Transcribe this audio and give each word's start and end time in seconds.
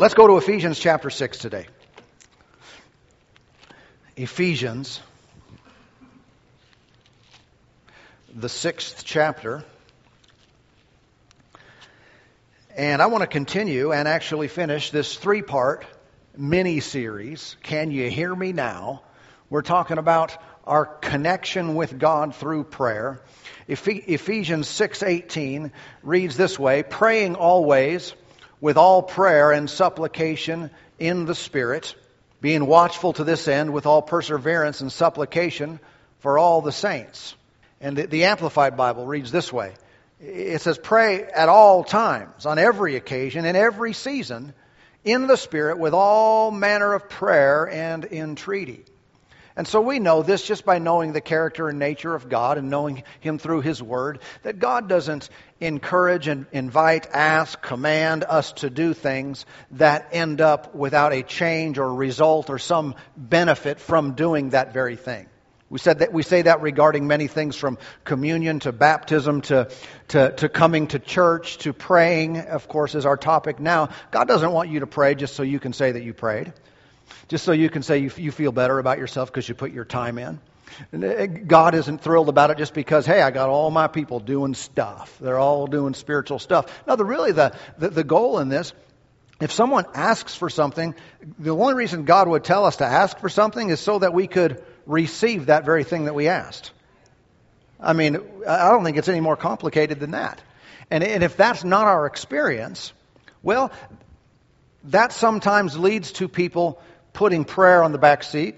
let's 0.00 0.14
go 0.14 0.26
to 0.26 0.38
Ephesians 0.38 0.78
chapter 0.78 1.10
6 1.10 1.36
today. 1.36 1.66
Ephesians, 4.16 4.98
the 8.34 8.48
sixth 8.48 9.02
chapter. 9.04 9.62
And 12.74 13.02
I 13.02 13.06
want 13.08 13.24
to 13.24 13.26
continue 13.26 13.92
and 13.92 14.08
actually 14.08 14.48
finish 14.48 14.90
this 14.90 15.16
three 15.16 15.42
part 15.42 15.84
mini 16.34 16.80
series, 16.80 17.56
Can 17.62 17.90
You 17.90 18.08
Hear 18.08 18.34
Me 18.34 18.54
Now? 18.54 19.02
We're 19.50 19.60
talking 19.60 19.98
about 19.98 20.34
our 20.64 20.86
connection 20.86 21.74
with 21.74 21.98
God 21.98 22.34
through 22.34 22.64
prayer. 22.64 23.20
Ephesians 23.68 24.66
6:18 24.66 25.72
reads 26.02 26.38
this 26.38 26.58
way, 26.58 26.82
praying 26.84 27.34
always 27.34 28.14
with 28.60 28.76
all 28.76 29.02
prayer 29.02 29.52
and 29.52 29.68
supplication 29.68 30.70
in 30.98 31.24
the 31.24 31.34
Spirit, 31.34 31.94
being 32.40 32.66
watchful 32.66 33.12
to 33.14 33.24
this 33.24 33.48
end 33.48 33.72
with 33.72 33.86
all 33.86 34.02
perseverance 34.02 34.80
and 34.80 34.92
supplication 34.92 35.80
for 36.20 36.38
all 36.38 36.60
the 36.60 36.72
saints. 36.72 37.34
And 37.80 37.96
the, 37.96 38.06
the 38.06 38.24
Amplified 38.24 38.76
Bible 38.76 39.06
reads 39.06 39.32
this 39.32 39.52
way. 39.52 39.74
It 40.20 40.60
says, 40.60 40.78
pray 40.78 41.24
at 41.24 41.48
all 41.48 41.82
times, 41.82 42.44
on 42.44 42.58
every 42.58 42.96
occasion, 42.96 43.46
in 43.46 43.56
every 43.56 43.94
season, 43.94 44.52
in 45.02 45.26
the 45.26 45.36
Spirit, 45.36 45.78
with 45.78 45.94
all 45.94 46.50
manner 46.50 46.92
of 46.92 47.08
prayer 47.08 47.66
and 47.68 48.04
entreaty. 48.04 48.84
And 49.60 49.68
so 49.68 49.82
we 49.82 49.98
know 49.98 50.22
this 50.22 50.42
just 50.42 50.64
by 50.64 50.78
knowing 50.78 51.12
the 51.12 51.20
character 51.20 51.68
and 51.68 51.78
nature 51.78 52.14
of 52.14 52.30
God 52.30 52.56
and 52.56 52.70
knowing 52.70 53.02
Him 53.20 53.38
through 53.38 53.60
His 53.60 53.82
Word, 53.82 54.20
that 54.42 54.58
God 54.58 54.88
doesn't 54.88 55.28
encourage 55.60 56.28
and 56.28 56.46
invite, 56.50 57.06
ask, 57.12 57.60
command 57.60 58.24
us 58.24 58.52
to 58.52 58.70
do 58.70 58.94
things 58.94 59.44
that 59.72 60.08
end 60.12 60.40
up 60.40 60.74
without 60.74 61.12
a 61.12 61.22
change 61.22 61.76
or 61.76 61.92
result 61.94 62.48
or 62.48 62.58
some 62.58 62.94
benefit 63.18 63.80
from 63.80 64.14
doing 64.14 64.48
that 64.48 64.72
very 64.72 64.96
thing. 64.96 65.26
We 65.68 65.78
said 65.78 65.98
that 65.98 66.10
we 66.10 66.22
say 66.22 66.40
that 66.40 66.62
regarding 66.62 67.06
many 67.06 67.26
things 67.26 67.54
from 67.54 67.76
communion 68.02 68.60
to 68.60 68.72
baptism 68.72 69.42
to, 69.42 69.68
to, 70.08 70.32
to 70.36 70.48
coming 70.48 70.86
to 70.86 70.98
church 70.98 71.58
to 71.58 71.74
praying, 71.74 72.38
of 72.38 72.66
course, 72.66 72.94
is 72.94 73.04
our 73.04 73.18
topic 73.18 73.60
now. 73.60 73.90
God 74.10 74.26
doesn't 74.26 74.52
want 74.52 74.70
you 74.70 74.80
to 74.80 74.86
pray 74.86 75.14
just 75.14 75.36
so 75.36 75.42
you 75.42 75.60
can 75.60 75.74
say 75.74 75.92
that 75.92 76.02
you 76.02 76.14
prayed 76.14 76.54
just 77.28 77.44
so 77.44 77.52
you 77.52 77.70
can 77.70 77.82
say 77.82 77.98
you, 77.98 78.10
you 78.16 78.32
feel 78.32 78.52
better 78.52 78.78
about 78.78 78.98
yourself 78.98 79.30
because 79.30 79.48
you 79.48 79.54
put 79.54 79.72
your 79.72 79.84
time 79.84 80.18
in. 80.18 80.40
Uh, 80.92 81.26
God 81.26 81.74
isn't 81.74 82.00
thrilled 82.00 82.28
about 82.28 82.50
it 82.50 82.58
just 82.58 82.74
because, 82.74 83.06
hey, 83.06 83.20
I 83.20 83.30
got 83.30 83.48
all 83.48 83.70
my 83.70 83.88
people 83.88 84.20
doing 84.20 84.54
stuff. 84.54 85.16
They're 85.20 85.38
all 85.38 85.66
doing 85.66 85.94
spiritual 85.94 86.38
stuff. 86.38 86.82
No, 86.86 86.96
the, 86.96 87.04
really 87.04 87.32
the, 87.32 87.56
the, 87.78 87.88
the 87.88 88.04
goal 88.04 88.38
in 88.38 88.48
this, 88.48 88.72
if 89.40 89.52
someone 89.52 89.86
asks 89.94 90.34
for 90.36 90.50
something, 90.50 90.94
the 91.38 91.50
only 91.50 91.74
reason 91.74 92.04
God 92.04 92.28
would 92.28 92.44
tell 92.44 92.66
us 92.66 92.76
to 92.76 92.84
ask 92.84 93.18
for 93.18 93.28
something 93.28 93.70
is 93.70 93.80
so 93.80 93.98
that 93.98 94.12
we 94.12 94.26
could 94.26 94.62
receive 94.86 95.46
that 95.46 95.64
very 95.64 95.84
thing 95.84 96.04
that 96.04 96.14
we 96.14 96.28
asked. 96.28 96.72
I 97.80 97.94
mean, 97.94 98.18
I 98.46 98.70
don't 98.70 98.84
think 98.84 98.98
it's 98.98 99.08
any 99.08 99.20
more 99.20 99.36
complicated 99.36 99.98
than 100.00 100.10
that. 100.10 100.42
And, 100.90 101.02
and 101.02 101.22
if 101.22 101.36
that's 101.36 101.64
not 101.64 101.86
our 101.86 102.06
experience, 102.06 102.92
well, 103.42 103.72
that 104.84 105.12
sometimes 105.12 105.78
leads 105.78 106.12
to 106.12 106.28
people 106.28 106.80
putting 107.12 107.44
prayer 107.44 107.82
on 107.82 107.92
the 107.92 107.98
back 107.98 108.22
seat, 108.22 108.56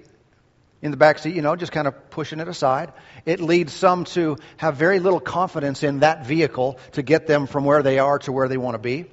in 0.83 0.91
the 0.91 0.97
back 0.97 1.19
seat, 1.19 1.35
you 1.35 1.43
know, 1.43 1.55
just 1.55 1.73
kind 1.73 1.87
of 1.87 2.11
pushing 2.11 2.41
it 2.41 2.49
aside. 2.49 2.93
It 3.25 3.41
leads 3.41 3.73
some 3.73 4.05
to 4.07 4.37
have 4.57 4.77
very 4.77 4.99
little 4.99 5.21
confidence 5.21 5.83
in 5.83 6.01
that 6.01 6.27
vehicle 6.27 6.79
to 6.93 7.03
get 7.03 7.27
them 7.27 7.47
from 7.47 7.65
where 7.65 7.83
they 7.83 7.99
are 8.01 8.19
to 8.21 8.33
where 8.33 8.49
they 8.49 8.57
want 8.57 8.75
to 8.75 8.79
be. 8.79 9.07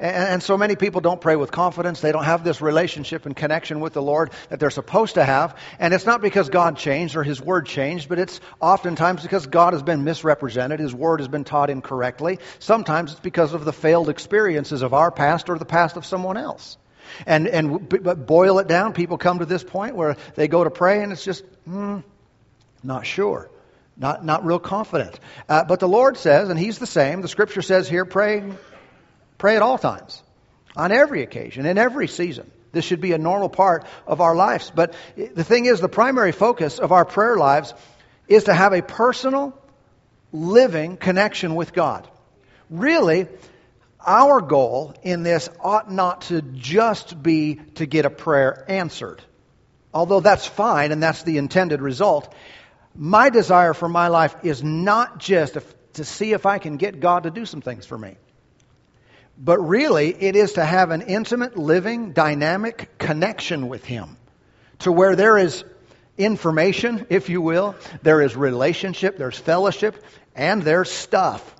And, 0.00 0.42
so 0.42 0.56
many 0.56 0.76
people 0.76 1.02
don't 1.02 1.20
pray 1.20 1.36
with 1.36 1.52
confidence. 1.52 2.00
They 2.00 2.10
don't 2.10 2.24
have 2.24 2.42
this 2.42 2.62
relationship 2.62 3.26
and 3.26 3.36
connection 3.36 3.80
with 3.80 3.92
the 3.92 4.00
Lord 4.00 4.30
that 4.48 4.58
they're 4.58 4.70
supposed 4.70 5.16
to 5.16 5.24
have. 5.24 5.58
And 5.78 5.92
it's 5.92 6.06
not 6.06 6.22
because 6.22 6.48
God 6.48 6.78
changed 6.78 7.16
or 7.16 7.22
His 7.22 7.38
Word 7.38 7.66
changed, 7.66 8.08
but 8.08 8.18
it's 8.18 8.40
oftentimes 8.60 9.22
because 9.22 9.46
God 9.46 9.74
has 9.74 9.82
been 9.82 10.02
misrepresented. 10.02 10.80
His 10.80 10.94
Word 10.94 11.20
has 11.20 11.28
been 11.28 11.44
taught 11.44 11.68
incorrectly. 11.68 12.38
Sometimes 12.60 13.12
it's 13.12 13.20
because 13.20 13.52
of 13.52 13.66
the 13.66 13.74
failed 13.74 14.08
experiences 14.08 14.80
of 14.80 14.94
our 14.94 15.10
past 15.10 15.50
or 15.50 15.58
the 15.58 15.66
past 15.66 15.98
of 15.98 16.06
someone 16.06 16.38
else. 16.38 16.78
And, 17.26 17.48
and 17.48 17.88
but 17.88 18.26
boil 18.26 18.58
it 18.58 18.68
down, 18.68 18.92
people 18.92 19.18
come 19.18 19.40
to 19.40 19.46
this 19.46 19.64
point 19.64 19.96
where 19.96 20.16
they 20.34 20.48
go 20.48 20.64
to 20.64 20.70
pray 20.70 21.02
and 21.02 21.12
it's 21.12 21.24
just, 21.24 21.44
hmm, 21.64 21.98
not 22.82 23.06
sure. 23.06 23.50
Not, 23.96 24.24
not 24.24 24.46
real 24.46 24.58
confident. 24.58 25.20
Uh, 25.48 25.64
but 25.64 25.78
the 25.78 25.88
Lord 25.88 26.16
says, 26.16 26.48
and 26.48 26.58
He's 26.58 26.78
the 26.78 26.86
same, 26.86 27.20
the 27.20 27.28
scripture 27.28 27.60
says 27.60 27.88
here, 27.88 28.06
pray, 28.06 28.42
pray 29.36 29.56
at 29.56 29.62
all 29.62 29.76
times, 29.76 30.22
on 30.74 30.90
every 30.90 31.22
occasion, 31.22 31.66
in 31.66 31.76
every 31.76 32.08
season. 32.08 32.50
This 32.72 32.84
should 32.84 33.00
be 33.00 33.12
a 33.12 33.18
normal 33.18 33.48
part 33.48 33.84
of 34.06 34.20
our 34.20 34.34
lives. 34.34 34.72
But 34.74 34.94
the 35.16 35.44
thing 35.44 35.66
is, 35.66 35.80
the 35.80 35.88
primary 35.88 36.32
focus 36.32 36.78
of 36.78 36.92
our 36.92 37.04
prayer 37.04 37.36
lives 37.36 37.74
is 38.28 38.44
to 38.44 38.54
have 38.54 38.72
a 38.72 38.80
personal, 38.80 39.58
living 40.32 40.96
connection 40.96 41.54
with 41.54 41.72
God. 41.72 42.08
Really, 42.70 43.26
our 44.06 44.40
goal 44.40 44.94
in 45.02 45.22
this 45.22 45.48
ought 45.60 45.90
not 45.90 46.22
to 46.22 46.42
just 46.42 47.22
be 47.22 47.56
to 47.74 47.86
get 47.86 48.04
a 48.04 48.10
prayer 48.10 48.64
answered. 48.68 49.22
Although 49.92 50.20
that's 50.20 50.46
fine 50.46 50.92
and 50.92 51.02
that's 51.02 51.22
the 51.22 51.38
intended 51.38 51.82
result. 51.82 52.32
My 52.94 53.30
desire 53.30 53.74
for 53.74 53.88
my 53.88 54.08
life 54.08 54.36
is 54.42 54.62
not 54.62 55.18
just 55.18 55.56
to 55.94 56.04
see 56.04 56.32
if 56.32 56.46
I 56.46 56.58
can 56.58 56.76
get 56.76 57.00
God 57.00 57.24
to 57.24 57.30
do 57.30 57.44
some 57.44 57.60
things 57.60 57.86
for 57.86 57.98
me. 57.98 58.16
But 59.38 59.58
really, 59.58 60.08
it 60.08 60.36
is 60.36 60.54
to 60.54 60.64
have 60.64 60.90
an 60.90 61.02
intimate, 61.02 61.56
living, 61.56 62.12
dynamic 62.12 62.98
connection 62.98 63.68
with 63.68 63.84
Him 63.84 64.16
to 64.80 64.92
where 64.92 65.16
there 65.16 65.38
is 65.38 65.64
information, 66.18 67.06
if 67.08 67.28
you 67.28 67.40
will, 67.40 67.74
there 68.02 68.20
is 68.20 68.36
relationship, 68.36 69.16
there's 69.16 69.38
fellowship, 69.38 70.04
and 70.34 70.62
there's 70.62 70.90
stuff 70.90 71.54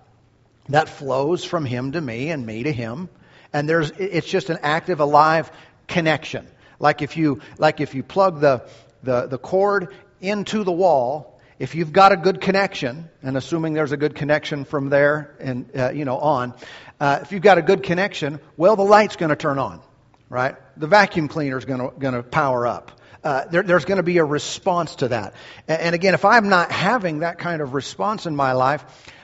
that 0.70 0.88
flows 0.88 1.44
from 1.44 1.64
him 1.64 1.92
to 1.92 2.00
me 2.00 2.30
and 2.30 2.44
me 2.44 2.62
to 2.62 2.72
him. 2.72 3.08
And 3.52 3.68
there's, 3.68 3.90
it's 3.90 4.28
just 4.28 4.50
an 4.50 4.58
active, 4.62 5.00
alive 5.00 5.50
connection. 5.86 6.46
Like 6.78 7.02
if 7.02 7.16
you, 7.16 7.40
like 7.58 7.80
if 7.80 7.94
you 7.94 8.02
plug 8.02 8.40
the, 8.40 8.62
the, 9.02 9.26
the 9.26 9.38
cord 9.38 9.94
into 10.20 10.64
the 10.64 10.72
wall, 10.72 11.40
if 11.58 11.74
you've 11.74 11.92
got 11.92 12.12
a 12.12 12.16
good 12.16 12.40
connection, 12.40 13.10
and 13.22 13.36
assuming 13.36 13.74
there's 13.74 13.92
a 13.92 13.96
good 13.98 14.14
connection 14.14 14.64
from 14.64 14.88
there 14.88 15.36
and, 15.40 15.70
uh, 15.76 15.90
you 15.90 16.06
know, 16.06 16.16
on, 16.16 16.54
uh, 16.98 17.18
if 17.22 17.32
you've 17.32 17.42
got 17.42 17.58
a 17.58 17.62
good 17.62 17.82
connection, 17.82 18.40
well, 18.56 18.76
the 18.76 18.84
light's 18.84 19.16
going 19.16 19.28
to 19.28 19.36
turn 19.36 19.58
on, 19.58 19.82
right? 20.30 20.56
The 20.78 20.86
vacuum 20.86 21.28
cleaner's 21.28 21.66
going 21.66 21.90
to 21.98 22.22
power 22.22 22.66
up. 22.66 22.92
Uh, 23.22 23.44
there, 23.50 23.62
there's 23.62 23.84
going 23.84 23.98
to 23.98 24.02
be 24.02 24.16
a 24.16 24.24
response 24.24 24.96
to 24.96 25.08
that. 25.08 25.34
And, 25.68 25.80
and 25.82 25.94
again, 25.94 26.14
if 26.14 26.24
I'm 26.24 26.48
not 26.48 26.72
having 26.72 27.18
that 27.18 27.38
kind 27.38 27.60
of 27.60 27.74
response 27.74 28.24
in 28.24 28.34
my 28.34 28.52
life, 28.52 28.82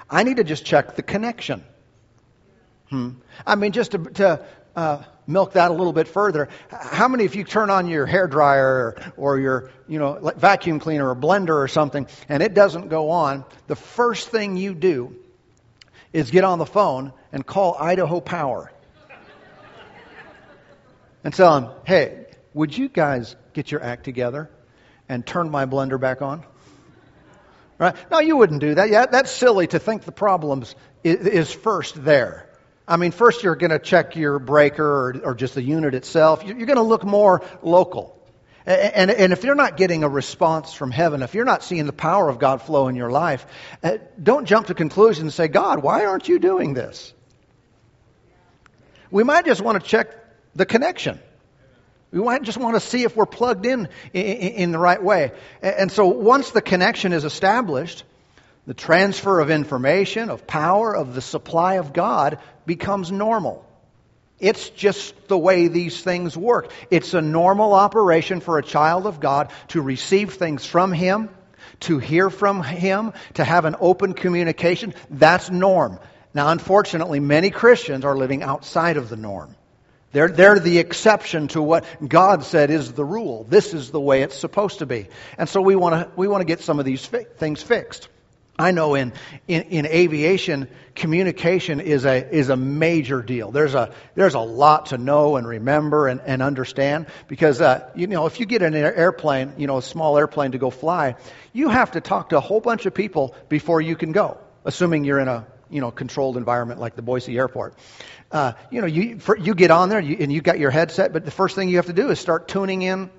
I 0.09 0.23
need 0.23 0.37
to 0.37 0.45
just 0.45 0.65
check 0.65 0.97
the 0.97 1.03
connection. 1.03 1.65
Hmm. 2.91 3.11
I 3.47 3.57
mean, 3.57 3.73
just 3.73 3.93
to, 3.93 3.99
to 3.99 4.47
uh, 4.77 5.03
milk 5.27 5.55
that 5.55 5.71
a 5.71 5.75
little 5.75 5.93
bit 5.93 6.07
further, 6.07 6.49
how 6.71 7.09
many 7.09 7.25
of 7.25 7.35
you 7.35 7.43
turn 7.43 7.71
on 7.71 7.89
your 7.89 8.07
hair 8.07 8.29
dryer 8.29 8.65
or, 8.67 8.97
or 9.17 9.39
your 9.39 9.71
you 9.89 9.99
know 9.99 10.33
vacuum 10.37 10.79
cleaner 10.79 11.09
or 11.09 11.17
blender 11.17 11.57
or 11.57 11.69
something, 11.69 12.07
and 12.29 12.43
it 12.43 12.55
doesn't 12.55 12.89
go 12.89 13.11
on? 13.11 13.45
The 13.67 13.77
first 13.77 14.29
thing 14.29 14.57
you 14.57 14.75
do 14.75 15.17
is 16.13 16.31
get 16.31 16.45
on 16.45 16.59
the 16.59 16.67
phone 16.67 17.13
and 17.33 17.45
call 17.45 17.77
Idaho 17.79 18.21
Power 18.21 18.71
and 21.25 21.35
tell 21.35 21.61
them, 21.61 21.71
"Hey, 21.85 22.27
would 22.55 22.77
you 22.77 22.89
guys 22.89 23.35
get 23.53 23.73
your 23.73 23.83
act 23.83 24.05
together 24.05 24.49
and 25.09 25.27
turn 25.27 25.51
my 25.51 25.67
blender 25.67 25.99
back 25.99 26.23
on?" 26.23 26.45
Right? 27.79 27.95
No, 28.11 28.21
you 28.21 28.37
wouldn't 28.37 28.61
do 28.61 28.75
that. 28.77 28.89
Yeah, 28.89 29.07
that's 29.07 29.31
silly 29.31 29.67
to 29.69 29.79
think 29.79 30.05
the 30.05 30.13
problems 30.13 30.75
is 31.05 31.53
first 31.53 32.03
there. 32.03 32.49
I 32.89 32.97
mean, 32.97 33.11
first 33.11 33.43
you're 33.43 33.57
going 33.57 33.71
to 33.71 33.79
check 33.79 34.17
your 34.17 34.39
breaker 34.39 34.85
or, 34.85 35.21
or, 35.25 35.35
just 35.35 35.55
the 35.55 35.63
unit 35.63 35.95
itself. 35.95 36.45
You're 36.45 36.55
going 36.55 36.77
to 36.77 36.83
look 36.83 37.05
more 37.05 37.43
local. 37.63 38.17
And, 38.65 39.11
and, 39.11 39.33
if 39.33 39.45
you're 39.45 39.55
not 39.55 39.77
getting 39.77 40.03
a 40.03 40.09
response 40.09 40.73
from 40.73 40.91
heaven, 40.91 41.23
if 41.23 41.35
you're 41.35 41.45
not 41.45 41.63
seeing 41.63 41.87
the 41.87 41.93
power 41.93 42.29
of 42.29 42.41
God 42.41 42.63
flow 42.63 42.89
in 42.89 42.97
your 42.97 43.11
life, 43.11 43.47
uh, 43.85 43.99
don't 44.21 44.45
jump 44.45 44.67
to 44.69 44.75
conclusions 44.75 45.23
and 45.23 45.33
say, 45.33 45.47
God, 45.47 45.83
why 45.83 46.05
aren't 46.05 46.29
you 46.29 46.41
doing 46.41 46.75
this? 46.75 47.15
We 49.09 49.23
might 49.23 49.45
just 49.45 49.61
want 49.61 49.81
to 49.81 49.89
check 49.89 50.09
the 50.57 50.67
connection. 50.67 51.21
We 52.13 52.23
just 52.41 52.59
want 52.59 52.77
to 52.77 52.81
see 52.81 53.03
if 53.03 53.17
we're 53.17 53.27
plugged 53.27 53.67
in 53.67 53.89
in 54.13 54.73
the 54.73 54.79
right 54.79 55.03
way. 55.03 55.33
And 55.61 55.91
so 55.91 56.07
once 56.07 56.51
the 56.51 56.63
connection 56.63 57.13
is 57.13 57.25
established, 57.25 58.05
the 58.67 58.75
transfer 58.75 59.41
of 59.41 59.51
information, 59.51 60.31
of 60.31 60.47
power, 60.47 60.95
of 60.95 61.15
the 61.15 61.21
supply 61.21 61.75
of 61.75 61.93
God 61.93 62.39
becomes 62.65 63.13
normal. 63.13 63.65
It's 64.39 64.69
just 64.71 65.29
the 65.29 65.39
way 65.39 65.69
these 65.69 66.03
things 66.03 66.37
work. 66.37 66.71
It's 66.91 67.15
a 67.15 67.23
normal 67.23 67.73
operation 67.73 68.41
for 68.41 68.59
a 68.59 68.63
child 68.63 69.07
of 69.07 69.19
God 69.19 69.51
to 69.69 69.81
receive 69.81 70.35
things 70.35 70.65
from 70.67 70.93
Him, 70.93 71.31
to 71.81 71.99
hear 71.99 72.29
from 72.29 72.63
Him, 72.63 73.13
to 73.35 73.45
have 73.45 73.65
an 73.65 73.77
open 73.81 74.13
communication. 74.13 74.95
That's 75.11 75.49
norm. 75.49 75.99
Now, 76.35 76.49
unfortunately, 76.51 77.19
many 77.19 77.51
Christians 77.51 78.05
are 78.05 78.17
living 78.17 78.43
outside 78.43 78.99
of 78.99 79.09
the 79.09 79.17
norm. 79.17 79.57
They're, 80.17 80.29
they're 80.29 80.59
the 80.59 80.79
exception 80.79 81.49
to 81.49 81.61
what 81.61 81.85
God 82.09 82.43
said 82.43 82.71
is 82.71 82.91
the 82.91 83.05
rule. 83.05 83.45
This 83.51 83.75
is 83.75 83.91
the 83.91 84.01
way 84.01 84.23
it's 84.23 84.35
supposed 84.35 84.79
to 84.79 84.87
be. 84.87 85.09
And 85.37 85.47
so 85.47 85.61
we 85.61 85.77
want 85.77 85.95
to, 85.95 86.11
we 86.17 86.27
want 86.27 86.41
to 86.41 86.47
get 86.47 86.61
some 86.61 86.79
of 86.79 86.87
these 86.87 87.05
fi- 87.05 87.27
things 87.37 87.63
fixed. 87.63 88.09
I 88.59 88.71
know 88.71 88.95
in, 88.95 89.13
in, 89.47 89.65
in, 89.65 89.85
aviation, 89.85 90.69
communication 90.95 91.81
is 91.81 92.07
a, 92.07 92.35
is 92.35 92.49
a 92.49 92.57
major 92.57 93.21
deal. 93.21 93.51
There's 93.51 93.75
a, 93.75 93.93
there's 94.15 94.33
a 94.33 94.41
lot 94.41 94.87
to 94.87 94.97
know 94.97 95.37
and 95.37 95.47
remember 95.47 96.09
and, 96.09 96.23
and 96.23 96.43
understand 96.43 97.09
because, 97.29 97.61
uh, 97.61 97.91
you 97.95 98.07
know, 98.07 98.25
if 98.25 98.41
you 98.41 98.47
get 98.47 98.63
an 98.63 98.75
airplane, 98.75 99.53
you 99.59 99.67
know, 99.67 99.77
a 99.77 99.83
small 99.83 100.17
airplane 100.17 100.53
to 100.53 100.59
go 100.59 100.71
fly, 100.71 101.17
you 101.53 101.69
have 101.69 101.91
to 101.91 102.01
talk 102.01 102.31
to 102.31 102.39
a 102.39 102.41
whole 102.41 102.63
bunch 102.63 102.87
of 102.87 102.95
people 102.95 103.35
before 103.51 103.83
you 103.83 103.95
can 103.97 104.13
go, 104.13 104.39
assuming 104.65 105.05
you're 105.05 105.21
in 105.21 105.29
a, 105.29 105.47
you 105.71 105.81
know, 105.81 105.91
controlled 105.91 106.37
environment 106.37 106.81
like 106.81 106.97
the 106.97 107.03
Boise 107.03 107.37
airport. 107.37 107.75
Uh, 108.31 108.53
you 108.71 108.81
know, 108.81 108.87
you, 108.87 109.19
for, 109.19 109.37
you 109.37 109.55
get 109.55 109.71
on 109.71 109.89
there 109.89 110.01
you, 110.01 110.17
and 110.21 110.33
you 110.33 110.41
got 110.41 110.59
your 110.59 110.71
headset, 110.71 111.13
but 111.13 111.25
the 111.25 111.31
first 111.31 111.55
thing 111.55 111.69
you 111.69 111.77
have 111.77 111.87
to 111.87 111.93
do 111.93 112.11
is 112.11 112.19
start 112.19 112.49
tuning 112.49 112.83
in 112.83 113.11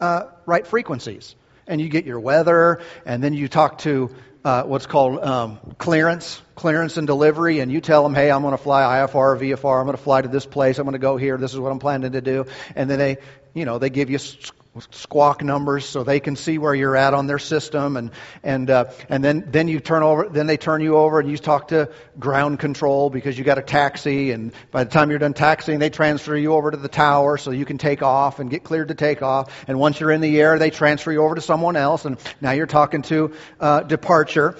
uh, 0.00 0.24
right 0.46 0.66
frequencies. 0.66 1.34
And 1.66 1.80
you 1.82 1.90
get 1.90 2.06
your 2.06 2.18
weather, 2.18 2.80
and 3.04 3.22
then 3.22 3.34
you 3.34 3.46
talk 3.46 3.78
to 3.80 4.14
uh, 4.44 4.62
what's 4.62 4.86
called 4.86 5.22
um, 5.22 5.58
clearance, 5.76 6.40
clearance 6.54 6.96
and 6.96 7.06
delivery, 7.06 7.60
and 7.60 7.70
you 7.70 7.82
tell 7.82 8.02
them, 8.02 8.14
hey, 8.14 8.30
I'm 8.30 8.40
going 8.40 8.52
to 8.52 8.62
fly 8.62 8.82
IFR 8.82 9.14
or 9.14 9.36
VFR, 9.36 9.80
I'm 9.80 9.86
going 9.86 9.96
to 9.96 10.02
fly 10.02 10.22
to 10.22 10.28
this 10.28 10.46
place, 10.46 10.78
I'm 10.78 10.84
going 10.84 10.92
to 10.92 10.98
go 10.98 11.18
here, 11.18 11.36
this 11.36 11.52
is 11.52 11.58
what 11.58 11.70
I'm 11.70 11.78
planning 11.78 12.12
to 12.12 12.20
do. 12.20 12.46
And 12.74 12.88
then 12.88 12.98
they, 12.98 13.18
you 13.52 13.66
know, 13.66 13.78
they 13.78 13.90
give 13.90 14.08
you 14.08 14.18
squawk 14.90 15.42
numbers 15.42 15.84
so 15.84 16.04
they 16.04 16.20
can 16.20 16.36
see 16.36 16.58
where 16.58 16.74
you're 16.74 16.96
at 16.96 17.14
on 17.14 17.26
their 17.26 17.38
system 17.38 17.96
and 17.96 18.10
and 18.42 18.70
uh, 18.70 18.84
and 19.08 19.24
then 19.24 19.44
then 19.48 19.66
you 19.68 19.80
turn 19.80 20.02
over 20.02 20.28
then 20.28 20.46
they 20.46 20.56
turn 20.56 20.80
you 20.80 20.96
over 20.96 21.20
and 21.20 21.30
you 21.30 21.36
talk 21.36 21.68
to 21.68 21.90
ground 22.18 22.58
control 22.58 23.10
because 23.10 23.36
you 23.36 23.44
got 23.44 23.58
a 23.58 23.62
taxi 23.62 24.30
and 24.30 24.52
by 24.70 24.84
the 24.84 24.90
time 24.90 25.10
you're 25.10 25.18
done 25.18 25.34
taxiing 25.34 25.78
they 25.78 25.90
transfer 25.90 26.36
you 26.36 26.52
over 26.52 26.70
to 26.70 26.76
the 26.76 26.88
tower 26.88 27.38
so 27.38 27.50
you 27.50 27.64
can 27.64 27.78
take 27.78 28.02
off 28.02 28.38
and 28.38 28.50
get 28.50 28.62
cleared 28.64 28.88
to 28.88 28.94
take 28.94 29.22
off. 29.22 29.64
And 29.68 29.78
once 29.78 29.98
you're 30.00 30.12
in 30.12 30.20
the 30.20 30.40
air 30.40 30.58
they 30.58 30.70
transfer 30.70 31.10
you 31.10 31.22
over 31.22 31.34
to 31.34 31.40
someone 31.40 31.76
else 31.76 32.04
and 32.04 32.18
now 32.40 32.52
you're 32.52 32.66
talking 32.66 33.02
to 33.02 33.32
uh, 33.60 33.80
departure 33.80 34.56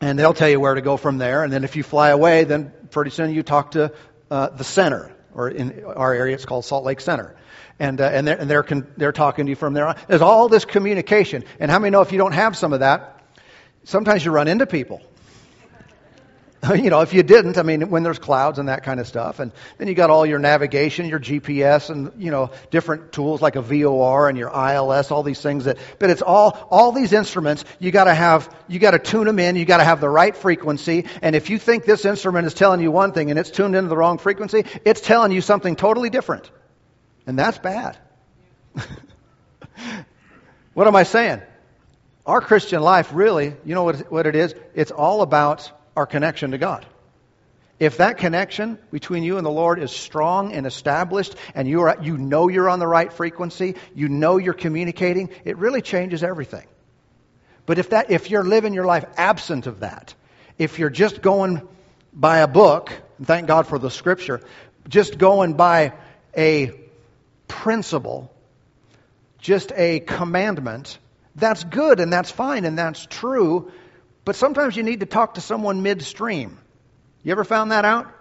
and 0.00 0.18
they'll 0.18 0.34
tell 0.34 0.48
you 0.48 0.60
where 0.60 0.74
to 0.74 0.82
go 0.82 0.96
from 0.96 1.18
there. 1.18 1.44
And 1.44 1.52
then 1.52 1.64
if 1.64 1.76
you 1.76 1.82
fly 1.82 2.10
away 2.10 2.44
then 2.44 2.72
pretty 2.90 3.10
soon 3.10 3.32
you 3.32 3.42
talk 3.42 3.72
to 3.72 3.92
uh, 4.30 4.48
the 4.50 4.64
center 4.64 5.13
or 5.34 5.48
in 5.48 5.84
our 5.84 6.14
area 6.14 6.34
it's 6.34 6.44
called 6.44 6.64
Salt 6.64 6.84
Lake 6.84 7.00
Center 7.00 7.36
and, 7.78 8.00
uh, 8.00 8.04
and, 8.04 8.26
they're, 8.26 8.40
and 8.40 8.50
they're, 8.50 8.62
con- 8.62 8.86
they're 8.96 9.12
talking 9.12 9.46
to 9.46 9.50
you 9.50 9.56
from 9.56 9.74
there 9.74 9.86
on. 9.86 9.96
There's 10.08 10.22
all 10.22 10.48
this 10.48 10.64
communication. 10.64 11.44
And 11.58 11.70
how 11.70 11.78
many 11.78 11.90
know 11.90 12.02
if 12.02 12.12
you 12.12 12.18
don't 12.18 12.32
have 12.32 12.56
some 12.56 12.72
of 12.72 12.80
that, 12.80 13.22
sometimes 13.84 14.24
you 14.24 14.30
run 14.30 14.48
into 14.48 14.66
people. 14.66 15.02
you 16.74 16.90
know, 16.90 17.00
if 17.00 17.12
you 17.12 17.22
didn't, 17.22 17.58
I 17.58 17.62
mean, 17.62 17.90
when 17.90 18.02
there's 18.02 18.18
clouds 18.18 18.58
and 18.58 18.68
that 18.68 18.84
kind 18.84 19.00
of 19.00 19.06
stuff, 19.06 19.38
and 19.40 19.52
then 19.78 19.88
you 19.88 19.94
got 19.94 20.10
all 20.10 20.24
your 20.24 20.38
navigation, 20.38 21.06
your 21.06 21.18
GPS, 21.18 21.90
and 21.90 22.12
you 22.22 22.30
know, 22.30 22.50
different 22.70 23.12
tools 23.12 23.42
like 23.42 23.56
a 23.56 23.62
VOR 23.62 24.28
and 24.28 24.38
your 24.38 24.50
ILS, 24.50 25.10
all 25.10 25.22
these 25.22 25.40
things 25.40 25.64
that. 25.64 25.78
But 25.98 26.10
it's 26.10 26.22
all 26.22 26.66
all 26.70 26.92
these 26.92 27.12
instruments. 27.12 27.64
You 27.78 27.90
got 27.90 28.04
to 28.04 28.14
have, 28.14 28.54
you 28.68 28.78
got 28.78 28.92
to 28.92 28.98
tune 28.98 29.26
them 29.26 29.38
in. 29.38 29.56
You 29.56 29.64
got 29.64 29.78
to 29.78 29.84
have 29.84 30.00
the 30.00 30.08
right 30.08 30.36
frequency. 30.36 31.06
And 31.22 31.34
if 31.36 31.50
you 31.50 31.58
think 31.58 31.84
this 31.84 32.04
instrument 32.04 32.46
is 32.46 32.54
telling 32.54 32.80
you 32.80 32.90
one 32.90 33.12
thing 33.12 33.30
and 33.30 33.38
it's 33.38 33.50
tuned 33.50 33.74
into 33.74 33.88
the 33.88 33.96
wrong 33.96 34.18
frequency, 34.18 34.64
it's 34.84 35.00
telling 35.00 35.32
you 35.32 35.40
something 35.40 35.76
totally 35.76 36.10
different. 36.10 36.50
And 37.26 37.38
that's 37.38 37.58
bad. 37.58 37.98
what 40.74 40.86
am 40.86 40.96
I 40.96 41.02
saying? 41.04 41.42
Our 42.26 42.40
Christian 42.40 42.80
life 42.80 43.10
really, 43.12 43.54
you 43.64 43.74
know 43.74 43.84
what, 43.84 44.10
what 44.10 44.26
it 44.26 44.34
is? 44.34 44.54
It's 44.74 44.90
all 44.90 45.20
about 45.22 45.70
our 45.96 46.06
connection 46.06 46.52
to 46.52 46.58
God. 46.58 46.86
If 47.80 47.96
that 47.96 48.18
connection 48.18 48.78
between 48.92 49.24
you 49.24 49.36
and 49.36 49.44
the 49.44 49.50
Lord 49.50 49.82
is 49.82 49.90
strong 49.90 50.52
and 50.52 50.66
established, 50.66 51.34
and 51.54 51.66
you, 51.66 51.82
are, 51.82 51.98
you 52.00 52.16
know 52.16 52.48
you're 52.48 52.68
on 52.68 52.78
the 52.78 52.86
right 52.86 53.12
frequency, 53.12 53.74
you 53.94 54.08
know 54.08 54.36
you're 54.36 54.54
communicating, 54.54 55.30
it 55.44 55.58
really 55.58 55.82
changes 55.82 56.22
everything. 56.22 56.66
But 57.66 57.78
if, 57.78 57.90
that, 57.90 58.10
if 58.10 58.30
you're 58.30 58.44
living 58.44 58.74
your 58.74 58.84
life 58.84 59.04
absent 59.16 59.66
of 59.66 59.80
that, 59.80 60.14
if 60.56 60.78
you're 60.78 60.90
just 60.90 61.20
going 61.20 61.66
by 62.12 62.38
a 62.38 62.48
book, 62.48 62.92
thank 63.22 63.48
God 63.48 63.66
for 63.66 63.78
the 63.78 63.90
scripture, 63.90 64.40
just 64.88 65.18
going 65.18 65.54
by 65.54 65.94
a 66.36 66.72
principle, 67.48 68.32
just 69.38 69.72
a 69.74 70.00
commandment, 70.00 70.98
that's 71.34 71.64
good 71.64 71.98
and 71.98 72.12
that's 72.12 72.30
fine 72.30 72.64
and 72.64 72.78
that's 72.78 73.06
true, 73.06 73.72
but 74.24 74.36
sometimes 74.36 74.76
you 74.76 74.82
need 74.82 75.00
to 75.00 75.06
talk 75.06 75.34
to 75.34 75.40
someone 75.40 75.82
midstream. 75.82 76.58
You 77.22 77.32
ever 77.32 77.44
found 77.44 77.72
that 77.72 77.84
out? 77.84 78.12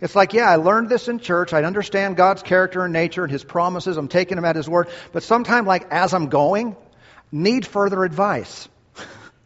It's 0.00 0.14
like, 0.14 0.32
yeah, 0.32 0.50
I 0.50 0.56
learned 0.56 0.88
this 0.88 1.08
in 1.08 1.18
church. 1.18 1.52
I 1.52 1.62
understand 1.64 2.16
God's 2.16 2.42
character 2.42 2.84
and 2.84 2.92
nature 2.92 3.22
and 3.22 3.32
His 3.32 3.44
promises. 3.44 3.96
I'm 3.96 4.08
taking 4.08 4.36
Him 4.36 4.44
at 4.44 4.56
His 4.56 4.68
word. 4.68 4.88
But 5.12 5.22
sometimes, 5.22 5.66
like, 5.66 5.86
as 5.90 6.12
I'm 6.12 6.28
going, 6.28 6.76
need 7.32 7.66
further 7.66 8.04
advice. 8.04 8.68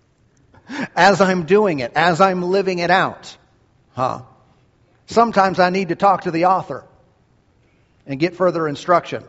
as 0.97 1.21
I'm 1.21 1.45
doing 1.45 1.81
it, 1.81 1.93
as 1.95 2.21
I'm 2.21 2.43
living 2.43 2.79
it 2.79 2.91
out. 2.91 3.37
Huh? 3.95 4.23
Sometimes 5.07 5.59
I 5.59 5.71
need 5.71 5.89
to 5.89 5.97
talk 5.97 6.23
to 6.23 6.31
the 6.31 6.47
author 6.47 6.85
and 8.07 8.19
get 8.19 8.37
further 8.37 8.67
instruction. 8.67 9.25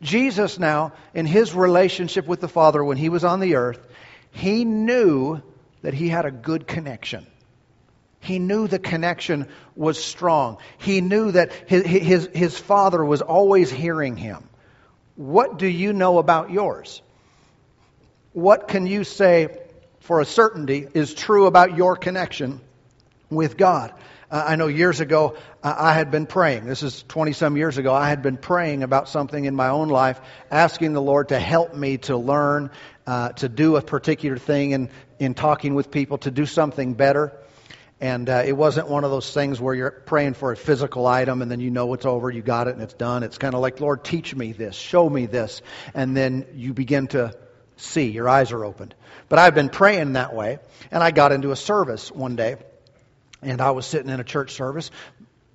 Jesus, 0.00 0.58
now, 0.58 0.92
in 1.12 1.26
his 1.26 1.54
relationship 1.54 2.26
with 2.26 2.40
the 2.40 2.48
Father 2.48 2.84
when 2.84 2.96
he 2.96 3.08
was 3.08 3.24
on 3.24 3.40
the 3.40 3.56
earth, 3.56 3.84
he 4.30 4.64
knew 4.64 5.42
that 5.82 5.94
he 5.94 6.08
had 6.08 6.26
a 6.26 6.30
good 6.30 6.66
connection. 6.66 7.26
He 8.20 8.38
knew 8.38 8.66
the 8.66 8.78
connection 8.78 9.48
was 9.76 10.02
strong. 10.02 10.58
He 10.78 11.00
knew 11.00 11.30
that 11.32 11.52
his, 11.66 11.84
his, 11.84 12.28
his 12.34 12.58
Father 12.58 13.04
was 13.04 13.22
always 13.22 13.70
hearing 13.70 14.16
him. 14.16 14.48
What 15.16 15.58
do 15.58 15.66
you 15.66 15.92
know 15.92 16.18
about 16.18 16.50
yours? 16.50 17.02
What 18.32 18.68
can 18.68 18.86
you 18.86 19.04
say 19.04 19.56
for 20.00 20.20
a 20.20 20.24
certainty 20.24 20.86
is 20.94 21.14
true 21.14 21.46
about 21.46 21.76
your 21.76 21.96
connection 21.96 22.60
with 23.30 23.56
God? 23.56 23.92
Uh, 24.30 24.44
I 24.48 24.56
know 24.56 24.66
years 24.66 25.00
ago 25.00 25.36
uh, 25.62 25.74
I 25.76 25.94
had 25.94 26.10
been 26.10 26.26
praying. 26.26 26.66
This 26.66 26.82
is 26.82 27.02
20 27.08 27.32
some 27.32 27.56
years 27.56 27.78
ago. 27.78 27.94
I 27.94 28.10
had 28.10 28.22
been 28.22 28.36
praying 28.36 28.82
about 28.82 29.08
something 29.08 29.42
in 29.42 29.54
my 29.54 29.68
own 29.68 29.88
life, 29.88 30.20
asking 30.50 30.92
the 30.92 31.00
Lord 31.00 31.30
to 31.30 31.38
help 31.38 31.74
me 31.74 31.96
to 31.98 32.16
learn, 32.16 32.70
uh, 33.06 33.30
to 33.30 33.48
do 33.48 33.76
a 33.76 33.82
particular 33.82 34.36
thing 34.36 34.72
in, 34.72 34.90
in 35.18 35.32
talking 35.32 35.74
with 35.74 35.90
people, 35.90 36.18
to 36.18 36.30
do 36.30 36.44
something 36.44 36.92
better. 36.92 37.32
And 38.00 38.28
uh, 38.28 38.42
it 38.44 38.52
wasn't 38.52 38.88
one 38.88 39.04
of 39.04 39.10
those 39.10 39.32
things 39.32 39.60
where 39.60 39.74
you're 39.74 39.90
praying 39.90 40.34
for 40.34 40.52
a 40.52 40.56
physical 40.56 41.06
item 41.06 41.40
and 41.40 41.50
then 41.50 41.60
you 41.60 41.70
know 41.70 41.94
it's 41.94 42.06
over, 42.06 42.30
you 42.30 42.42
got 42.42 42.68
it, 42.68 42.74
and 42.74 42.82
it's 42.82 42.94
done. 42.94 43.22
It's 43.22 43.38
kind 43.38 43.54
of 43.54 43.62
like, 43.62 43.80
Lord, 43.80 44.04
teach 44.04 44.34
me 44.34 44.52
this, 44.52 44.76
show 44.76 45.08
me 45.08 45.24
this. 45.24 45.62
And 45.94 46.14
then 46.14 46.46
you 46.54 46.74
begin 46.74 47.06
to 47.08 47.34
see, 47.76 48.10
your 48.10 48.28
eyes 48.28 48.52
are 48.52 48.62
opened. 48.62 48.94
But 49.30 49.38
I've 49.38 49.54
been 49.54 49.70
praying 49.70 50.12
that 50.12 50.34
way. 50.34 50.58
And 50.90 51.02
I 51.02 51.12
got 51.12 51.32
into 51.32 51.50
a 51.50 51.56
service 51.56 52.12
one 52.12 52.36
day 52.36 52.56
and 53.42 53.60
I 53.60 53.70
was 53.72 53.86
sitting 53.86 54.10
in 54.10 54.20
a 54.20 54.24
church 54.24 54.52
service. 54.52 54.90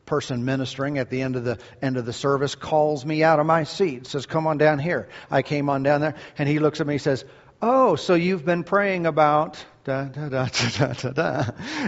Person 0.06 0.44
ministering 0.44 0.98
at 0.98 1.10
the 1.10 1.22
end 1.22 1.38
of 1.38 1.46
the 1.46 1.58
end 1.82 1.96
of 1.98 2.06
the 2.06 2.14
service 2.14 2.56
calls 2.56 3.06
me 3.06 3.24
out 3.24 3.40
of 3.40 3.46
my 3.46 3.64
seat, 3.64 4.06
says, 4.06 4.26
"Come 4.26 4.48
on 4.48 4.58
down 4.58 4.78
here." 4.78 5.08
I 5.32 5.44
came 5.44 5.70
on 5.70 5.82
down 5.82 6.02
there, 6.02 6.16
and 6.38 6.48
he 6.48 6.60
looks 6.60 6.82
at 6.82 6.88
me, 6.88 6.96
and 6.96 7.02
says, 7.02 7.24
"Oh, 7.62 7.96
so 7.96 8.14
you've 8.14 8.44
been 8.44 8.64
praying 8.66 9.06
about 9.06 9.64
da 9.86 10.04
da 10.04 10.28
da 10.28 10.48
da 10.48 10.94
da 10.94 11.10
da," 11.12 11.46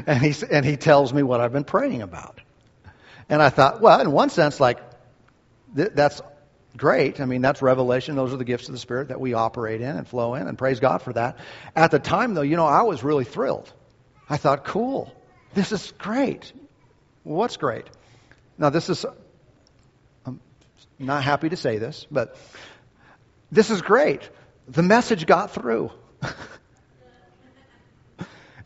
and 0.08 0.22
he 0.22 0.34
and 0.50 0.66
he 0.66 0.78
tells 0.78 1.14
me 1.14 1.24
what 1.24 1.42
I've 1.42 1.52
been 1.52 1.66
praying 1.66 2.02
about. 2.02 2.40
And 3.28 3.42
I 3.42 3.50
thought, 3.50 3.82
well, 3.82 4.00
in 4.00 4.12
one 4.12 4.30
sense, 4.30 4.60
like 4.60 4.80
th- 5.76 5.92
that's 5.94 6.22
great. 6.78 7.20
I 7.20 7.26
mean, 7.26 7.42
that's 7.42 7.62
revelation. 7.62 8.16
Those 8.16 8.34
are 8.34 8.38
the 8.38 8.46
gifts 8.46 8.68
of 8.68 8.74
the 8.74 8.80
Spirit 8.80 9.10
that 9.10 9.20
we 9.20 9.34
operate 9.34 9.82
in 9.82 9.96
and 9.96 10.08
flow 10.08 10.36
in, 10.36 10.48
and 10.48 10.58
praise 10.58 10.80
God 10.80 11.02
for 11.02 11.14
that. 11.14 11.38
At 11.76 11.92
the 11.92 12.00
time, 12.00 12.34
though, 12.34 12.42
you 12.42 12.56
know, 12.56 12.66
I 12.66 12.84
was 12.84 13.04
really 13.04 13.26
thrilled. 13.26 13.72
I 14.30 14.38
thought, 14.38 14.66
cool. 14.66 15.14
This 15.56 15.72
is 15.72 15.92
great. 15.98 16.54
What's 17.24 17.58
great? 17.58 17.86
Now, 18.58 18.70
this 18.70 18.90
is, 18.90 19.06
I'm 20.26 20.40
not 21.00 21.24
happy 21.24 21.50
to 21.50 21.58
say 21.58 21.78
this, 21.78 22.06
but 22.12 22.38
this 23.52 23.72
is 23.72 23.82
great. 23.82 24.30
The 24.68 24.84
message 24.84 25.26
got 25.26 25.52
through. 25.52 25.92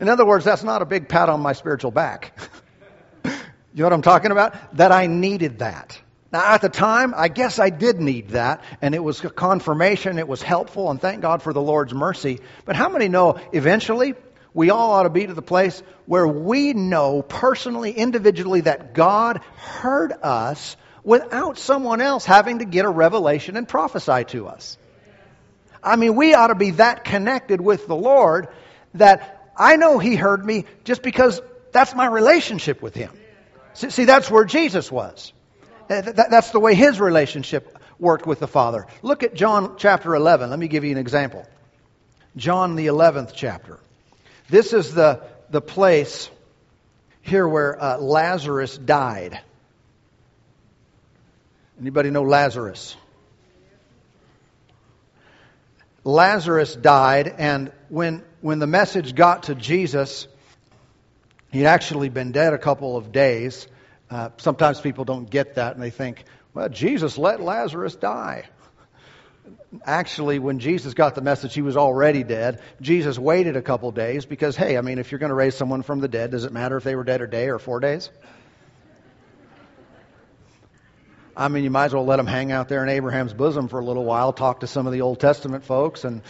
In 0.00 0.08
other 0.08 0.26
words, 0.26 0.44
that's 0.44 0.64
not 0.64 0.82
a 0.82 0.84
big 0.84 1.08
pat 1.08 1.28
on 1.28 1.40
my 1.40 1.52
spiritual 1.52 1.92
back. 1.92 2.36
you 3.24 3.30
know 3.74 3.84
what 3.84 3.92
I'm 3.92 4.02
talking 4.02 4.32
about? 4.32 4.76
That 4.76 4.90
I 4.90 5.06
needed 5.06 5.60
that. 5.60 6.00
Now, 6.32 6.54
at 6.54 6.60
the 6.60 6.68
time, 6.68 7.14
I 7.16 7.28
guess 7.28 7.60
I 7.60 7.70
did 7.70 8.00
need 8.00 8.30
that, 8.30 8.64
and 8.82 8.96
it 8.96 9.02
was 9.02 9.24
a 9.24 9.30
confirmation, 9.30 10.18
it 10.18 10.26
was 10.28 10.42
helpful, 10.42 10.90
and 10.90 11.00
thank 11.00 11.22
God 11.22 11.42
for 11.42 11.52
the 11.52 11.60
Lord's 11.60 11.94
mercy. 11.94 12.40
But 12.64 12.74
how 12.76 12.88
many 12.88 13.08
know 13.08 13.38
eventually 13.52 14.14
we 14.52 14.70
all 14.70 14.92
ought 14.92 15.04
to 15.04 15.10
be 15.10 15.26
to 15.26 15.34
the 15.34 15.42
place 15.42 15.82
where 16.06 16.26
we 16.26 16.72
know 16.72 17.22
personally, 17.22 17.92
individually, 17.92 18.62
that 18.62 18.94
God 18.94 19.40
heard 19.56 20.12
us 20.12 20.76
without 21.04 21.58
someone 21.58 22.00
else 22.00 22.24
having 22.24 22.58
to 22.58 22.64
get 22.64 22.84
a 22.84 22.90
revelation 22.90 23.56
and 23.56 23.68
prophesy 23.68 24.24
to 24.24 24.48
us. 24.48 24.76
I 25.82 25.96
mean, 25.96 26.14
we 26.14 26.34
ought 26.34 26.48
to 26.48 26.54
be 26.54 26.72
that 26.72 27.04
connected 27.04 27.60
with 27.60 27.86
the 27.86 27.96
Lord 27.96 28.48
that 28.94 29.52
I 29.56 29.76
know 29.76 29.98
He 29.98 30.16
heard 30.16 30.44
me 30.44 30.66
just 30.84 31.02
because 31.02 31.40
that's 31.72 31.94
my 31.94 32.06
relationship 32.06 32.82
with 32.82 32.94
Him. 32.94 33.12
See, 33.74 34.04
that's 34.04 34.30
where 34.30 34.44
Jesus 34.44 34.90
was. 34.90 35.32
That's 35.88 36.50
the 36.50 36.60
way 36.60 36.74
his 36.74 37.00
relationship 37.00 37.78
worked 37.98 38.26
with 38.26 38.40
the 38.40 38.46
Father. 38.46 38.86
Look 39.02 39.22
at 39.22 39.34
John 39.34 39.76
chapter 39.76 40.14
11. 40.14 40.50
Let 40.50 40.58
me 40.58 40.68
give 40.68 40.84
you 40.84 40.92
an 40.92 40.98
example. 40.98 41.46
John, 42.36 42.76
the 42.76 42.86
11th 42.86 43.32
chapter. 43.34 43.80
This 44.50 44.72
is 44.72 44.92
the, 44.92 45.22
the 45.50 45.60
place 45.60 46.28
here 47.22 47.46
where 47.46 47.80
uh, 47.80 47.98
Lazarus 47.98 48.76
died. 48.76 49.40
Anybody 51.80 52.10
know 52.10 52.24
Lazarus? 52.24 52.96
Lazarus 56.02 56.74
died, 56.74 57.32
and 57.38 57.70
when, 57.90 58.24
when 58.40 58.58
the 58.58 58.66
message 58.66 59.14
got 59.14 59.44
to 59.44 59.54
Jesus, 59.54 60.26
he'd 61.52 61.66
actually 61.66 62.08
been 62.08 62.32
dead 62.32 62.52
a 62.52 62.58
couple 62.58 62.96
of 62.96 63.12
days. 63.12 63.68
Uh, 64.10 64.30
sometimes 64.38 64.80
people 64.80 65.04
don't 65.04 65.30
get 65.30 65.54
that, 65.54 65.74
and 65.74 65.82
they 65.82 65.90
think, 65.90 66.24
well, 66.54 66.68
Jesus 66.68 67.16
let 67.16 67.40
Lazarus 67.40 67.94
die. 67.94 68.46
Actually, 69.84 70.38
when 70.38 70.58
Jesus 70.58 70.94
got 70.94 71.14
the 71.14 71.20
message, 71.20 71.54
he 71.54 71.62
was 71.62 71.76
already 71.76 72.24
dead. 72.24 72.60
Jesus 72.80 73.18
waited 73.18 73.56
a 73.56 73.62
couple 73.62 73.90
days 73.92 74.26
because, 74.26 74.56
hey, 74.56 74.76
I 74.76 74.80
mean, 74.80 74.98
if 74.98 75.12
you're 75.12 75.20
going 75.20 75.30
to 75.30 75.34
raise 75.34 75.54
someone 75.54 75.82
from 75.82 76.00
the 76.00 76.08
dead, 76.08 76.32
does 76.32 76.44
it 76.44 76.52
matter 76.52 76.76
if 76.76 76.84
they 76.84 76.96
were 76.96 77.04
dead 77.04 77.20
a 77.22 77.26
day 77.26 77.48
or 77.48 77.58
four 77.58 77.78
days? 77.78 78.10
I 81.36 81.48
mean, 81.48 81.64
you 81.64 81.70
might 81.70 81.86
as 81.86 81.94
well 81.94 82.04
let 82.04 82.16
them 82.16 82.26
hang 82.26 82.52
out 82.52 82.68
there 82.68 82.82
in 82.82 82.88
Abraham's 82.88 83.32
bosom 83.32 83.68
for 83.68 83.78
a 83.78 83.84
little 83.84 84.04
while, 84.04 84.32
talk 84.32 84.60
to 84.60 84.66
some 84.66 84.86
of 84.86 84.92
the 84.92 85.02
Old 85.02 85.20
Testament 85.20 85.64
folks, 85.64 86.04
and, 86.04 86.22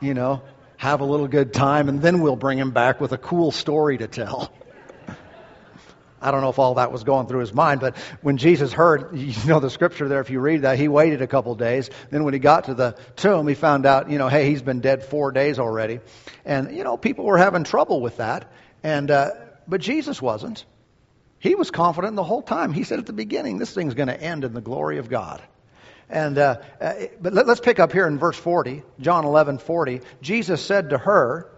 you 0.00 0.12
know, 0.12 0.42
have 0.76 1.00
a 1.00 1.04
little 1.04 1.28
good 1.28 1.54
time, 1.54 1.88
and 1.88 2.02
then 2.02 2.20
we'll 2.20 2.36
bring 2.36 2.58
him 2.58 2.72
back 2.72 3.00
with 3.00 3.12
a 3.12 3.18
cool 3.18 3.50
story 3.50 3.98
to 3.98 4.08
tell. 4.08 4.52
I 6.20 6.30
don't 6.30 6.40
know 6.40 6.48
if 6.48 6.58
all 6.58 6.74
that 6.74 6.92
was 6.92 7.04
going 7.04 7.26
through 7.26 7.40
his 7.40 7.54
mind, 7.54 7.80
but 7.80 7.96
when 8.22 8.36
Jesus 8.36 8.72
heard, 8.72 9.16
you 9.16 9.34
know 9.46 9.60
the 9.60 9.70
scripture 9.70 10.08
there, 10.08 10.20
if 10.20 10.30
you 10.30 10.40
read 10.40 10.62
that, 10.62 10.78
he 10.78 10.88
waited 10.88 11.22
a 11.22 11.26
couple 11.26 11.54
days. 11.54 11.90
Then 12.10 12.24
when 12.24 12.34
he 12.34 12.40
got 12.40 12.64
to 12.64 12.74
the 12.74 12.96
tomb, 13.16 13.46
he 13.46 13.54
found 13.54 13.86
out, 13.86 14.10
you 14.10 14.18
know, 14.18 14.28
hey, 14.28 14.48
he's 14.48 14.62
been 14.62 14.80
dead 14.80 15.04
four 15.04 15.32
days 15.32 15.58
already. 15.58 16.00
And, 16.44 16.76
you 16.76 16.84
know, 16.84 16.96
people 16.96 17.24
were 17.24 17.38
having 17.38 17.64
trouble 17.64 18.00
with 18.00 18.16
that. 18.18 18.50
And, 18.82 19.10
uh, 19.10 19.30
but 19.66 19.80
Jesus 19.80 20.20
wasn't. 20.20 20.64
He 21.38 21.54
was 21.54 21.70
confident 21.70 22.16
the 22.16 22.24
whole 22.24 22.42
time. 22.42 22.72
He 22.72 22.82
said 22.82 22.98
at 22.98 23.06
the 23.06 23.12
beginning, 23.12 23.58
this 23.58 23.72
thing's 23.72 23.94
going 23.94 24.08
to 24.08 24.20
end 24.20 24.44
in 24.44 24.54
the 24.54 24.60
glory 24.60 24.98
of 24.98 25.08
God. 25.08 25.42
And 26.10 26.38
uh, 26.38 26.56
uh, 26.80 26.94
but 27.20 27.34
let, 27.34 27.48
us 27.48 27.60
pick 27.60 27.78
up 27.78 27.92
here 27.92 28.06
in 28.06 28.18
verse 28.18 28.36
40, 28.36 28.82
John 29.00 29.24
11, 29.24 29.58
40. 29.58 30.00
Jesus 30.22 30.64
said 30.64 30.90
to 30.90 30.98
her, 30.98 31.50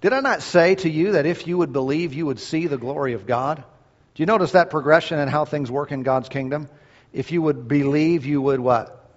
"Did 0.00 0.12
I 0.12 0.20
not 0.20 0.42
say 0.42 0.74
to 0.76 0.88
you 0.90 1.12
that 1.12 1.26
if 1.26 1.46
you 1.46 1.58
would 1.58 1.72
believe, 1.72 2.14
you 2.14 2.26
would 2.26 2.40
see 2.40 2.66
the 2.66 2.78
glory 2.78 3.12
of 3.12 3.26
God?" 3.26 3.62
Do 4.14 4.22
you 4.22 4.26
notice 4.26 4.52
that 4.52 4.70
progression 4.70 5.18
and 5.18 5.30
how 5.30 5.44
things 5.44 5.70
work 5.70 5.92
in 5.92 6.02
God's 6.02 6.28
kingdom? 6.28 6.68
If 7.12 7.32
you 7.32 7.42
would 7.42 7.68
believe, 7.68 8.26
you 8.26 8.42
would 8.42 8.60
what? 8.60 9.08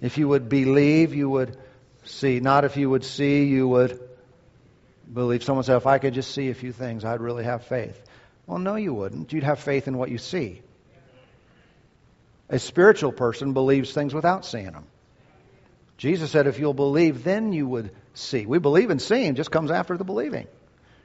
If 0.00 0.18
you 0.18 0.28
would 0.28 0.48
believe, 0.48 1.14
you 1.14 1.28
would 1.28 1.56
see. 2.04 2.40
Not 2.40 2.64
if 2.64 2.76
you 2.76 2.88
would 2.88 3.04
see, 3.04 3.44
you 3.44 3.68
would 3.68 4.00
believe. 5.12 5.42
Someone 5.42 5.64
said, 5.64 5.76
"If 5.76 5.86
I 5.86 5.98
could 5.98 6.14
just 6.14 6.30
see 6.32 6.50
a 6.50 6.54
few 6.54 6.72
things, 6.72 7.04
I'd 7.04 7.20
really 7.20 7.44
have 7.44 7.64
faith." 7.64 8.02
Well, 8.46 8.58
no, 8.58 8.76
you 8.76 8.94
wouldn't. 8.94 9.32
You'd 9.32 9.44
have 9.44 9.60
faith 9.60 9.88
in 9.88 9.96
what 9.96 10.10
you 10.10 10.18
see. 10.18 10.62
A 12.48 12.58
spiritual 12.58 13.12
person 13.12 13.52
believes 13.52 13.92
things 13.92 14.12
without 14.12 14.44
seeing 14.44 14.72
them. 14.72 14.84
Jesus 15.98 16.30
said, 16.30 16.46
if 16.46 16.58
you'll 16.58 16.74
believe, 16.74 17.22
then 17.22 17.52
you 17.52 17.68
would 17.68 17.90
see. 18.14 18.46
We 18.46 18.58
believe 18.58 18.90
in 18.90 18.98
seeing, 18.98 19.34
just 19.34 19.50
comes 19.50 19.70
after 19.70 19.96
the 19.96 20.04
believing. 20.04 20.46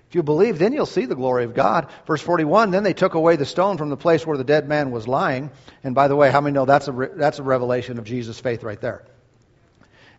If 0.10 0.16
you 0.16 0.24
believe, 0.24 0.60
then 0.60 0.74
you'll 0.74 0.86
see 0.86 1.06
the 1.06 1.16
glory 1.16 1.46
of 1.46 1.54
God. 1.54 1.90
Verse 2.06 2.22
41, 2.22 2.72
then 2.72 2.84
they 2.84 2.94
took 2.94 3.16
away 3.16 3.38
the 3.38 3.46
stone 3.46 3.78
from 3.78 3.90
the 3.90 3.98
place 3.98 4.26
where 4.26 4.38
the 4.38 4.44
dead 4.44 4.68
man 4.68 4.92
was 4.92 5.08
lying. 5.08 5.50
And 5.84 5.96
by 5.96 6.08
the 6.08 6.16
way, 6.16 6.30
how 6.30 6.42
many 6.42 6.54
know 6.54 6.66
that's 6.66 6.88
a, 6.88 6.92
re- 6.92 7.10
that's 7.16 7.40
a 7.40 7.44
revelation 7.44 7.98
of 7.98 8.06
Jesus' 8.06 8.40
faith 8.40 8.64
right 8.64 8.80
there? 8.80 9.04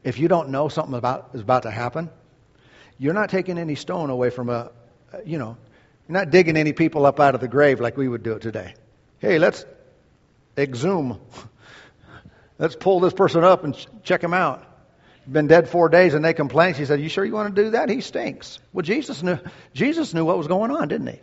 If 0.02 0.18
you 0.18 0.28
don't 0.28 0.50
know 0.50 0.68
something 0.68 0.94
about, 0.94 1.30
is 1.34 1.40
about 1.40 1.62
to 1.62 1.70
happen, 1.70 2.10
you're 2.98 3.14
not 3.14 3.30
taking 3.30 3.58
any 3.58 3.74
stone 3.74 4.10
away 4.10 4.30
from 4.30 4.48
a, 4.48 4.70
you 5.24 5.38
know, 5.38 5.56
you're 6.08 6.18
not 6.18 6.30
digging 6.30 6.56
any 6.56 6.72
people 6.72 7.06
up 7.06 7.20
out 7.20 7.34
of 7.34 7.40
the 7.40 7.48
grave 7.48 7.80
like 7.80 7.96
we 7.96 8.08
would 8.08 8.22
do 8.22 8.32
it 8.32 8.42
today. 8.42 8.74
Hey, 9.18 9.38
let's 9.38 9.64
exhume. 10.56 11.20
Let's 12.58 12.74
pull 12.74 13.00
this 13.00 13.12
person 13.12 13.44
up 13.44 13.64
and 13.64 13.76
check 14.02 14.24
him 14.24 14.32
out. 14.32 14.64
Been 15.28 15.48
dead 15.48 15.68
four 15.68 15.88
days 15.88 16.14
and 16.14 16.24
they 16.24 16.34
complain. 16.34 16.74
She 16.74 16.84
said, 16.84 17.00
You 17.00 17.08
sure 17.08 17.24
you 17.24 17.32
want 17.32 17.54
to 17.54 17.62
do 17.62 17.70
that? 17.70 17.88
He 17.88 18.00
stinks. 18.00 18.58
Well, 18.72 18.82
Jesus 18.82 19.22
knew, 19.22 19.38
Jesus 19.74 20.14
knew 20.14 20.24
what 20.24 20.38
was 20.38 20.46
going 20.46 20.70
on, 20.70 20.88
didn't 20.88 21.08
he? 21.08 21.20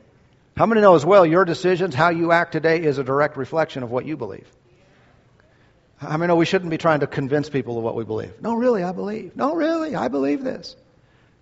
How 0.55 0.65
many 0.65 0.81
know 0.81 0.95
as 0.95 1.05
well 1.05 1.25
your 1.25 1.45
decisions, 1.45 1.95
how 1.95 2.09
you 2.09 2.31
act 2.31 2.51
today, 2.51 2.83
is 2.83 2.97
a 2.97 3.03
direct 3.03 3.37
reflection 3.37 3.81
of 3.81 3.91
what 3.91 4.05
you 4.05 4.17
believe? 4.17 4.47
How 5.97 6.17
many 6.17 6.27
know 6.27 6.35
we 6.35 6.45
shouldn't 6.45 6.69
be 6.69 6.77
trying 6.77 6.99
to 6.99 7.07
convince 7.07 7.49
people 7.49 7.77
of 7.77 7.83
what 7.83 7.95
we 7.95 8.03
believe? 8.03 8.41
No, 8.41 8.55
really, 8.55 8.83
I 8.83 8.91
believe. 8.91 9.35
No, 9.35 9.55
really, 9.55 9.95
I 9.95 10.09
believe 10.09 10.43
this. 10.43 10.75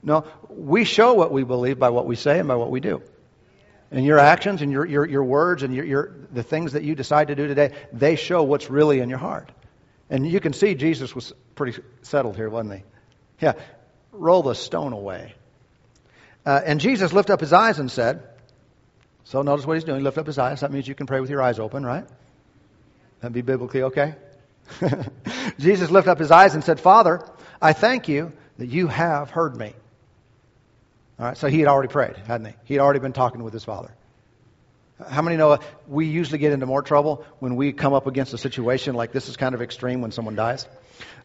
No, 0.04 0.26
we 0.50 0.84
show 0.84 1.14
what 1.14 1.32
we 1.32 1.44
believe 1.44 1.80
by 1.80 1.90
what 1.90 2.06
we 2.06 2.16
say 2.16 2.40
and 2.40 2.48
by 2.48 2.56
what 2.56 2.72
we 2.72 2.80
do. 2.80 3.02
And 3.92 4.06
your 4.06 4.20
actions 4.20 4.62
and 4.62 4.72
your, 4.72 4.86
your, 4.86 5.06
your 5.06 5.24
words 5.24 5.64
and 5.64 5.76
your, 5.76 5.86
your, 5.86 6.16
the 6.32 6.44
things 6.44 6.74
that 6.74 6.84
you 6.84 6.96
decide 6.96 7.28
to 7.28 7.36
do 7.36 7.48
today, 7.48 7.74
they 7.92 8.16
show 8.16 8.44
what's 8.44 8.70
really 8.70 9.00
in 9.00 9.10
your 9.10 9.18
heart. 9.18 9.52
And 10.12 10.30
you 10.30 10.40
can 10.40 10.54
see 10.54 10.76
Jesus 10.76 11.16
was 11.16 11.34
pretty 11.56 11.82
settled 12.04 12.36
here, 12.36 12.50
wasn't 12.50 12.76
he? 12.76 12.84
Yeah, 13.42 13.54
roll 14.12 14.44
the 14.44 14.54
stone 14.54 14.94
away. 14.94 15.34
Uh, 16.46 16.62
and 16.64 16.80
Jesus 16.80 17.14
lifted 17.14 17.34
up 17.34 17.40
his 17.40 17.54
eyes 17.54 17.80
and 17.80 17.90
said, 17.90 18.22
so 19.24 19.42
notice 19.42 19.66
what 19.66 19.76
he's 19.76 19.86
doing. 19.86 20.04
Lift 20.04 20.18
up 20.18 20.28
his 20.28 20.38
eyes. 20.38 20.60
That 20.60 20.72
means 20.72 20.86
you 20.86 20.96
can 20.96 21.08
pray 21.08 21.22
with 21.22 21.30
your 21.30 21.42
eyes 21.42 21.58
open, 21.58 21.86
right? 21.86 22.06
That'd 23.22 23.34
be 23.34 23.42
biblically 23.42 23.84
okay. 23.84 24.16
Jesus 25.60 25.90
lifted 25.90 26.12
up 26.12 26.20
his 26.20 26.32
eyes 26.32 26.54
and 26.54 26.64
said, 26.64 26.82
Father, 26.82 27.26
I 27.62 27.72
thank 27.72 28.10
you 28.10 28.34
that 28.58 28.68
you 28.68 28.88
have 28.88 29.30
heard 29.30 29.56
me. 29.56 29.74
All 31.18 31.28
right, 31.28 31.38
so 31.38 31.48
he 31.48 31.60
had 31.60 31.70
already 31.70 31.88
prayed, 31.88 32.18
hadn't 32.18 32.48
he? 32.48 32.54
He 32.66 32.74
had 32.74 32.82
already 32.82 33.00
been 33.00 33.14
talking 33.14 33.44
with 33.44 33.54
his 33.54 33.64
father. 33.64 33.94
How 35.10 35.22
many 35.22 35.38
know 35.38 35.60
we 35.88 36.08
usually 36.08 36.40
get 36.40 36.52
into 36.52 36.66
more 36.66 36.82
trouble 36.82 37.26
when 37.40 37.56
we 37.56 37.74
come 37.74 37.94
up 37.94 38.08
against 38.08 38.34
a 38.34 38.38
situation 38.38 38.96
like 38.96 39.12
this 39.12 39.30
is 39.30 39.38
kind 39.38 39.56
of 39.56 39.62
extreme 39.62 40.02
when 40.02 40.12
someone 40.12 40.36
dies? 40.36 40.68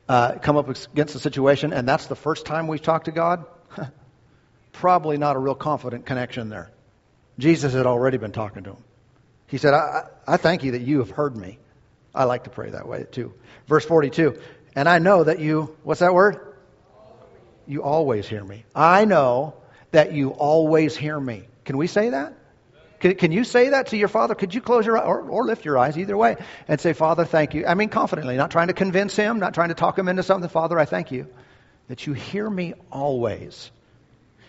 Uh, 0.08 0.38
come 0.38 0.56
up 0.56 0.68
against 0.68 1.14
a 1.14 1.18
situation, 1.18 1.72
and 1.72 1.88
that's 1.88 2.06
the 2.06 2.16
first 2.16 2.46
time 2.46 2.68
we've 2.68 2.82
talked 2.82 3.06
to 3.06 3.12
God? 3.12 3.44
Probably 4.72 5.18
not 5.18 5.36
a 5.36 5.38
real 5.38 5.54
confident 5.54 6.06
connection 6.06 6.48
there. 6.48 6.70
Jesus 7.38 7.72
had 7.72 7.86
already 7.86 8.16
been 8.16 8.32
talking 8.32 8.64
to 8.64 8.70
him. 8.70 8.84
He 9.48 9.58
said, 9.58 9.74
I, 9.74 10.04
I 10.26 10.36
thank 10.36 10.64
you 10.64 10.72
that 10.72 10.82
you 10.82 10.98
have 10.98 11.10
heard 11.10 11.36
me. 11.36 11.58
I 12.14 12.24
like 12.24 12.44
to 12.44 12.50
pray 12.50 12.70
that 12.70 12.88
way 12.88 13.04
too. 13.10 13.34
Verse 13.66 13.84
42, 13.84 14.38
and 14.74 14.88
I 14.88 14.98
know 14.98 15.24
that 15.24 15.38
you, 15.40 15.76
what's 15.82 16.00
that 16.00 16.14
word? 16.14 16.54
You 17.66 17.82
always 17.82 18.28
hear 18.28 18.44
me. 18.44 18.64
I 18.74 19.04
know 19.04 19.54
that 19.90 20.12
you 20.12 20.30
always 20.30 20.96
hear 20.96 21.18
me. 21.18 21.48
Can 21.64 21.76
we 21.76 21.88
say 21.88 22.10
that? 22.10 22.34
Can, 23.00 23.14
can 23.14 23.32
you 23.32 23.44
say 23.44 23.70
that 23.70 23.88
to 23.88 23.96
your 23.96 24.08
father? 24.08 24.34
Could 24.34 24.54
you 24.54 24.60
close 24.60 24.86
your 24.86 24.98
eyes 24.98 25.06
or, 25.06 25.20
or 25.20 25.44
lift 25.44 25.64
your 25.64 25.78
eyes, 25.78 25.98
either 25.98 26.16
way, 26.16 26.36
and 26.68 26.80
say, 26.80 26.92
Father, 26.92 27.24
thank 27.24 27.54
you? 27.54 27.66
I 27.66 27.74
mean, 27.74 27.88
confidently, 27.88 28.36
not 28.36 28.50
trying 28.50 28.68
to 28.68 28.74
convince 28.74 29.14
him, 29.14 29.38
not 29.38 29.54
trying 29.54 29.68
to 29.68 29.74
talk 29.74 29.98
him 29.98 30.08
into 30.08 30.22
something. 30.22 30.48
Father, 30.48 30.78
I 30.78 30.84
thank 30.84 31.12
you 31.12 31.26
that 31.88 32.06
you 32.06 32.14
hear 32.14 32.48
me 32.48 32.74
always. 32.90 33.70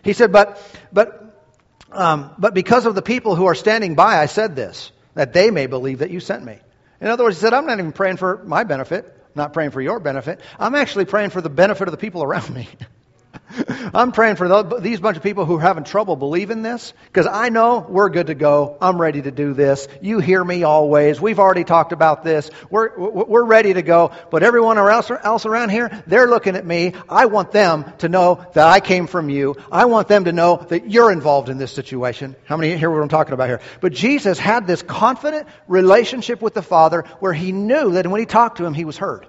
He 0.03 0.13
said, 0.13 0.31
but, 0.31 0.61
but, 0.91 1.45
um, 1.91 2.31
but 2.37 2.53
because 2.53 2.85
of 2.85 2.95
the 2.95 3.01
people 3.01 3.35
who 3.35 3.45
are 3.45 3.55
standing 3.55 3.95
by, 3.95 4.17
I 4.17 4.25
said 4.25 4.55
this, 4.55 4.91
that 5.13 5.33
they 5.33 5.51
may 5.51 5.67
believe 5.67 5.99
that 5.99 6.11
you 6.11 6.19
sent 6.19 6.43
me. 6.43 6.57
In 7.01 7.07
other 7.07 7.23
words, 7.23 7.37
he 7.37 7.41
said, 7.41 7.53
I'm 7.53 7.65
not 7.65 7.79
even 7.79 7.91
praying 7.91 8.17
for 8.17 8.43
my 8.43 8.63
benefit, 8.63 9.13
not 9.35 9.53
praying 9.53 9.71
for 9.71 9.81
your 9.81 9.99
benefit. 9.99 10.41
I'm 10.59 10.75
actually 10.75 11.05
praying 11.05 11.29
for 11.29 11.41
the 11.41 11.49
benefit 11.49 11.87
of 11.87 11.91
the 11.91 11.97
people 11.97 12.23
around 12.23 12.49
me. 12.53 12.67
I'm 13.94 14.12
praying 14.12 14.36
for 14.36 14.79
these 14.79 15.00
bunch 15.00 15.17
of 15.17 15.24
people 15.24 15.46
who 15.46 15.58
are 15.58 15.62
having 15.62 15.84
trouble 15.84 16.15
believing 16.15 16.62
this 16.62 16.94
because 17.06 17.27
I 17.27 17.50
know 17.50 17.86
we're 17.88 18.10
good 18.10 18.27
to 18.27 18.36
go. 18.36 18.77
I'm 18.82 19.00
ready 19.00 19.22
to 19.22 19.32
do 19.32 19.53
this. 19.53 19.88
You 20.01 20.20
hear 20.20 20.44
me 20.44 20.63
always. 20.63 21.20
We've 21.20 21.39
already 21.39 21.63
talked 21.63 21.91
about 21.91 22.24
this. 22.24 22.50
We're, 22.70 22.98
we're 22.98 23.44
ready 23.44 23.74
to 23.74 23.82
go. 23.82 24.12
But 24.29 24.44
everyone 24.44 24.77
else, 24.77 25.10
else 25.10 25.46
around 25.46 25.70
here, 25.70 26.03
they're 26.08 26.27
looking 26.27 26.56
at 26.56 26.65
me. 26.65 26.94
I 27.10 27.25
want 27.25 27.51
them 27.51 27.91
to 28.00 28.10
know 28.10 28.46
that 28.53 28.67
I 28.67 28.79
came 28.79 29.08
from 29.08 29.29
you. 29.29 29.56
I 29.72 29.86
want 29.86 30.08
them 30.08 30.25
to 30.25 30.32
know 30.32 30.58
that 30.58 30.89
you're 30.89 31.12
involved 31.12 31.50
in 31.50 31.58
this 31.58 31.72
situation. 31.72 32.36
How 32.46 32.58
many 32.58 32.77
hear 32.77 32.91
what 32.91 33.01
I'm 33.01 33.10
talking 33.10 33.34
about 33.34 33.48
here? 33.48 33.62
But 33.82 33.94
Jesus 33.94 34.38
had 34.38 34.67
this 34.67 34.82
confident 34.82 35.48
relationship 35.67 36.41
with 36.41 36.53
the 36.53 36.62
Father 36.62 37.06
where 37.20 37.34
he 37.34 37.51
knew 37.51 37.94
that 37.94 38.08
when 38.08 38.20
he 38.20 38.25
talked 38.25 38.58
to 38.58 38.65
him, 38.65 38.74
he 38.74 38.86
was 38.86 38.98
heard. 38.98 39.27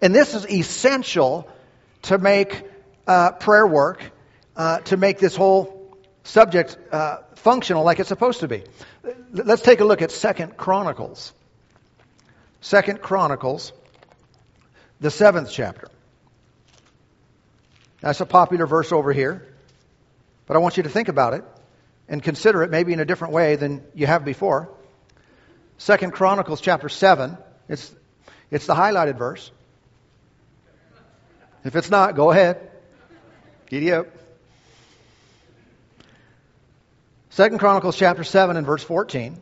And 0.00 0.14
this 0.14 0.34
is 0.34 0.46
essential 0.46 1.48
to 2.02 2.18
make 2.18 2.64
uh, 3.06 3.32
prayer 3.32 3.66
work 3.66 4.02
uh, 4.56 4.80
to 4.80 4.96
make 4.96 5.18
this 5.18 5.36
whole 5.36 5.96
subject 6.22 6.76
uh, 6.90 7.18
functional 7.36 7.84
like 7.84 8.00
it's 8.00 8.08
supposed 8.08 8.40
to 8.40 8.48
be. 8.48 8.64
Let's 9.32 9.62
take 9.62 9.80
a 9.80 9.84
look 9.84 10.02
at 10.02 10.10
Second 10.10 10.56
Chronicles. 10.56 11.32
Second 12.60 13.02
Chronicles, 13.02 13.72
the 15.00 15.10
seventh 15.10 15.50
chapter. 15.52 15.88
That's 18.00 18.20
a 18.20 18.26
popular 18.26 18.66
verse 18.66 18.92
over 18.92 19.12
here, 19.12 19.46
but 20.46 20.56
I 20.56 20.60
want 20.60 20.76
you 20.76 20.82
to 20.84 20.88
think 20.88 21.08
about 21.08 21.34
it 21.34 21.44
and 22.08 22.22
consider 22.22 22.62
it 22.62 22.70
maybe 22.70 22.92
in 22.92 23.00
a 23.00 23.04
different 23.04 23.34
way 23.34 23.56
than 23.56 23.82
you 23.94 24.06
have 24.06 24.24
before. 24.24 24.70
Second 25.78 26.12
Chronicles 26.12 26.60
chapter 26.60 26.88
7. 26.88 27.36
It's, 27.68 27.94
it's 28.50 28.66
the 28.66 28.74
highlighted 28.74 29.18
verse. 29.18 29.50
If 31.64 31.76
it's 31.76 31.90
not, 31.90 32.14
go 32.14 32.30
ahead. 32.30 32.70
Giddy 33.68 33.92
up. 33.92 34.06
Second 37.30 37.58
Chronicles 37.58 37.96
chapter 37.96 38.22
7 38.22 38.56
and 38.56 38.66
verse 38.66 38.84
14. 38.84 39.40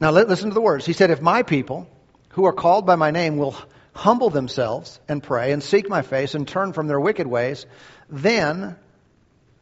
Now 0.00 0.10
listen 0.10 0.50
to 0.50 0.54
the 0.54 0.60
words. 0.60 0.84
He 0.84 0.92
said, 0.92 1.10
If 1.10 1.22
my 1.22 1.42
people 1.42 1.88
who 2.30 2.44
are 2.44 2.52
called 2.52 2.84
by 2.84 2.96
my 2.96 3.10
name 3.10 3.36
will 3.36 3.56
humble 3.94 4.30
themselves 4.30 4.98
and 5.08 5.22
pray 5.22 5.52
and 5.52 5.62
seek 5.62 5.88
my 5.88 6.02
face 6.02 6.34
and 6.34 6.46
turn 6.46 6.72
from 6.72 6.88
their 6.88 7.00
wicked 7.00 7.26
ways, 7.26 7.64
then 8.10 8.76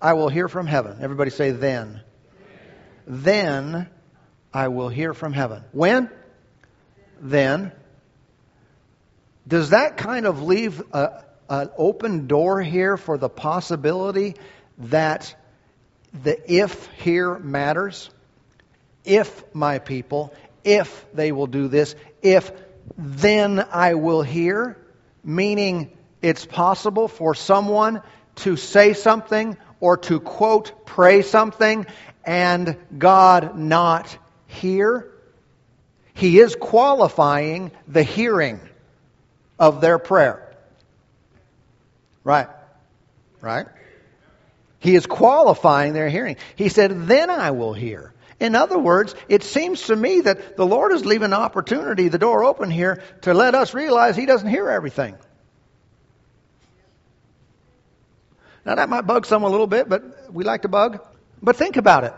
I 0.01 0.15
will 0.15 0.29
hear 0.29 0.49
from 0.49 0.67
heaven. 0.67 0.99
Everybody 1.01 1.31
say, 1.31 1.51
then. 1.51 2.01
Then 3.07 3.89
I 4.53 4.69
will 4.69 4.89
hear 4.89 5.13
from 5.13 5.33
heaven. 5.33 5.63
When? 5.73 6.11
Then. 7.21 7.73
Does 9.47 9.71
that 9.71 9.97
kind 9.97 10.27
of 10.27 10.43
leave 10.43 10.83
a, 10.93 11.25
an 11.53 11.71
open 11.77 12.27
door 12.27 12.63
here 12.63 12.97
for 12.97 13.19
the 13.19 13.29
possibility 13.29 14.37
that 14.79 15.35
the 16.23 16.53
if 16.53 16.87
here 16.99 17.39
matters? 17.39 18.11
If 19.05 19.55
my 19.55 19.79
people, 19.79 20.33
if 20.65 21.05
they 21.13 21.31
will 21.31 21.47
do 21.47 21.69
this, 21.69 21.95
if 22.23 22.51
then 22.97 23.65
I 23.71 23.95
will 23.95 24.23
hear, 24.23 24.79
meaning 25.23 25.97
it's 26.23 26.47
possible 26.47 27.07
for 27.09 27.35
someone 27.35 28.03
to 28.37 28.57
say 28.57 28.95
something 28.95 29.57
or 29.79 29.99
to 29.99 30.21
quote, 30.21 30.87
pray 30.87 31.21
something, 31.21 31.87
and 32.25 32.77
God 32.97 33.59
not 33.59 34.17
hear. 34.47 35.11
He 36.15 36.39
is 36.39 36.55
qualifying 36.55 37.73
the 37.89 38.05
hearing 38.05 38.61
of 39.59 39.81
their 39.81 39.99
prayer. 39.99 40.52
Right. 42.25 42.49
Right? 43.41 43.67
He 44.79 44.95
is 44.95 45.07
qualifying 45.07 45.93
their 45.93 46.09
hearing. 46.09 46.37
He 46.57 46.69
said, 46.69 47.07
Then 47.07 47.31
I 47.31 47.53
will 47.53 47.73
hear. 47.73 48.13
In 48.41 48.57
other 48.57 48.79
words, 48.79 49.15
it 49.29 49.45
seems 49.45 49.87
to 49.87 49.95
me 49.95 50.23
that 50.23 50.57
the 50.57 50.67
Lord 50.67 50.93
is 50.93 51.05
leaving 51.05 51.27
an 51.27 51.33
opportunity, 51.33 52.09
the 52.09 52.19
door 52.19 52.43
open 52.43 52.71
here, 52.71 53.03
to 53.23 53.35
let 53.35 53.55
us 53.55 53.75
realize 53.75 54.17
He 54.17 54.27
doesn't 54.27 54.49
hear 54.49 54.69
everything. 54.69 55.17
Now, 58.65 58.77
that 58.77 58.89
might 58.89 59.03
bug 59.03 59.27
some 59.27 59.45
a 59.45 59.49
little 59.49 59.69
bit, 59.69 59.89
but 59.89 60.33
we 60.33 60.45
like 60.45 60.63
to 60.63 60.69
bug. 60.69 61.01
But 61.41 61.57
think 61.57 61.77
about 61.77 62.05
it. 62.05 62.15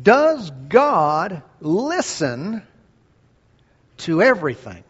Does 0.00 0.50
God 0.68 1.42
listen 1.60 2.62
to 3.98 4.22
everything? 4.22 4.84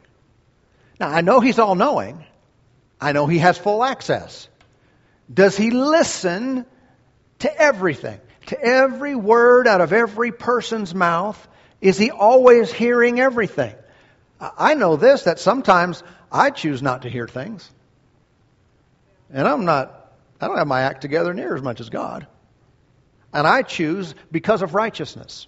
Now, 0.99 1.09
I 1.09 1.21
know 1.21 1.41
He's 1.41 1.59
all 1.59 1.75
knowing, 1.75 2.25
I 2.99 3.13
know 3.13 3.27
He 3.27 3.39
has 3.39 3.59
full 3.59 3.85
access. 3.85 4.49
Does 5.33 5.57
He 5.57 5.71
listen 5.71 6.67
to 7.41 7.61
everything? 7.61 8.21
To 8.47 8.61
every 8.61 9.15
word 9.15 9.67
out 9.69 9.81
of 9.81 9.93
every 9.93 10.33
person's 10.33 10.95
mouth? 10.95 11.49
Is 11.81 11.99
He 11.99 12.11
always 12.11 12.73
hearing 12.73 13.21
everything? 13.21 13.75
I 14.41 14.75
know 14.75 14.97
this 14.97 15.25
that 15.25 15.41
sometimes 15.41 16.03
I 16.31 16.51
choose 16.51 16.83
not 16.83 17.03
to 17.03 17.11
hear 17.11 17.27
things. 17.27 17.69
And 19.31 19.47
I'm 19.47 19.65
not 19.65 19.99
I 20.41 20.47
don't 20.47 20.59
have 20.59 20.69
my 20.69 20.83
act 20.83 21.01
together 21.01 21.35
near 21.35 21.55
as 21.55 21.63
much 21.63 21.81
as 21.81 21.89
God. 21.89 22.27
And 23.33 23.47
I 23.47 23.63
choose 23.63 24.15
because 24.31 24.63
of 24.63 24.75
righteousness, 24.75 25.47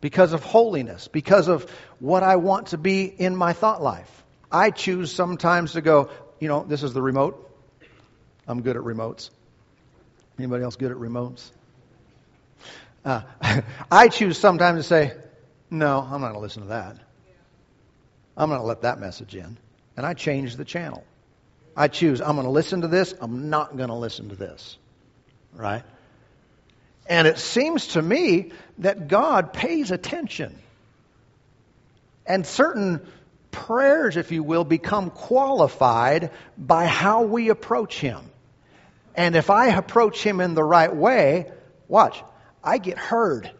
because 0.00 0.32
of 0.32 0.42
holiness, 0.42 1.08
because 1.08 1.48
of 1.48 1.70
what 2.00 2.22
I 2.22 2.36
want 2.36 2.68
to 2.68 2.78
be 2.78 3.04
in 3.04 3.36
my 3.36 3.52
thought 3.52 3.82
life. 3.82 4.24
I 4.50 4.70
choose 4.70 5.12
sometimes 5.12 5.72
to 5.72 5.82
go, 5.82 6.10
you 6.40 6.48
know, 6.48 6.64
this 6.64 6.82
is 6.82 6.94
the 6.94 7.02
remote. 7.02 7.44
I'm 8.48 8.62
good 8.62 8.76
at 8.76 8.82
remotes. 8.82 9.30
Anybody 10.38 10.64
else 10.64 10.76
good 10.76 10.90
at 10.90 10.96
remotes? 10.96 11.50
Uh, 13.04 13.22
I 13.90 14.08
choose 14.08 14.38
sometimes 14.38 14.80
to 14.80 14.82
say, 14.82 15.12
no, 15.70 16.00
I'm 16.00 16.20
not 16.20 16.28
going 16.28 16.34
to 16.34 16.40
listen 16.40 16.62
to 16.62 16.68
that. 16.68 16.96
I'm 18.36 18.48
going 18.48 18.60
to 18.60 18.66
let 18.66 18.82
that 18.82 18.98
message 18.98 19.34
in. 19.34 19.58
And 19.96 20.06
I 20.06 20.14
change 20.14 20.56
the 20.56 20.64
channel. 20.64 21.04
I 21.76 21.88
choose, 21.88 22.20
I'm 22.20 22.36
going 22.36 22.46
to 22.46 22.50
listen 22.50 22.80
to 22.80 22.88
this, 22.88 23.14
I'm 23.20 23.50
not 23.50 23.76
going 23.76 23.90
to 23.90 23.94
listen 23.94 24.30
to 24.30 24.36
this. 24.36 24.78
Right? 25.54 25.82
And 27.06 27.28
it 27.28 27.38
seems 27.38 27.88
to 27.88 28.02
me 28.02 28.52
that 28.78 29.08
God 29.08 29.52
pays 29.52 29.90
attention. 29.90 30.58
And 32.26 32.46
certain 32.46 33.06
prayers, 33.50 34.16
if 34.16 34.32
you 34.32 34.42
will, 34.42 34.64
become 34.64 35.10
qualified 35.10 36.30
by 36.56 36.86
how 36.86 37.22
we 37.22 37.48
approach 37.48 37.98
Him. 37.98 38.30
And 39.18 39.34
if 39.34 39.50
I 39.50 39.66
approach 39.66 40.22
Him 40.22 40.40
in 40.40 40.54
the 40.54 40.62
right 40.62 40.94
way, 40.94 41.50
watch, 41.88 42.22
I 42.62 42.78
get 42.78 42.98
heard. 42.98 43.50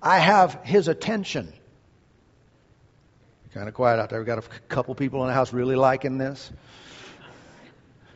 I 0.00 0.18
have 0.18 0.54
His 0.64 0.88
attention. 0.88 1.52
Kind 3.52 3.68
of 3.68 3.74
quiet 3.74 4.00
out 4.00 4.08
there. 4.08 4.18
We've 4.18 4.26
got 4.26 4.38
a 4.38 4.48
couple 4.68 4.94
people 4.94 5.20
in 5.20 5.28
the 5.28 5.34
house 5.34 5.52
really 5.52 5.76
liking 5.76 6.16
this. 6.16 6.50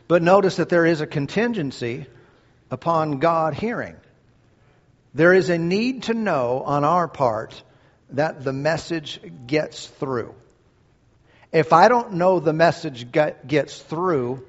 But 0.07 0.23
notice 0.23 0.55
that 0.55 0.69
there 0.69 0.87
is 0.87 1.01
a 1.01 1.05
contingency 1.05 2.07
upon 2.71 3.19
God 3.19 3.53
hearing. 3.53 3.95
There 5.13 5.33
is 5.33 5.49
a 5.49 5.59
need 5.59 6.03
to 6.03 6.15
know 6.15 6.63
on 6.65 6.83
our 6.83 7.07
part 7.07 7.61
that 8.09 8.43
the 8.43 8.53
message 8.53 9.19
gets 9.45 9.85
through. 9.85 10.33
If 11.51 11.73
I 11.73 11.89
don't 11.89 12.13
know 12.13 12.39
the 12.39 12.53
message 12.53 13.11
gets 13.11 13.79
through, 13.79 14.43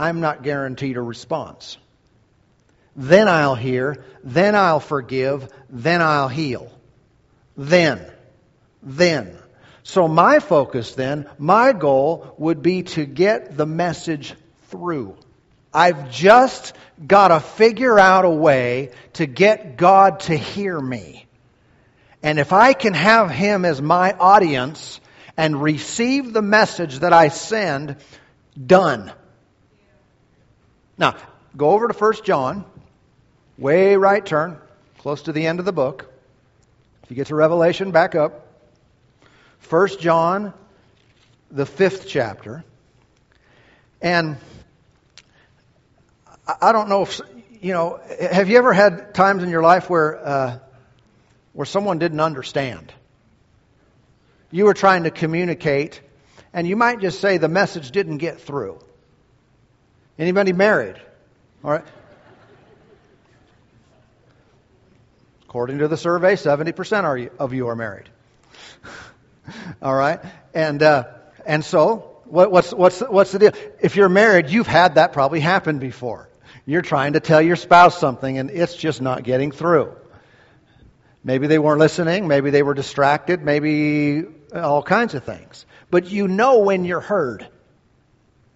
I'm 0.00 0.20
not 0.20 0.42
guaranteed 0.42 0.96
a 0.96 1.02
response. 1.02 1.76
Then 2.96 3.28
I'll 3.28 3.54
hear, 3.54 4.02
then 4.24 4.56
I'll 4.56 4.80
forgive, 4.80 5.52
then 5.68 6.00
I'll 6.00 6.28
heal. 6.28 6.72
Then. 7.54 8.10
Then. 8.82 9.36
So 9.82 10.08
my 10.08 10.38
focus 10.38 10.94
then, 10.94 11.28
my 11.38 11.72
goal 11.72 12.34
would 12.38 12.62
be 12.62 12.84
to 12.84 13.04
get 13.04 13.58
the 13.58 13.66
message 13.66 14.34
through. 14.68 15.18
I've 15.72 16.10
just 16.10 16.74
got 17.06 17.28
to 17.28 17.38
figure 17.38 17.98
out 17.98 18.24
a 18.24 18.30
way 18.30 18.92
to 19.14 19.26
get 19.26 19.76
God 19.76 20.20
to 20.20 20.36
hear 20.36 20.80
me. 20.80 21.26
And 22.22 22.38
if 22.38 22.54
I 22.54 22.72
can 22.72 22.94
have 22.94 23.30
Him 23.30 23.66
as 23.66 23.82
my 23.82 24.12
audience 24.12 24.98
and 25.36 25.62
receive 25.62 26.32
the 26.32 26.42
message 26.42 27.00
that 27.00 27.12
I 27.12 27.28
send, 27.28 27.96
done. 28.66 29.12
Now, 31.00 31.16
go 31.56 31.70
over 31.70 31.88
to 31.88 31.94
1 31.94 32.12
John, 32.24 32.66
way 33.56 33.96
right 33.96 34.24
turn, 34.24 34.58
close 34.98 35.22
to 35.22 35.32
the 35.32 35.46
end 35.46 35.58
of 35.58 35.64
the 35.64 35.72
book. 35.72 36.12
If 37.02 37.10
you 37.10 37.16
get 37.16 37.28
to 37.28 37.34
Revelation, 37.34 37.90
back 37.90 38.14
up. 38.14 38.46
1 39.70 39.88
John, 39.98 40.52
the 41.50 41.64
fifth 41.64 42.06
chapter. 42.06 42.64
And 44.02 44.36
I 46.60 46.72
don't 46.72 46.90
know 46.90 47.00
if, 47.00 47.18
you 47.62 47.72
know, 47.72 47.98
have 48.30 48.50
you 48.50 48.58
ever 48.58 48.74
had 48.74 49.14
times 49.14 49.42
in 49.42 49.48
your 49.48 49.62
life 49.62 49.88
where, 49.88 50.18
uh, 50.18 50.58
where 51.54 51.66
someone 51.66 51.98
didn't 51.98 52.20
understand? 52.20 52.92
You 54.50 54.66
were 54.66 54.74
trying 54.74 55.04
to 55.04 55.10
communicate, 55.10 56.02
and 56.52 56.68
you 56.68 56.76
might 56.76 57.00
just 57.00 57.22
say 57.22 57.38
the 57.38 57.48
message 57.48 57.90
didn't 57.90 58.18
get 58.18 58.42
through. 58.42 58.80
Anybody 60.20 60.52
married? 60.52 60.96
All 61.64 61.70
right. 61.70 61.84
According 65.44 65.78
to 65.78 65.88
the 65.88 65.96
survey, 65.96 66.34
70% 66.34 67.04
are 67.04 67.16
you, 67.16 67.30
of 67.38 67.54
you 67.54 67.68
are 67.68 67.74
married. 67.74 68.10
All 69.82 69.94
right. 69.94 70.20
And, 70.52 70.82
uh, 70.82 71.04
and 71.46 71.64
so, 71.64 72.18
what, 72.26 72.52
what's, 72.52 72.70
what's, 72.70 73.00
what's 73.00 73.32
the 73.32 73.38
deal? 73.38 73.52
If 73.80 73.96
you're 73.96 74.10
married, 74.10 74.50
you've 74.50 74.66
had 74.66 74.96
that 74.96 75.14
probably 75.14 75.40
happen 75.40 75.78
before. 75.78 76.28
You're 76.66 76.82
trying 76.82 77.14
to 77.14 77.20
tell 77.20 77.40
your 77.40 77.56
spouse 77.56 77.98
something 77.98 78.36
and 78.36 78.50
it's 78.50 78.76
just 78.76 79.00
not 79.00 79.22
getting 79.22 79.52
through. 79.52 79.96
Maybe 81.24 81.46
they 81.46 81.58
weren't 81.58 81.80
listening. 81.80 82.28
Maybe 82.28 82.50
they 82.50 82.62
were 82.62 82.74
distracted. 82.74 83.42
Maybe 83.42 84.24
all 84.54 84.82
kinds 84.82 85.14
of 85.14 85.24
things. 85.24 85.64
But 85.90 86.10
you 86.10 86.28
know 86.28 86.58
when 86.58 86.84
you're 86.84 87.00
heard. 87.00 87.48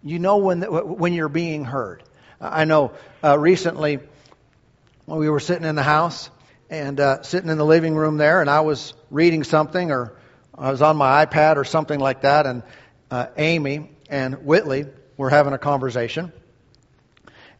You 0.04 0.18
know 0.18 0.36
when, 0.36 0.62
when 0.62 1.12
you're 1.14 1.28
being 1.28 1.64
heard. 1.64 2.02
I 2.40 2.64
know 2.64 2.92
uh, 3.24 3.38
recently 3.38 3.98
when 5.06 5.18
we 5.18 5.28
were 5.28 5.40
sitting 5.40 5.66
in 5.66 5.74
the 5.74 5.82
house 5.82 6.30
and 6.70 7.00
uh, 7.00 7.22
sitting 7.22 7.50
in 7.50 7.58
the 7.58 7.64
living 7.64 7.96
room 7.96 8.16
there, 8.16 8.40
and 8.40 8.48
I 8.48 8.60
was 8.60 8.94
reading 9.10 9.42
something 9.42 9.90
or 9.90 10.16
I 10.56 10.70
was 10.70 10.82
on 10.82 10.96
my 10.96 11.24
iPad 11.24 11.56
or 11.56 11.64
something 11.64 11.98
like 11.98 12.22
that, 12.22 12.46
and 12.46 12.62
uh, 13.10 13.26
Amy 13.36 13.90
and 14.08 14.44
Whitley 14.44 14.86
were 15.16 15.30
having 15.30 15.52
a 15.52 15.58
conversation 15.58 16.32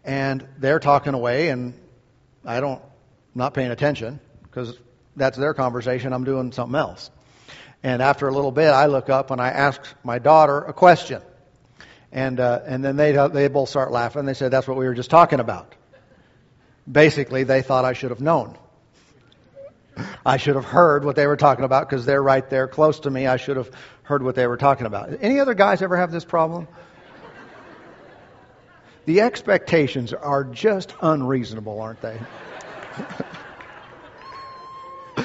and 0.05 0.47
they're 0.59 0.79
talking 0.79 1.15
away, 1.15 1.49
and 1.49 1.75
I 2.45 2.61
don't, 2.61 2.81
I'm 2.81 2.89
not 3.35 3.55
paying 3.55 3.71
attention 3.71 4.21
because 4.43 4.79
that's 5.17 5.39
their 5.39 5.55
conversation. 5.55 6.13
I'm 6.13 6.25
doing 6.25 6.53
something 6.53 6.79
else. 6.79 7.11
And 7.83 8.03
after 8.03 8.29
a 8.29 8.33
little 8.33 8.53
bit, 8.53 8.69
I 8.69 8.87
look 8.87 9.09
up 9.09 9.31
and 9.31 9.41
I 9.41 9.49
ask 9.49 9.81
my 10.05 10.19
daughter 10.19 10.59
a 10.59 10.73
question. 10.73 11.23
And, 12.15 12.39
uh, 12.39 12.61
and 12.65 12.83
then 12.85 12.97
they, 12.97 13.13
they 13.29 13.49
both 13.49 13.69
start 13.69 13.91
laughing. 13.91 14.25
They 14.25 14.35
said, 14.35 14.53
That's 14.53 14.69
what 14.69 14.77
we 14.79 14.87
were 14.87 14.95
just 14.95 15.11
talking 15.11 15.41
about. 15.41 15.75
Basically, 16.91 17.43
they 17.43 17.61
thought 17.61 17.85
I 17.85 17.93
should 17.93 18.11
have 18.11 18.21
known. 18.21 18.57
I 20.25 20.37
should 20.37 20.55
have 20.55 20.65
heard 20.65 21.05
what 21.05 21.17
they 21.17 21.27
were 21.27 21.37
talking 21.37 21.65
about 21.65 21.89
because 21.89 22.07
they're 22.07 22.23
right 22.23 22.49
there 22.49 22.69
close 22.69 23.01
to 23.01 23.11
me. 23.11 23.27
I 23.27 23.37
should 23.37 23.57
have 23.57 23.71
heard 24.05 24.23
what 24.23 24.37
they 24.37 24.47
were 24.47 24.57
talking 24.57 24.87
about. 24.87 25.11
Any 25.21 25.41
other 25.41 25.55
guys 25.55 25.83
ever 25.83 25.97
have 25.97 26.13
this 26.13 26.25
problem? 26.25 26.69
The 29.07 29.21
expectations 29.21 30.13
are 30.13 30.45
just 30.45 30.95
unreasonable, 31.03 31.81
aren't 31.81 32.01
they? 32.01 32.21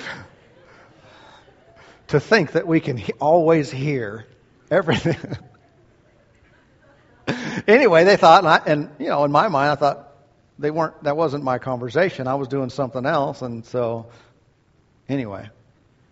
to 2.08 2.20
think 2.20 2.54
that 2.54 2.66
we 2.68 2.80
can 2.80 3.02
always 3.20 3.70
hear 3.72 4.26
everything. 4.72 5.38
anyway, 7.68 8.04
they 8.04 8.18
thought, 8.18 8.44
and, 8.44 8.48
I, 8.48 8.62
and 8.66 8.90
you 9.00 9.08
know, 9.08 9.24
in 9.24 9.32
my 9.32 9.48
mind, 9.48 9.72
I 9.72 9.76
thought 9.76 10.16
they 10.58 10.72
weren't. 10.72 11.04
That 11.04 11.18
wasn't 11.18 11.44
my 11.44 11.58
conversation. 11.58 12.28
I 12.28 12.36
was 12.36 12.48
doing 12.48 12.70
something 12.70 13.06
else, 13.06 13.42
and 13.42 13.66
so 13.66 14.08
anyway, 15.08 15.50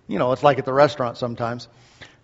you 0.08 0.20
know, 0.20 0.32
it's 0.32 0.44
like 0.44 0.60
at 0.60 0.66
the 0.66 0.74
restaurant 0.74 1.18
sometimes. 1.18 1.68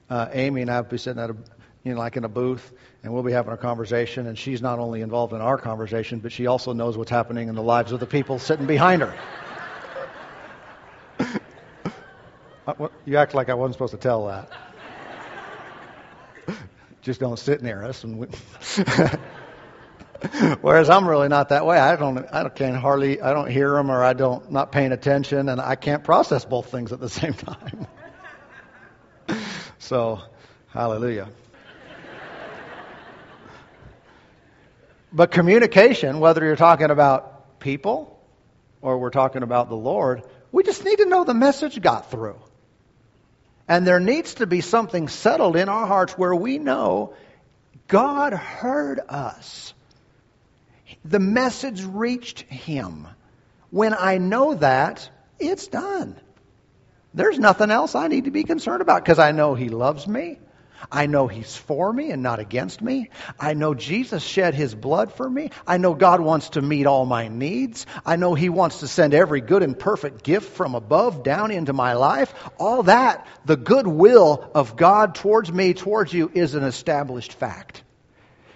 Uh, 0.10 0.28
Amy 0.32 0.62
and 0.62 0.72
I 0.72 0.82
will 0.82 0.90
be 0.90 0.98
sitting 0.98 1.22
at 1.22 1.30
a, 1.30 1.36
you 1.84 1.94
know, 1.94 2.00
like 2.00 2.18
in 2.18 2.24
a 2.24 2.30
booth, 2.30 2.72
and 3.04 3.14
we'll 3.14 3.24
be 3.24 3.32
having 3.32 3.54
a 3.54 3.58
conversation, 3.58 4.28
and 4.28 4.38
she's 4.38 4.62
not 4.62 4.80
only 4.80 5.02
involved 5.02 5.34
in 5.34 5.42
our 5.42 5.58
conversation, 5.58 6.20
but 6.20 6.32
she 6.32 6.48
also 6.48 6.74
knows 6.74 6.98
what's 6.98 7.12
happening 7.12 7.50
in 7.50 7.56
the 7.56 7.64
lives 7.64 7.92
of 7.92 8.00
the 8.00 8.06
people 8.06 8.40
sitting 8.40 8.66
behind 8.66 9.02
her. 9.02 9.14
Uh, 12.66 12.88
you 13.04 13.18
act 13.18 13.34
like 13.34 13.50
I 13.50 13.54
wasn't 13.54 13.74
supposed 13.74 13.92
to 13.92 13.98
tell 13.98 14.28
that. 14.28 14.50
Just 17.02 17.20
don't 17.20 17.38
sit 17.38 17.62
near 17.62 17.84
us. 17.84 18.06
And 18.06 18.18
we 18.18 18.28
Whereas 20.62 20.90
I'm 20.90 21.08
really 21.08 21.28
not 21.28 21.50
that 21.50 21.66
way. 21.66 21.78
I 21.78 21.96
don't. 21.96 22.26
I 22.32 22.48
can't 22.50 22.76
hardly. 22.76 23.22
I 23.22 23.34
don't 23.34 23.50
hear 23.50 23.72
them, 23.72 23.92
or 23.92 24.04
I 24.04 24.14
don't 24.14 24.52
not 24.52 24.72
paying 24.72 24.92
attention, 24.92 25.50
and 25.50 25.60
I 25.60 25.76
can't 25.76 26.04
process 26.04 26.46
both 26.46 26.72
things 26.72 26.92
at 26.92 27.00
the 27.00 27.10
same 27.22 27.34
time. 27.34 27.88
so, 29.80 30.22
hallelujah. 30.70 31.30
But 35.12 35.30
communication, 35.30 36.20
whether 36.20 36.44
you're 36.44 36.56
talking 36.56 36.90
about 36.90 37.60
people 37.60 38.20
or 38.82 38.98
we're 38.98 39.12
talking 39.12 39.44
about 39.44 39.70
the 39.70 39.76
Lord, 39.76 40.24
we 40.52 40.64
just 40.64 40.84
need 40.84 40.98
to 40.98 41.06
know 41.06 41.24
the 41.24 41.36
message 41.36 41.80
got 41.80 42.10
through. 42.10 42.40
And 43.68 43.86
there 43.86 44.00
needs 44.00 44.36
to 44.36 44.48
be 44.48 44.62
something 44.62 45.08
settled 45.08 45.56
in 45.56 45.70
our 45.70 45.86
hearts 45.86 46.14
where 46.14 46.34
we 46.36 46.58
know 46.58 47.14
God 47.88 48.34
heard 48.34 49.00
us. 49.10 49.74
The 51.06 51.20
message 51.20 51.84
reached 51.84 52.42
him. 52.42 53.08
When 53.70 53.94
I 53.94 54.18
know 54.18 54.54
that, 54.56 55.10
it's 55.40 55.68
done. 55.68 56.16
There's 57.14 57.38
nothing 57.38 57.72
else 57.72 57.96
I 57.96 58.08
need 58.08 58.26
to 58.26 58.32
be 58.32 58.44
concerned 58.44 58.82
about 58.82 59.04
because 59.04 59.20
I 59.20 59.32
know 59.32 59.54
he 59.54 59.70
loves 59.70 60.08
me. 60.08 60.40
I 60.92 61.06
know 61.06 61.28
He's 61.28 61.56
for 61.56 61.92
me 61.92 62.12
and 62.12 62.24
not 62.24 62.40
against 62.40 62.82
me. 62.82 63.10
I 63.40 63.54
know 63.54 63.74
Jesus 63.74 64.24
shed 64.24 64.54
His 64.54 64.76
blood 64.76 65.14
for 65.14 65.30
me. 65.30 65.52
I 65.66 65.78
know 65.78 65.94
God 65.94 66.22
wants 66.22 66.50
to 66.50 66.62
meet 66.62 66.86
all 66.86 67.06
my 67.06 67.28
needs. 67.28 67.86
I 68.06 68.16
know 68.16 68.34
He 68.34 68.50
wants 68.50 68.80
to 68.80 68.88
send 68.88 69.14
every 69.14 69.42
good 69.42 69.64
and 69.64 69.78
perfect 69.78 70.24
gift 70.24 70.54
from 70.54 70.76
above 70.76 71.24
down 71.24 71.52
into 71.52 71.74
my 71.74 71.94
life. 71.94 72.34
All 72.58 72.84
that, 72.84 73.28
the 73.46 73.58
goodwill 73.58 74.52
of 74.56 74.76
God 74.76 75.16
towards 75.16 75.52
me, 75.52 75.74
towards 75.74 76.14
you, 76.14 76.32
is 76.34 76.56
an 76.56 76.64
established 76.64 77.34
fact. 77.34 77.84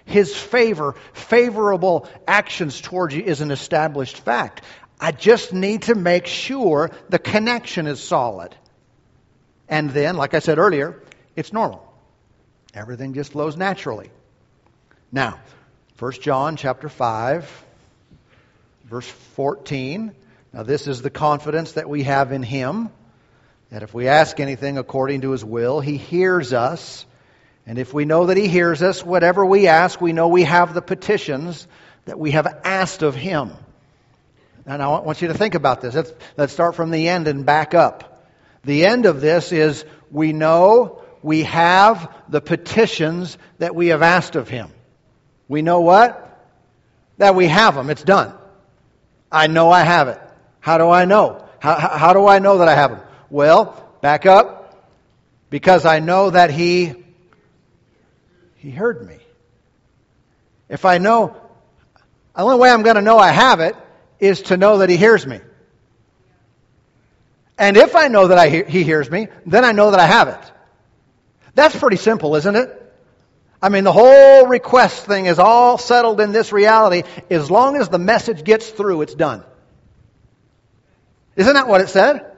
His 0.04 0.34
favor, 0.34 0.94
favorable 1.12 2.08
actions 2.26 2.80
towards 2.80 3.14
you 3.14 3.22
is 3.22 3.42
an 3.42 3.50
established 3.50 4.18
fact. 4.18 4.62
I 5.00 5.12
just 5.12 5.52
need 5.52 5.82
to 5.82 5.94
make 5.94 6.26
sure 6.26 6.90
the 7.08 7.18
connection 7.18 7.86
is 7.86 8.02
solid. 8.02 8.56
And 9.68 9.90
then, 9.90 10.16
like 10.16 10.34
I 10.34 10.38
said 10.38 10.58
earlier, 10.58 11.02
it's 11.36 11.52
normal. 11.52 11.87
Everything 12.74 13.14
just 13.14 13.32
flows 13.32 13.56
naturally. 13.56 14.10
Now, 15.10 15.40
1 15.98 16.12
John 16.12 16.56
chapter 16.56 16.88
5, 16.88 17.64
verse 18.84 19.08
14. 19.08 20.12
Now, 20.52 20.62
this 20.62 20.86
is 20.86 21.02
the 21.02 21.10
confidence 21.10 21.72
that 21.72 21.88
we 21.88 22.04
have 22.04 22.32
in 22.32 22.42
Him 22.42 22.90
that 23.70 23.82
if 23.82 23.92
we 23.92 24.08
ask 24.08 24.40
anything 24.40 24.78
according 24.78 25.22
to 25.22 25.32
His 25.32 25.44
will, 25.44 25.80
He 25.80 25.96
hears 25.96 26.52
us. 26.52 27.04
And 27.66 27.78
if 27.78 27.92
we 27.92 28.04
know 28.04 28.26
that 28.26 28.36
He 28.36 28.48
hears 28.48 28.82
us, 28.82 29.04
whatever 29.04 29.44
we 29.44 29.66
ask, 29.66 30.00
we 30.00 30.12
know 30.12 30.28
we 30.28 30.44
have 30.44 30.72
the 30.72 30.82
petitions 30.82 31.66
that 32.06 32.18
we 32.18 32.30
have 32.32 32.46
asked 32.64 33.02
of 33.02 33.14
Him. 33.14 33.52
And 34.66 34.82
I 34.82 34.88
want 35.00 35.22
you 35.22 35.28
to 35.28 35.34
think 35.34 35.54
about 35.54 35.80
this. 35.80 35.94
Let's, 35.94 36.12
let's 36.36 36.52
start 36.52 36.74
from 36.74 36.90
the 36.90 37.08
end 37.08 37.28
and 37.28 37.44
back 37.44 37.74
up. 37.74 38.26
The 38.64 38.84
end 38.84 39.06
of 39.06 39.20
this 39.20 39.52
is 39.52 39.84
we 40.10 40.32
know 40.32 41.02
we 41.22 41.42
have 41.44 42.12
the 42.28 42.40
petitions 42.40 43.38
that 43.58 43.74
we 43.74 43.88
have 43.88 44.02
asked 44.02 44.36
of 44.36 44.48
him. 44.48 44.70
We 45.48 45.62
know 45.62 45.80
what? 45.80 46.24
That 47.18 47.34
we 47.34 47.48
have 47.48 47.74
them. 47.74 47.90
It's 47.90 48.02
done. 48.02 48.32
I 49.30 49.46
know 49.46 49.70
I 49.70 49.82
have 49.82 50.08
it. 50.08 50.20
How 50.60 50.78
do 50.78 50.88
I 50.90 51.04
know? 51.04 51.44
How, 51.58 51.76
how 51.76 52.12
do 52.12 52.26
I 52.26 52.38
know 52.38 52.58
that 52.58 52.68
I 52.68 52.74
have 52.74 52.90
them? 52.90 53.00
Well, 53.30 53.88
back 54.00 54.26
up. 54.26 54.56
Because 55.50 55.86
I 55.86 56.00
know 56.00 56.30
that 56.30 56.50
he, 56.50 56.94
he 58.56 58.70
heard 58.70 59.06
me. 59.06 59.16
If 60.68 60.84
I 60.84 60.98
know, 60.98 61.34
the 62.36 62.42
only 62.42 62.58
way 62.58 62.70
I'm 62.70 62.82
going 62.82 62.96
to 62.96 63.02
know 63.02 63.18
I 63.18 63.30
have 63.30 63.60
it 63.60 63.74
is 64.20 64.42
to 64.42 64.56
know 64.56 64.78
that 64.78 64.90
he 64.90 64.96
hears 64.96 65.26
me. 65.26 65.40
And 67.56 67.76
if 67.76 67.96
I 67.96 68.08
know 68.08 68.28
that 68.28 68.38
I, 68.38 68.48
he 68.48 68.84
hears 68.84 69.10
me, 69.10 69.28
then 69.46 69.64
I 69.64 69.72
know 69.72 69.90
that 69.90 69.98
I 69.98 70.06
have 70.06 70.28
it. 70.28 70.52
That's 71.58 71.76
pretty 71.76 71.96
simple, 71.96 72.36
isn't 72.36 72.54
it? 72.54 72.70
I 73.60 73.68
mean, 73.68 73.82
the 73.82 73.90
whole 73.90 74.46
request 74.46 75.06
thing 75.06 75.26
is 75.26 75.40
all 75.40 75.76
settled 75.76 76.20
in 76.20 76.30
this 76.30 76.52
reality. 76.52 77.02
As 77.30 77.50
long 77.50 77.74
as 77.74 77.88
the 77.88 77.98
message 77.98 78.44
gets 78.44 78.70
through, 78.70 79.02
it's 79.02 79.14
done. 79.16 79.42
Isn't 81.34 81.54
that 81.54 81.66
what 81.66 81.80
it 81.80 81.88
said? 81.88 82.30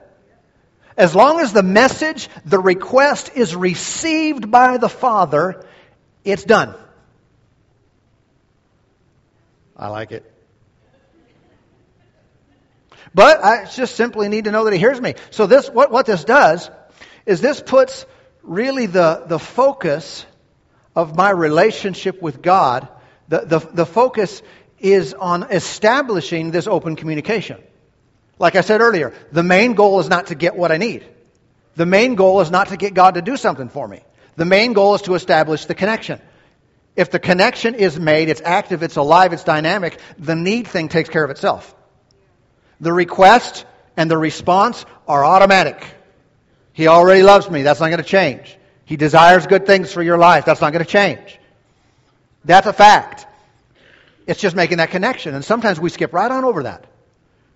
As 0.96 1.14
long 1.14 1.38
as 1.38 1.52
the 1.52 1.62
message, 1.62 2.30
the 2.46 2.58
request 2.58 3.32
is 3.34 3.54
received 3.54 4.50
by 4.50 4.78
the 4.78 4.88
Father, 4.88 5.66
it's 6.24 6.44
done. 6.44 6.74
I 9.76 9.88
like 9.88 10.12
it. 10.12 10.32
But 13.14 13.44
I 13.44 13.66
just 13.66 13.96
simply 13.96 14.30
need 14.30 14.44
to 14.44 14.50
know 14.50 14.64
that 14.64 14.72
He 14.72 14.78
hears 14.78 14.98
me. 14.98 15.12
So 15.30 15.46
this, 15.46 15.68
what, 15.68 15.90
what 15.90 16.06
this 16.06 16.24
does 16.24 16.70
is 17.26 17.42
this 17.42 17.60
puts 17.60 18.06
really 18.42 18.86
the, 18.86 19.24
the 19.26 19.38
focus 19.38 20.26
of 20.94 21.16
my 21.16 21.30
relationship 21.30 22.20
with 22.20 22.42
God, 22.42 22.88
the, 23.28 23.40
the, 23.40 23.58
the 23.58 23.86
focus 23.86 24.42
is 24.78 25.14
on 25.14 25.44
establishing 25.44 26.50
this 26.50 26.66
open 26.66 26.96
communication. 26.96 27.58
Like 28.38 28.56
I 28.56 28.62
said 28.62 28.80
earlier, 28.80 29.12
the 29.32 29.42
main 29.42 29.74
goal 29.74 30.00
is 30.00 30.08
not 30.08 30.28
to 30.28 30.34
get 30.34 30.56
what 30.56 30.72
I 30.72 30.78
need. 30.78 31.06
The 31.76 31.86
main 31.86 32.14
goal 32.14 32.40
is 32.40 32.50
not 32.50 32.68
to 32.68 32.76
get 32.76 32.94
God 32.94 33.14
to 33.14 33.22
do 33.22 33.36
something 33.36 33.68
for 33.68 33.86
me. 33.86 34.02
The 34.36 34.44
main 34.44 34.72
goal 34.72 34.94
is 34.94 35.02
to 35.02 35.14
establish 35.14 35.66
the 35.66 35.74
connection. 35.74 36.20
If 36.96 37.10
the 37.10 37.18
connection 37.18 37.74
is 37.74 37.98
made, 37.98 38.28
it's 38.28 38.42
active, 38.44 38.82
it's 38.82 38.96
alive, 38.96 39.32
it's 39.32 39.44
dynamic, 39.44 39.98
the 40.18 40.34
need 40.34 40.66
thing 40.66 40.88
takes 40.88 41.08
care 41.08 41.22
of 41.22 41.30
itself. 41.30 41.74
The 42.80 42.92
request 42.92 43.64
and 43.96 44.10
the 44.10 44.18
response 44.18 44.84
are 45.06 45.24
automatic. 45.24 45.84
He 46.72 46.86
already 46.86 47.22
loves 47.22 47.50
me. 47.50 47.62
That's 47.62 47.80
not 47.80 47.88
going 47.88 48.02
to 48.02 48.08
change. 48.08 48.56
He 48.84 48.96
desires 48.96 49.46
good 49.46 49.66
things 49.66 49.92
for 49.92 50.02
your 50.02 50.18
life. 50.18 50.44
That's 50.44 50.60
not 50.60 50.72
going 50.72 50.84
to 50.84 50.90
change. 50.90 51.38
That's 52.44 52.66
a 52.66 52.72
fact. 52.72 53.26
It's 54.26 54.40
just 54.40 54.56
making 54.56 54.78
that 54.78 54.90
connection. 54.90 55.34
And 55.34 55.44
sometimes 55.44 55.78
we 55.80 55.90
skip 55.90 56.12
right 56.12 56.30
on 56.30 56.44
over 56.44 56.64
that. 56.64 56.86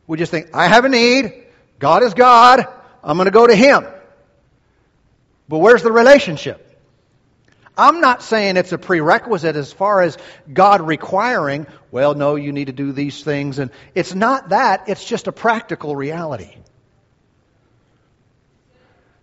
We 0.07 0.19
just 0.19 0.31
think, 0.31 0.51
I 0.55 0.69
have 0.69 0.85
a 0.85 0.89
need. 0.89 1.45
God 1.79 2.03
is 2.03 2.15
God. 2.15 2.67
I'm 3.03 3.17
going 3.17 3.27
to 3.27 3.33
go 3.33 3.47
to 3.47 3.55
Him. 3.55 3.87
But 5.49 5.59
where's 5.59 5.83
the 5.83 5.93
relationship? 5.93 6.61
I'm 7.77 8.01
not 8.01 8.23
saying 8.23 8.57
it's 8.57 8.73
a 8.73 8.79
prerequisite 8.79 9.57
as 9.57 9.73
far 9.73 10.03
as 10.03 10.17
God 10.53 10.81
requiring, 10.81 11.67
well, 11.91 12.15
no, 12.15 12.37
you 12.37 12.53
need 12.53 12.67
to 12.67 12.73
do 12.73 12.93
these 12.93 13.25
things. 13.25 13.59
And 13.59 13.71
it's 13.95 14.15
not 14.15 14.51
that, 14.51 14.89
it's 14.89 15.05
just 15.05 15.27
a 15.27 15.33
practical 15.33 15.97
reality 15.97 16.55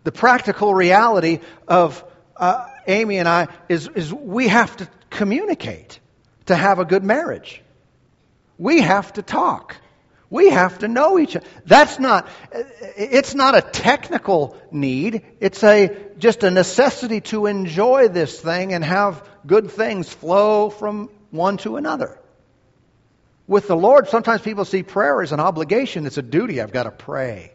the 0.04 0.12
practical 0.12 0.74
reality 0.74 1.40
of 1.68 2.04
uh, 2.36 2.68
Amy 2.88 3.18
and 3.18 3.28
I 3.28 3.48
is, 3.70 3.88
is 3.88 4.14
we 4.14 4.48
have 4.48 4.76
to 4.78 4.90
communicate 5.10 6.00
to 6.48 6.56
have 6.56 6.80
a 6.80 6.86
good 6.86 7.04
marriage. 7.04 7.62
We 8.58 8.82
have 8.82 9.14
to 9.14 9.22
talk. 9.22 9.78
We 10.30 10.50
have 10.50 10.80
to 10.80 10.88
know 10.88 11.20
each 11.20 11.36
other. 11.36 11.46
That's 11.66 12.00
not, 12.00 12.28
it's 12.52 13.36
not 13.36 13.56
a 13.56 13.62
technical 13.62 14.58
need. 14.72 15.24
It's 15.40 15.64
a, 15.64 15.96
just 16.18 16.44
a 16.44 16.50
necessity 16.52 17.22
to 17.22 17.48
enjoy 17.48 18.08
this 18.08 18.40
thing 18.40 18.74
and 18.74 18.84
have 18.84 19.28
good 19.46 19.72
things 19.72 20.12
flow 20.12 20.70
from 20.70 21.10
one 21.32 21.58
to 21.58 21.76
another. 21.76 22.18
With 23.46 23.68
the 23.68 23.76
Lord, 23.76 24.08
sometimes 24.08 24.42
people 24.42 24.64
see 24.64 24.84
prayer 24.84 25.22
as 25.22 25.34
an 25.34 25.42
obligation. 25.42 26.06
It's 26.06 26.18
a 26.18 26.22
duty. 26.22 26.62
I've 26.62 26.72
got 26.72 26.84
to 26.84 26.92
pray. 26.92 27.52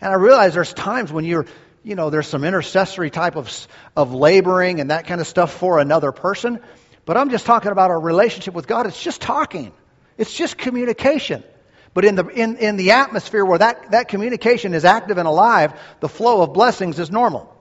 And 0.00 0.10
I 0.10 0.16
realize 0.16 0.54
there's 0.54 0.72
times 0.72 1.12
when 1.12 1.24
you're, 1.24 1.46
you 1.82 1.94
know, 1.94 2.10
there's 2.10 2.26
some 2.26 2.44
intercessory 2.44 3.10
type 3.10 3.36
of, 3.36 3.68
of 3.96 4.14
laboring 4.14 4.80
and 4.80 4.90
that 4.90 5.06
kind 5.06 5.20
of 5.20 5.26
stuff 5.26 5.52
for 5.52 5.78
another 5.78 6.12
person. 6.12 6.60
But 7.04 7.16
I'm 7.16 7.30
just 7.30 7.46
talking 7.46 7.72
about 7.72 7.90
our 7.90 8.00
relationship 8.00 8.54
with 8.54 8.66
God. 8.66 8.86
It's 8.86 9.02
just 9.02 9.20
talking. 9.20 9.72
It's 10.16 10.32
just 10.32 10.56
communication. 10.56 11.44
But 11.92 12.04
in 12.04 12.14
the, 12.14 12.26
in, 12.26 12.56
in 12.56 12.76
the 12.76 12.92
atmosphere 12.92 13.44
where 13.44 13.58
that, 13.58 13.90
that 13.90 14.08
communication 14.08 14.74
is 14.74 14.84
active 14.84 15.18
and 15.18 15.26
alive, 15.26 15.78
the 16.00 16.08
flow 16.08 16.42
of 16.42 16.52
blessings 16.52 16.98
is 16.98 17.10
normal. 17.10 17.56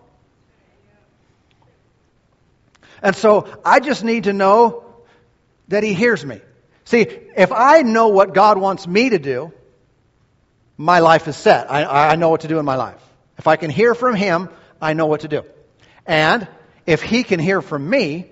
And 3.02 3.16
so 3.16 3.48
I 3.66 3.80
just 3.80 4.04
need 4.04 4.26
to 4.26 4.34
know 4.34 4.84
that 5.70 5.84
He 5.84 5.94
hears 5.94 6.26
me. 6.26 6.42
See, 6.86 7.02
if 7.02 7.52
I 7.52 7.82
know 7.82 8.10
what 8.10 8.34
God 8.34 8.58
wants 8.58 8.88
me 8.88 9.10
to 9.10 9.20
do, 9.20 9.54
my 10.80 11.00
life 11.00 11.28
is 11.28 11.36
set. 11.36 11.70
I, 11.70 12.12
I 12.12 12.16
know 12.16 12.30
what 12.30 12.42
to 12.42 12.48
do 12.48 12.58
in 12.58 12.64
my 12.64 12.78
life. 12.78 13.02
If 13.38 13.48
I 13.48 13.58
can 13.58 13.70
hear 13.70 13.94
from 13.94 14.16
Him, 14.16 14.48
I 14.82 14.94
know 14.94 15.08
what 15.08 15.20
to 15.22 15.28
do. 15.28 15.44
And 16.06 16.48
if 16.86 17.04
He 17.04 17.24
can 17.24 17.42
hear 17.42 17.62
from 17.62 17.88
me, 17.88 18.28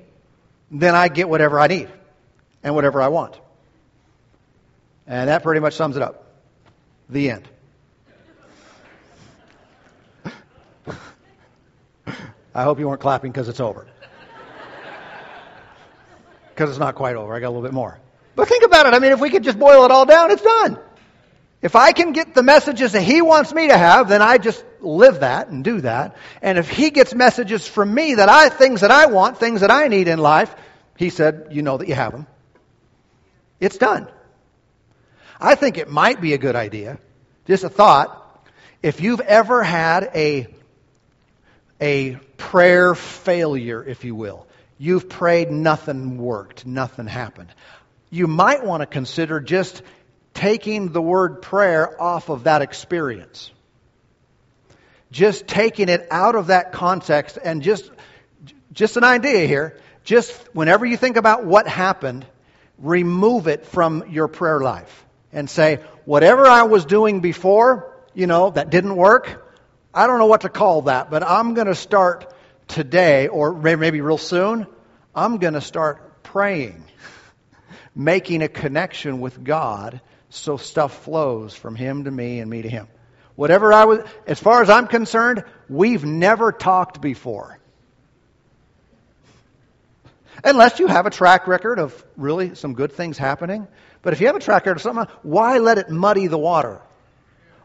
then 0.71 0.95
I 0.95 1.09
get 1.09 1.27
whatever 1.27 1.59
I 1.59 1.67
need 1.67 1.89
and 2.63 2.73
whatever 2.73 3.01
I 3.01 3.09
want. 3.09 3.37
And 5.05 5.27
that 5.27 5.43
pretty 5.43 5.59
much 5.59 5.73
sums 5.73 5.97
it 5.97 6.01
up. 6.01 6.23
The 7.09 7.31
end. 7.31 7.49
I 12.55 12.63
hope 12.63 12.79
you 12.79 12.87
weren't 12.87 13.01
clapping 13.01 13.33
because 13.33 13.49
it's 13.49 13.59
over. 13.59 13.87
Because 16.55 16.69
it's 16.69 16.79
not 16.79 16.95
quite 16.95 17.17
over. 17.17 17.35
I 17.35 17.41
got 17.41 17.47
a 17.47 17.49
little 17.49 17.61
bit 17.63 17.73
more. 17.73 17.99
But 18.37 18.47
think 18.47 18.63
about 18.63 18.85
it. 18.85 18.93
I 18.93 18.99
mean, 18.99 19.11
if 19.11 19.19
we 19.19 19.31
could 19.31 19.43
just 19.43 19.59
boil 19.59 19.83
it 19.83 19.91
all 19.91 20.05
down, 20.05 20.31
it's 20.31 20.41
done. 20.41 20.79
If 21.61 21.75
I 21.75 21.91
can 21.91 22.11
get 22.11 22.35
the 22.35 22.43
messages 22.43 22.91
that 22.91 23.01
he 23.01 23.21
wants 23.21 23.53
me 23.53 23.67
to 23.67 23.77
have, 23.77 24.09
then 24.09 24.21
I 24.21 24.37
just 24.37 24.63
live 24.79 25.21
that 25.21 25.47
and 25.47 25.63
do 25.63 25.81
that. 25.81 26.15
And 26.41 26.57
if 26.57 26.69
he 26.69 26.91
gets 26.91 27.15
messages 27.15 27.67
from 27.67 27.93
me 27.93 28.15
that 28.15 28.29
I, 28.29 28.49
things 28.49 28.81
that 28.81 28.91
I 28.91 29.07
want, 29.07 29.39
things 29.39 29.61
that 29.61 29.71
I 29.71 29.87
need 29.87 30.07
in 30.07 30.19
life, 30.19 30.53
he 30.97 31.09
said, 31.09 31.47
you 31.51 31.63
know 31.63 31.77
that 31.77 31.87
you 31.87 31.95
have 31.95 32.11
them. 32.11 32.27
It's 33.59 33.77
done. 33.77 34.07
I 35.39 35.55
think 35.55 35.77
it 35.77 35.89
might 35.89 36.21
be 36.21 36.33
a 36.33 36.37
good 36.37 36.55
idea, 36.55 36.99
just 37.45 37.63
a 37.63 37.69
thought, 37.69 38.23
if 38.83 39.01
you've 39.01 39.21
ever 39.21 39.63
had 39.63 40.11
a, 40.15 40.47
a 41.81 42.15
prayer 42.37 42.93
failure, 42.95 43.83
if 43.83 44.03
you 44.03 44.15
will, 44.15 44.47
you've 44.77 45.09
prayed, 45.09 45.51
nothing 45.51 46.17
worked, 46.17 46.65
nothing 46.65 47.07
happened. 47.07 47.49
You 48.09 48.27
might 48.27 48.63
want 48.63 48.81
to 48.81 48.85
consider 48.87 49.39
just 49.39 49.81
taking 50.37 50.91
the 50.91 51.01
word 51.01 51.41
prayer 51.41 51.99
off 51.99 52.29
of 52.29 52.43
that 52.43 52.61
experience. 52.61 53.49
Just 55.11 55.47
taking 55.47 55.89
it 55.89 56.07
out 56.11 56.35
of 56.35 56.47
that 56.47 56.71
context 56.71 57.39
and 57.43 57.63
just, 57.63 57.89
just 58.71 58.97
an 58.97 59.03
idea 59.03 59.47
here. 59.47 59.79
Just 60.03 60.31
whenever 60.53 60.85
you 60.85 60.95
think 60.95 61.17
about 61.17 61.43
what 61.43 61.67
happened, 61.67 62.23
remove 62.77 63.47
it 63.47 63.65
from 63.65 64.09
your 64.11 64.27
prayer 64.27 64.59
life 64.59 65.05
and 65.33 65.49
say, 65.49 65.79
whatever 66.05 66.45
I 66.45 66.63
was 66.63 66.85
doing 66.85 67.19
before, 67.19 67.91
you 68.13 68.27
know, 68.27 68.51
that 68.51 68.69
didn't 68.69 68.95
work, 68.95 69.43
I 69.91 70.05
don't 70.05 70.19
know 70.19 70.27
what 70.27 70.41
to 70.41 70.49
call 70.49 70.83
that, 70.83 71.09
but 71.09 71.23
I'm 71.23 71.55
going 71.55 71.65
to 71.65 71.73
start 71.73 72.31
today, 72.67 73.27
or 73.27 73.53
maybe 73.53 74.01
real 74.01 74.19
soon, 74.19 74.67
I'm 75.15 75.37
going 75.37 75.55
to 75.55 75.61
start 75.61 76.21
praying, 76.21 76.83
making 77.95 78.43
a 78.43 78.47
connection 78.47 79.19
with 79.19 79.43
God 79.43 79.99
so 80.29 80.57
stuff 80.57 81.03
flows 81.03 81.55
from 81.55 81.75
Him 81.75 82.03
to 82.05 82.11
me 82.11 82.39
and 82.39 82.49
me 82.49 82.61
to 82.61 82.69
Him. 82.69 82.87
Whatever 83.35 83.71
I 83.71 83.85
was, 83.85 83.99
as 84.25 84.39
far 84.39 84.61
as 84.61 84.69
I'm 84.69 84.87
concerned, 84.87 85.43
we've 85.69 86.03
never 86.03 86.51
talked 86.51 87.01
before. 87.01 87.59
Unless 90.43 90.79
you 90.79 90.87
have 90.87 91.05
a 91.05 91.09
track 91.09 91.47
record 91.47 91.79
of 91.79 92.05
really 92.15 92.55
some 92.55 92.73
good 92.73 92.93
things 92.93 93.17
happening. 93.17 93.67
But 94.01 94.13
if 94.13 94.21
you 94.21 94.27
have 94.27 94.35
a 94.35 94.39
track 94.39 94.65
record 94.65 94.77
of 94.77 94.81
something, 94.81 95.07
why 95.23 95.57
let 95.57 95.77
it 95.77 95.89
muddy 95.89 96.27
the 96.27 96.37
water? 96.37 96.81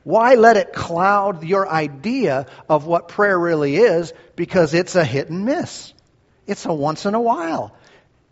Why 0.05 0.35
let 0.35 0.57
it 0.57 0.73
cloud 0.73 1.45
your 1.45 1.69
idea 1.69 2.47
of 2.69 2.87
what 2.87 3.09
prayer 3.09 3.39
really 3.39 3.77
is? 3.77 4.13
Because 4.37 4.75
it's 4.75 4.97
a 4.97 5.05
hit 5.05 5.29
and 5.29 5.45
miss. 5.45 5.93
It's 6.47 6.67
a 6.67 6.73
once 6.73 7.07
in 7.07 7.15
a 7.15 7.21
while. 7.21 7.77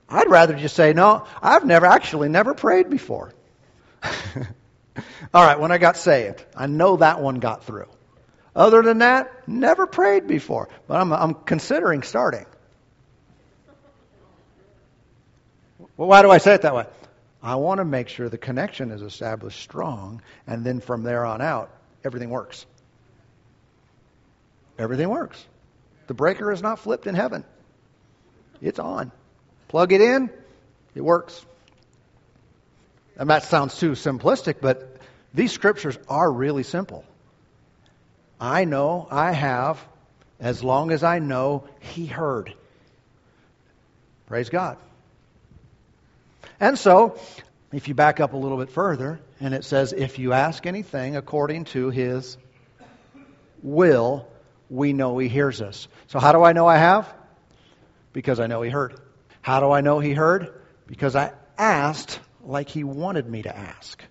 I'd 0.08 0.28
rather 0.28 0.56
just 0.56 0.74
say, 0.74 0.92
no, 0.92 1.26
I've 1.40 1.64
never, 1.64 1.86
actually 1.86 2.28
never 2.28 2.54
prayed 2.54 2.90
before. 2.90 3.32
All 5.34 5.44
right, 5.44 5.58
when 5.58 5.72
I 5.72 5.78
got 5.78 5.96
saved, 5.96 6.44
I 6.56 6.66
know 6.66 6.96
that 6.96 7.20
one 7.20 7.36
got 7.40 7.64
through. 7.64 7.88
Other 8.54 8.82
than 8.82 8.98
that, 8.98 9.48
never 9.48 9.86
prayed 9.86 10.26
before. 10.26 10.68
But 10.86 11.00
I'm, 11.00 11.12
I'm 11.12 11.34
considering 11.34 12.02
starting. 12.02 12.46
Well, 15.96 16.08
why 16.08 16.22
do 16.22 16.30
I 16.30 16.38
say 16.38 16.54
it 16.54 16.62
that 16.62 16.74
way? 16.74 16.86
I 17.42 17.56
want 17.56 17.78
to 17.78 17.84
make 17.84 18.08
sure 18.08 18.28
the 18.28 18.38
connection 18.38 18.90
is 18.90 19.02
established 19.02 19.60
strong, 19.60 20.22
and 20.46 20.64
then 20.64 20.80
from 20.80 21.02
there 21.02 21.24
on 21.24 21.40
out, 21.40 21.70
everything 22.04 22.30
works. 22.30 22.66
Everything 24.78 25.08
works. 25.08 25.42
The 26.06 26.14
breaker 26.14 26.52
is 26.52 26.62
not 26.62 26.78
flipped 26.78 27.06
in 27.06 27.14
heaven, 27.14 27.44
it's 28.60 28.78
on. 28.78 29.12
Plug 29.68 29.92
it 29.92 30.00
in, 30.00 30.30
it 30.94 31.02
works. 31.02 31.44
And 33.20 33.28
that 33.28 33.42
sounds 33.42 33.76
too 33.76 33.90
simplistic, 33.90 34.56
but 34.62 34.96
these 35.34 35.52
scriptures 35.52 35.98
are 36.08 36.32
really 36.32 36.62
simple. 36.62 37.04
I 38.40 38.64
know, 38.64 39.06
I 39.10 39.32
have, 39.32 39.78
as 40.40 40.64
long 40.64 40.90
as 40.90 41.04
I 41.04 41.18
know, 41.18 41.68
He 41.80 42.06
heard. 42.06 42.54
Praise 44.26 44.48
God. 44.48 44.78
And 46.58 46.78
so, 46.78 47.20
if 47.74 47.88
you 47.88 47.94
back 47.94 48.20
up 48.20 48.32
a 48.32 48.38
little 48.38 48.56
bit 48.56 48.70
further, 48.70 49.20
and 49.38 49.52
it 49.52 49.64
says, 49.64 49.92
if 49.92 50.18
you 50.18 50.32
ask 50.32 50.64
anything 50.64 51.14
according 51.14 51.66
to 51.66 51.90
his 51.90 52.38
will, 53.62 54.26
we 54.70 54.94
know 54.94 55.18
he 55.18 55.28
hears 55.28 55.60
us. 55.60 55.88
So, 56.06 56.20
how 56.20 56.32
do 56.32 56.42
I 56.42 56.54
know 56.54 56.66
I 56.66 56.78
have? 56.78 57.12
Because 58.14 58.40
I 58.40 58.46
know 58.46 58.62
he 58.62 58.70
heard. 58.70 58.98
How 59.42 59.60
do 59.60 59.70
I 59.70 59.82
know 59.82 59.98
he 59.98 60.14
heard? 60.14 60.54
Because 60.86 61.14
I 61.14 61.32
asked 61.58 62.18
like 62.44 62.68
he 62.68 62.84
wanted 62.84 63.28
me 63.28 63.42
to 63.42 63.56
ask. 63.56 64.02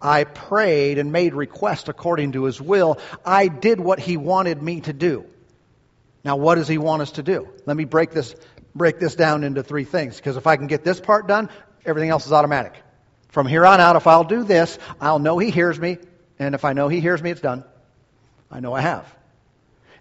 I 0.00 0.24
prayed 0.24 0.98
and 0.98 1.12
made 1.12 1.34
request 1.34 1.88
according 1.88 2.32
to 2.32 2.44
his 2.44 2.60
will. 2.60 2.98
I 3.24 3.48
did 3.48 3.80
what 3.80 3.98
he 3.98 4.16
wanted 4.16 4.62
me 4.62 4.80
to 4.82 4.92
do. 4.92 5.24
Now, 6.24 6.36
what 6.36 6.56
does 6.56 6.68
he 6.68 6.78
want 6.78 7.02
us 7.02 7.12
to 7.12 7.22
do? 7.22 7.48
Let 7.66 7.76
me 7.76 7.84
break 7.84 8.12
this 8.12 8.34
break 8.74 8.98
this 8.98 9.14
down 9.14 9.44
into 9.44 9.62
three 9.62 9.84
things 9.84 10.16
because 10.16 10.36
if 10.36 10.46
I 10.46 10.56
can 10.56 10.66
get 10.66 10.84
this 10.84 11.00
part 11.00 11.26
done, 11.26 11.48
everything 11.84 12.10
else 12.10 12.26
is 12.26 12.32
automatic. 12.32 12.74
From 13.28 13.46
here 13.46 13.64
on 13.66 13.80
out, 13.80 13.96
if 13.96 14.06
I'll 14.06 14.24
do 14.24 14.44
this, 14.44 14.78
I'll 15.00 15.18
know 15.18 15.38
He 15.38 15.50
hears 15.50 15.78
me, 15.78 15.98
and 16.38 16.54
if 16.54 16.64
I 16.64 16.72
know 16.72 16.88
He 16.88 17.00
hears 17.00 17.22
me, 17.22 17.30
it's 17.30 17.40
done. 17.40 17.64
I 18.50 18.60
know 18.60 18.72
I 18.72 18.80
have. 18.80 19.12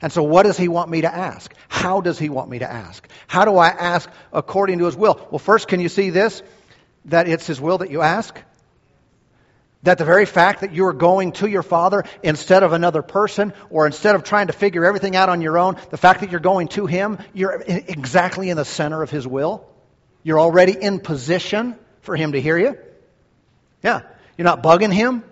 And 0.02 0.12
so, 0.12 0.24
what 0.24 0.44
does 0.44 0.58
He 0.58 0.68
want 0.68 0.90
me 0.90 1.02
to 1.02 1.14
ask? 1.14 1.54
How 1.68 2.02
does 2.02 2.20
He 2.20 2.30
want 2.30 2.50
me 2.50 2.60
to 2.60 2.72
ask? 2.72 3.08
How 3.28 3.46
do 3.46 3.58
I 3.58 3.70
ask 3.70 4.10
according 4.32 4.80
to 4.80 4.86
His 4.86 4.96
will? 4.96 5.28
Well, 5.32 5.40
first, 5.40 5.68
can 5.68 5.80
you 5.80 5.90
see 5.90 6.10
this? 6.10 6.44
That 7.06 7.28
it's 7.28 7.48
His 7.48 7.60
will 7.60 7.80
that 7.80 7.92
you 7.92 8.02
ask? 8.02 8.40
That 9.84 9.98
the 9.98 10.06
very 10.06 10.26
fact 10.26 10.62
that 10.62 10.74
you 10.74 10.86
are 10.86 10.94
going 10.94 11.34
to 11.34 11.48
your 11.48 11.64
Father 11.64 12.06
instead 12.24 12.64
of 12.64 12.72
another 12.72 13.02
person, 13.02 13.54
or 13.70 13.86
instead 13.86 14.16
of 14.16 14.24
trying 14.24 14.48
to 14.48 14.54
figure 14.54 14.86
everything 14.86 15.16
out 15.16 15.28
on 15.28 15.42
your 15.42 15.58
own, 15.58 15.76
the 15.90 15.98
fact 15.98 16.22
that 16.22 16.32
you're 16.32 16.40
going 16.40 16.70
to 16.70 16.86
Him, 16.86 17.20
you're 17.34 17.62
exactly 17.68 18.50
in 18.50 18.56
the 18.56 18.64
center 18.64 19.04
of 19.04 19.10
His 19.10 19.28
will. 19.28 19.66
You're 20.24 20.40
already 20.40 20.72
in 20.72 21.02
position 21.02 21.76
for 22.02 22.16
Him 22.16 22.32
to 22.32 22.42
hear 22.42 22.58
you. 22.58 22.78
Yeah. 23.84 24.02
You're 24.38 24.46
not 24.46 24.64
bugging 24.64 24.94
Him. 24.94 25.24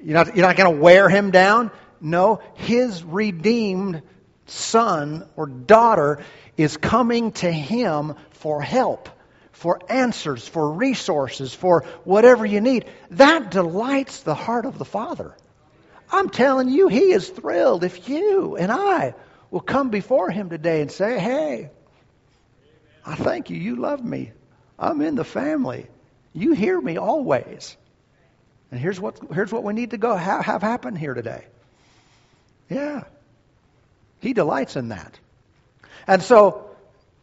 You're 0.00 0.14
not, 0.14 0.36
you're 0.36 0.46
not 0.46 0.56
going 0.56 0.74
to 0.74 0.80
wear 0.80 1.08
Him 1.08 1.30
down. 1.30 1.70
No, 2.00 2.40
His 2.54 3.04
redeemed 3.04 4.02
son 4.46 5.28
or 5.36 5.46
daughter 5.46 6.24
is 6.56 6.76
coming 6.76 7.32
to 7.32 7.50
Him 7.50 8.14
for 8.30 8.60
help 8.60 9.08
for 9.58 9.80
answers, 9.88 10.46
for 10.46 10.70
resources, 10.70 11.52
for 11.52 11.84
whatever 12.04 12.46
you 12.46 12.60
need. 12.60 12.84
That 13.10 13.50
delights 13.50 14.22
the 14.22 14.36
heart 14.36 14.66
of 14.66 14.78
the 14.78 14.84
Father. 14.84 15.34
I'm 16.12 16.30
telling 16.30 16.68
you, 16.68 16.86
He 16.86 17.10
is 17.12 17.28
thrilled 17.28 17.82
if 17.82 18.08
you 18.08 18.56
and 18.56 18.70
I 18.70 19.14
will 19.50 19.60
come 19.60 19.90
before 19.90 20.30
Him 20.30 20.48
today 20.48 20.80
and 20.80 20.92
say, 20.92 21.18
Hey, 21.18 21.70
I 23.04 23.16
thank 23.16 23.50
you. 23.50 23.56
You 23.56 23.74
love 23.74 24.04
me. 24.04 24.30
I'm 24.78 25.00
in 25.00 25.16
the 25.16 25.24
family. 25.24 25.88
You 26.32 26.52
hear 26.52 26.80
me 26.80 26.96
always. 26.96 27.76
And 28.70 28.78
here's 28.78 29.00
what, 29.00 29.18
here's 29.32 29.50
what 29.50 29.64
we 29.64 29.72
need 29.72 29.90
to 29.90 29.98
go 29.98 30.14
have, 30.14 30.44
have 30.44 30.62
happen 30.62 30.94
here 30.94 31.14
today. 31.14 31.44
Yeah. 32.70 33.04
He 34.20 34.34
delights 34.34 34.76
in 34.76 34.90
that. 34.90 35.18
And 36.06 36.22
so 36.22 36.67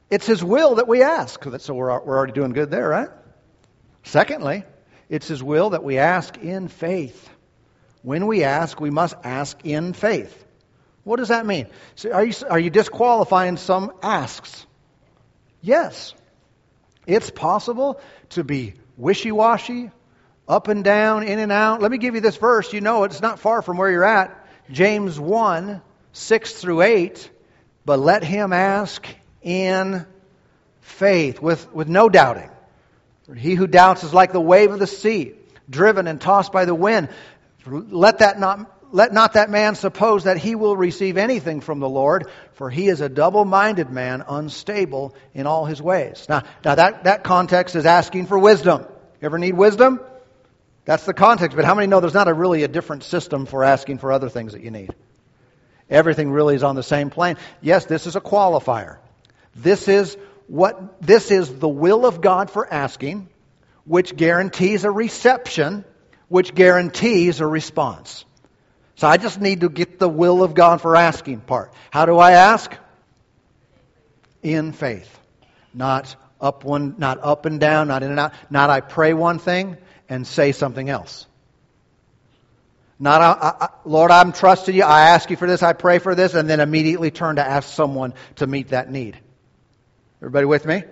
it's 0.10 0.26
His 0.26 0.44
will 0.44 0.76
that 0.76 0.88
we 0.88 1.02
ask. 1.02 1.44
So 1.60 1.74
we're, 1.74 2.00
we're 2.02 2.18
already 2.18 2.34
doing 2.34 2.54
good 2.54 2.72
there, 2.72 2.88
right? 2.88 3.10
Secondly, 4.04 4.64
it's 5.10 5.28
His 5.28 5.44
will 5.44 5.72
that 5.72 5.84
we 5.84 5.98
ask 5.98 6.38
in 6.38 6.68
faith. 6.68 7.30
When 8.02 8.28
we 8.28 8.44
ask, 8.44 8.80
we 8.80 8.92
must 8.92 9.16
ask 9.24 9.58
in 9.64 9.94
faith. 9.94 10.44
What 11.04 11.18
does 11.18 11.30
that 11.30 11.46
mean? 11.46 11.68
So 11.96 12.12
are, 12.12 12.26
you, 12.26 12.34
are 12.50 12.60
you 12.60 12.70
disqualifying 12.70 13.58
some 13.58 13.92
asks? 14.02 14.66
Yes. 15.62 16.14
It's 17.08 17.30
possible 17.30 18.00
to 18.30 18.44
be 18.44 18.74
wishy 18.98 19.32
washy, 19.32 19.92
up 20.48 20.68
and 20.68 20.84
down, 20.84 21.24
in 21.24 21.40
and 21.40 21.52
out. 21.52 21.82
Let 21.82 21.92
me 21.92 21.98
give 21.98 22.16
you 22.16 22.22
this 22.22 22.38
verse. 22.38 22.74
You 22.74 22.82
know 22.82 23.04
it's 23.04 23.22
not 23.22 23.40
far 23.40 23.62
from 23.62 23.78
where 23.78 23.90
you're 23.90 24.04
at. 24.04 24.48
James 24.72 25.20
1 25.20 25.82
6 26.14 26.54
through 26.54 26.82
8. 26.82 27.32
But 27.86 28.00
let 28.00 28.24
him 28.24 28.52
ask 28.54 29.06
in 29.46 30.06
faith, 30.82 31.42
with, 31.42 31.72
with 31.72 31.88
no 31.88 32.10
doubting. 32.10 32.50
He 33.38 33.54
who 33.56 33.68
doubts 33.68 34.04
is 34.04 34.14
like 34.14 34.34
the 34.34 34.42
wave 34.42 34.72
of 34.72 34.80
the 34.80 34.88
sea, 34.88 35.34
driven 35.70 36.08
and 36.08 36.20
tossed 36.20 36.52
by 36.52 36.66
the 36.66 36.76
wind. 36.76 37.10
Let 37.66 38.20
that 38.20 38.40
not 38.40 38.72
let 38.92 39.12
not 39.12 39.34
that 39.34 39.50
man 39.50 39.76
suppose 39.76 40.24
that 40.24 40.38
he 40.38 40.56
will 40.56 40.78
receive 40.78 41.18
anything 41.18 41.60
from 41.60 41.80
the 41.80 41.90
Lord, 41.90 42.30
for 42.54 42.70
he 42.70 42.88
is 42.88 43.02
a 43.02 43.10
double 43.10 43.44
minded 43.44 43.90
man, 43.90 44.24
unstable 44.28 45.16
in 45.34 45.48
all 45.48 45.66
his 45.66 45.82
ways. 45.82 46.26
Now, 46.30 46.44
now 46.64 46.76
that, 46.76 47.04
that 47.04 47.24
context 47.24 47.76
is 47.76 47.86
asking 47.86 48.28
for 48.28 48.40
wisdom. 48.40 48.82
You 48.82 49.26
ever 49.26 49.38
need 49.38 49.54
wisdom? 49.54 50.00
That's 50.86 51.06
the 51.06 51.14
context. 51.14 51.58
But 51.58 51.66
how 51.66 51.76
many 51.76 51.88
know 51.88 52.00
there's 52.00 52.14
not 52.14 52.28
a 52.28 52.34
really 52.34 52.64
a 52.64 52.68
different 52.68 53.04
system 53.04 53.46
for 53.48 53.64
asking 53.64 53.98
for 53.98 54.12
other 54.12 54.30
things 54.30 54.54
that 54.54 54.62
you 54.62 54.72
need? 54.72 54.94
Everything 55.90 56.32
really 56.32 56.56
is 56.56 56.64
on 56.64 56.76
the 56.76 56.84
same 56.84 57.10
plane. 57.10 57.38
Yes, 57.62 57.86
this 57.86 58.08
is 58.08 58.16
a 58.16 58.22
qualifier. 58.22 59.00
This 59.56 59.88
is 59.88 60.18
what 60.48 61.02
this 61.02 61.32
is 61.32 61.58
the 61.58 61.70
will 61.70 62.06
of 62.06 62.22
God 62.22 62.50
for 62.52 62.72
asking, 62.72 63.30
which 63.86 64.16
guarantees 64.16 64.84
a 64.84 64.92
reception, 64.92 65.86
which 66.28 66.54
guarantees 66.54 67.40
a 67.40 67.48
response. 67.48 68.26
So 68.96 69.08
I 69.08 69.18
just 69.18 69.40
need 69.42 69.62
to 69.62 69.70
get 69.70 70.00
the 70.00 70.10
will 70.10 70.44
of 70.44 70.54
God 70.54 70.82
for 70.82 70.96
asking 70.96 71.42
part. 71.42 71.74
How 71.92 72.06
do 72.06 72.18
I 72.18 72.34
ask? 72.34 72.72
In 74.42 74.72
faith. 74.72 75.20
Not 75.74 76.16
up 76.40 76.64
one, 76.64 76.96
not 76.98 77.20
up 77.22 77.46
and 77.46 77.60
down, 77.60 77.88
not 77.88 78.04
in 78.04 78.12
and 78.12 78.20
out. 78.20 78.34
Not 78.50 78.70
I 78.70 78.82
pray 78.82 79.14
one 79.14 79.40
thing 79.40 79.78
and 80.08 80.26
say 80.26 80.52
something 80.52 80.90
else. 80.90 81.26
Not, 82.98 83.22
I, 83.22 83.66
I, 83.66 83.70
Lord, 83.84 84.12
I'm 84.12 84.32
trusting 84.32 84.74
you. 84.74 84.84
I 84.84 85.10
ask 85.10 85.30
you 85.30 85.36
for 85.36 85.48
this. 85.48 85.62
I 85.62 85.74
pray 85.74 86.00
for 86.00 86.16
this, 86.16 86.34
and 86.34 86.50
then 86.50 86.62
immediately 86.62 87.12
turn 87.12 87.36
to 87.36 87.46
ask 87.46 87.74
someone 87.74 88.14
to 88.36 88.48
meet 88.48 88.70
that 88.70 88.90
need. 88.90 89.20
Everybody 90.22 90.46
with 90.46 90.66
me? 90.66 90.84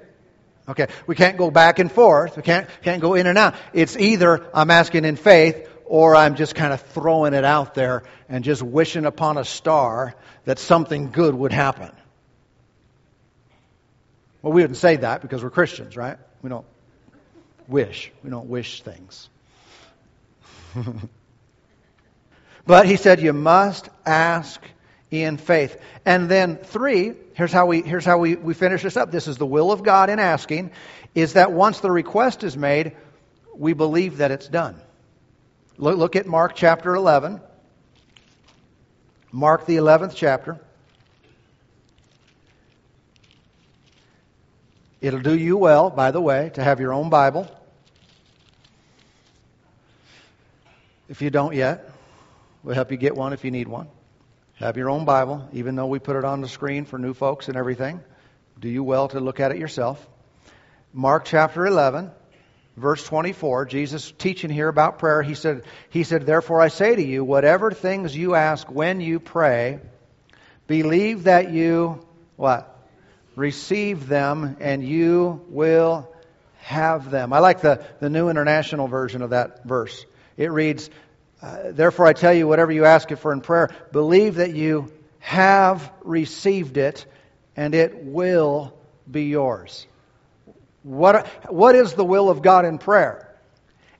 Okay. 0.67 0.87
We 1.07 1.15
can't 1.15 1.37
go 1.37 1.51
back 1.51 1.79
and 1.79 1.91
forth. 1.91 2.37
We 2.37 2.43
can't, 2.43 2.67
can't 2.81 3.01
go 3.01 3.15
in 3.15 3.27
and 3.27 3.37
out. 3.37 3.55
It's 3.73 3.97
either 3.97 4.47
I'm 4.53 4.71
asking 4.71 5.05
in 5.05 5.15
faith 5.15 5.69
or 5.85 6.15
I'm 6.15 6.35
just 6.35 6.55
kind 6.55 6.73
of 6.73 6.81
throwing 6.81 7.33
it 7.33 7.43
out 7.43 7.73
there 7.73 8.03
and 8.29 8.43
just 8.43 8.61
wishing 8.61 9.05
upon 9.05 9.37
a 9.37 9.45
star 9.45 10.15
that 10.45 10.59
something 10.59 11.11
good 11.11 11.35
would 11.35 11.51
happen. 11.51 11.91
Well, 14.41 14.53
we 14.53 14.61
wouldn't 14.61 14.77
say 14.77 14.97
that 14.97 15.21
because 15.21 15.43
we're 15.43 15.49
Christians, 15.49 15.95
right? 15.95 16.17
We 16.41 16.49
don't 16.49 16.65
wish. 17.67 18.11
We 18.23 18.29
don't 18.29 18.47
wish 18.47 18.81
things. 18.81 19.29
but 22.65 22.85
he 22.85 22.97
said, 22.97 23.21
You 23.21 23.33
must 23.33 23.89
ask 24.05 24.61
in 25.13 25.37
faith. 25.37 25.79
And 26.05 26.27
then, 26.27 26.57
three, 26.57 27.13
here's 27.35 27.51
how, 27.51 27.67
we, 27.67 27.83
here's 27.83 28.05
how 28.05 28.17
we, 28.17 28.35
we 28.35 28.53
finish 28.53 28.81
this 28.81 28.97
up. 28.97 29.11
This 29.11 29.27
is 29.27 29.37
the 29.37 29.45
will 29.45 29.71
of 29.71 29.83
God 29.83 30.09
in 30.09 30.17
asking, 30.17 30.71
is 31.13 31.33
that 31.33 31.51
once 31.51 31.79
the 31.81 31.91
request 31.91 32.43
is 32.43 32.57
made, 32.57 32.93
we 33.55 33.73
believe 33.73 34.17
that 34.17 34.31
it's 34.31 34.47
done. 34.47 34.75
Look, 35.77 35.97
look 35.97 36.15
at 36.15 36.25
Mark 36.25 36.55
chapter 36.55 36.95
11. 36.95 37.41
Mark, 39.31 39.65
the 39.65 39.77
11th 39.77 40.13
chapter. 40.15 40.59
It'll 45.01 45.19
do 45.19 45.37
you 45.37 45.57
well, 45.57 45.89
by 45.89 46.11
the 46.11 46.21
way, 46.21 46.51
to 46.53 46.63
have 46.63 46.79
your 46.79 46.93
own 46.93 47.09
Bible. 47.09 47.49
If 51.09 51.21
you 51.21 51.29
don't 51.29 51.53
yet, 51.53 51.91
we'll 52.63 52.75
help 52.75 52.89
you 52.89 52.97
get 52.97 53.15
one 53.15 53.33
if 53.33 53.43
you 53.43 53.51
need 53.51 53.67
one. 53.67 53.87
Have 54.63 54.77
your 54.77 54.89
own 54.89 55.03
Bible, 55.03 55.49
even 55.51 55.75
though 55.75 55.87
we 55.87 55.99
put 55.99 56.15
it 56.15 56.23
on 56.23 56.39
the 56.39 56.47
screen 56.47 56.85
for 56.85 56.97
new 56.97 57.13
folks 57.13 57.49
and 57.49 57.57
everything. 57.57 57.99
Do 58.57 58.69
you 58.69 58.81
well 58.81 59.09
to 59.09 59.19
look 59.19 59.41
at 59.41 59.51
it 59.51 59.57
yourself. 59.57 60.07
Mark 60.93 61.25
chapter 61.25 61.65
11 61.65 62.11
verse 62.77 63.05
24, 63.05 63.65
Jesus 63.65 64.13
teaching 64.17 64.49
here 64.49 64.69
about 64.69 64.99
prayer, 64.99 65.21
he 65.21 65.35
said, 65.35 65.63
he 65.89 66.05
said, 66.05 66.25
Therefore 66.25 66.61
I 66.61 66.69
say 66.69 66.95
to 66.95 67.03
you, 67.03 67.25
whatever 67.25 67.71
things 67.71 68.15
you 68.15 68.35
ask 68.35 68.71
when 68.71 69.01
you 69.01 69.19
pray, 69.19 69.81
believe 70.65 71.25
that 71.25 71.51
you, 71.51 71.99
what? 72.37 72.87
Receive 73.35 74.07
them 74.07 74.55
and 74.61 74.81
you 74.81 75.43
will 75.49 76.09
have 76.59 77.11
them. 77.11 77.33
I 77.33 77.39
like 77.39 77.59
the, 77.59 77.85
the 77.99 78.09
New 78.09 78.29
International 78.29 78.87
Version 78.87 79.23
of 79.23 79.31
that 79.31 79.65
verse. 79.65 80.05
It 80.37 80.53
reads, 80.53 80.89
uh, 81.43 81.71
Therefore 81.71 82.07
I 82.07 82.13
tell 82.13 82.33
you, 82.33 82.47
whatever 82.47 82.71
you 82.71 82.85
ask 82.85 83.11
it 83.11 83.17
for 83.17 83.33
in 83.33 83.41
prayer, 83.41 83.69
believe 83.91 84.35
that 84.35 84.55
you 84.55 84.91
have 85.19 85.91
received 86.03 86.77
it 86.77 87.05
and 87.55 87.75
it 87.75 88.03
will 88.03 88.73
be 89.09 89.25
yours. 89.25 89.85
What, 90.83 91.27
what 91.49 91.75
is 91.75 91.93
the 91.93 92.05
will 92.05 92.29
of 92.29 92.41
God 92.41 92.65
in 92.65 92.77
prayer? 92.77 93.29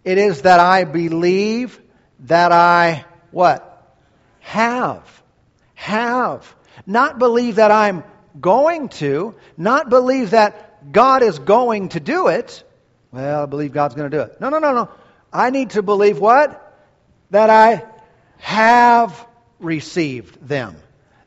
It 0.04 0.18
is 0.18 0.42
that 0.42 0.60
I 0.60 0.86
believe 0.86 1.80
that 2.22 2.52
I 2.52 3.06
what? 3.32 3.70
Have. 4.40 5.24
Have. 5.76 6.56
Not 6.86 7.20
believe 7.20 7.56
that 7.56 7.72
I'm 7.72 8.04
going 8.40 8.90
to, 8.90 9.36
not 9.58 9.90
believe 9.90 10.32
that 10.32 10.92
God 10.92 11.24
is 11.24 11.40
going 11.40 11.90
to 11.90 12.00
do 12.00 12.28
it. 12.28 12.64
Well, 13.12 13.44
I 13.44 13.46
believe 13.46 13.74
God's 13.74 13.96
going 13.96 14.10
to 14.10 14.18
do 14.18 14.24
it. 14.24 14.42
No, 14.42 14.50
no, 14.50 14.60
no, 14.60 14.74
no. 14.74 14.90
I 15.32 15.50
need 15.50 15.72
to 15.72 15.84
believe 15.84 16.20
what? 16.20 16.63
That 17.34 17.50
I 17.50 17.84
have 18.40 19.28
received 19.60 20.48
them. 20.48 20.76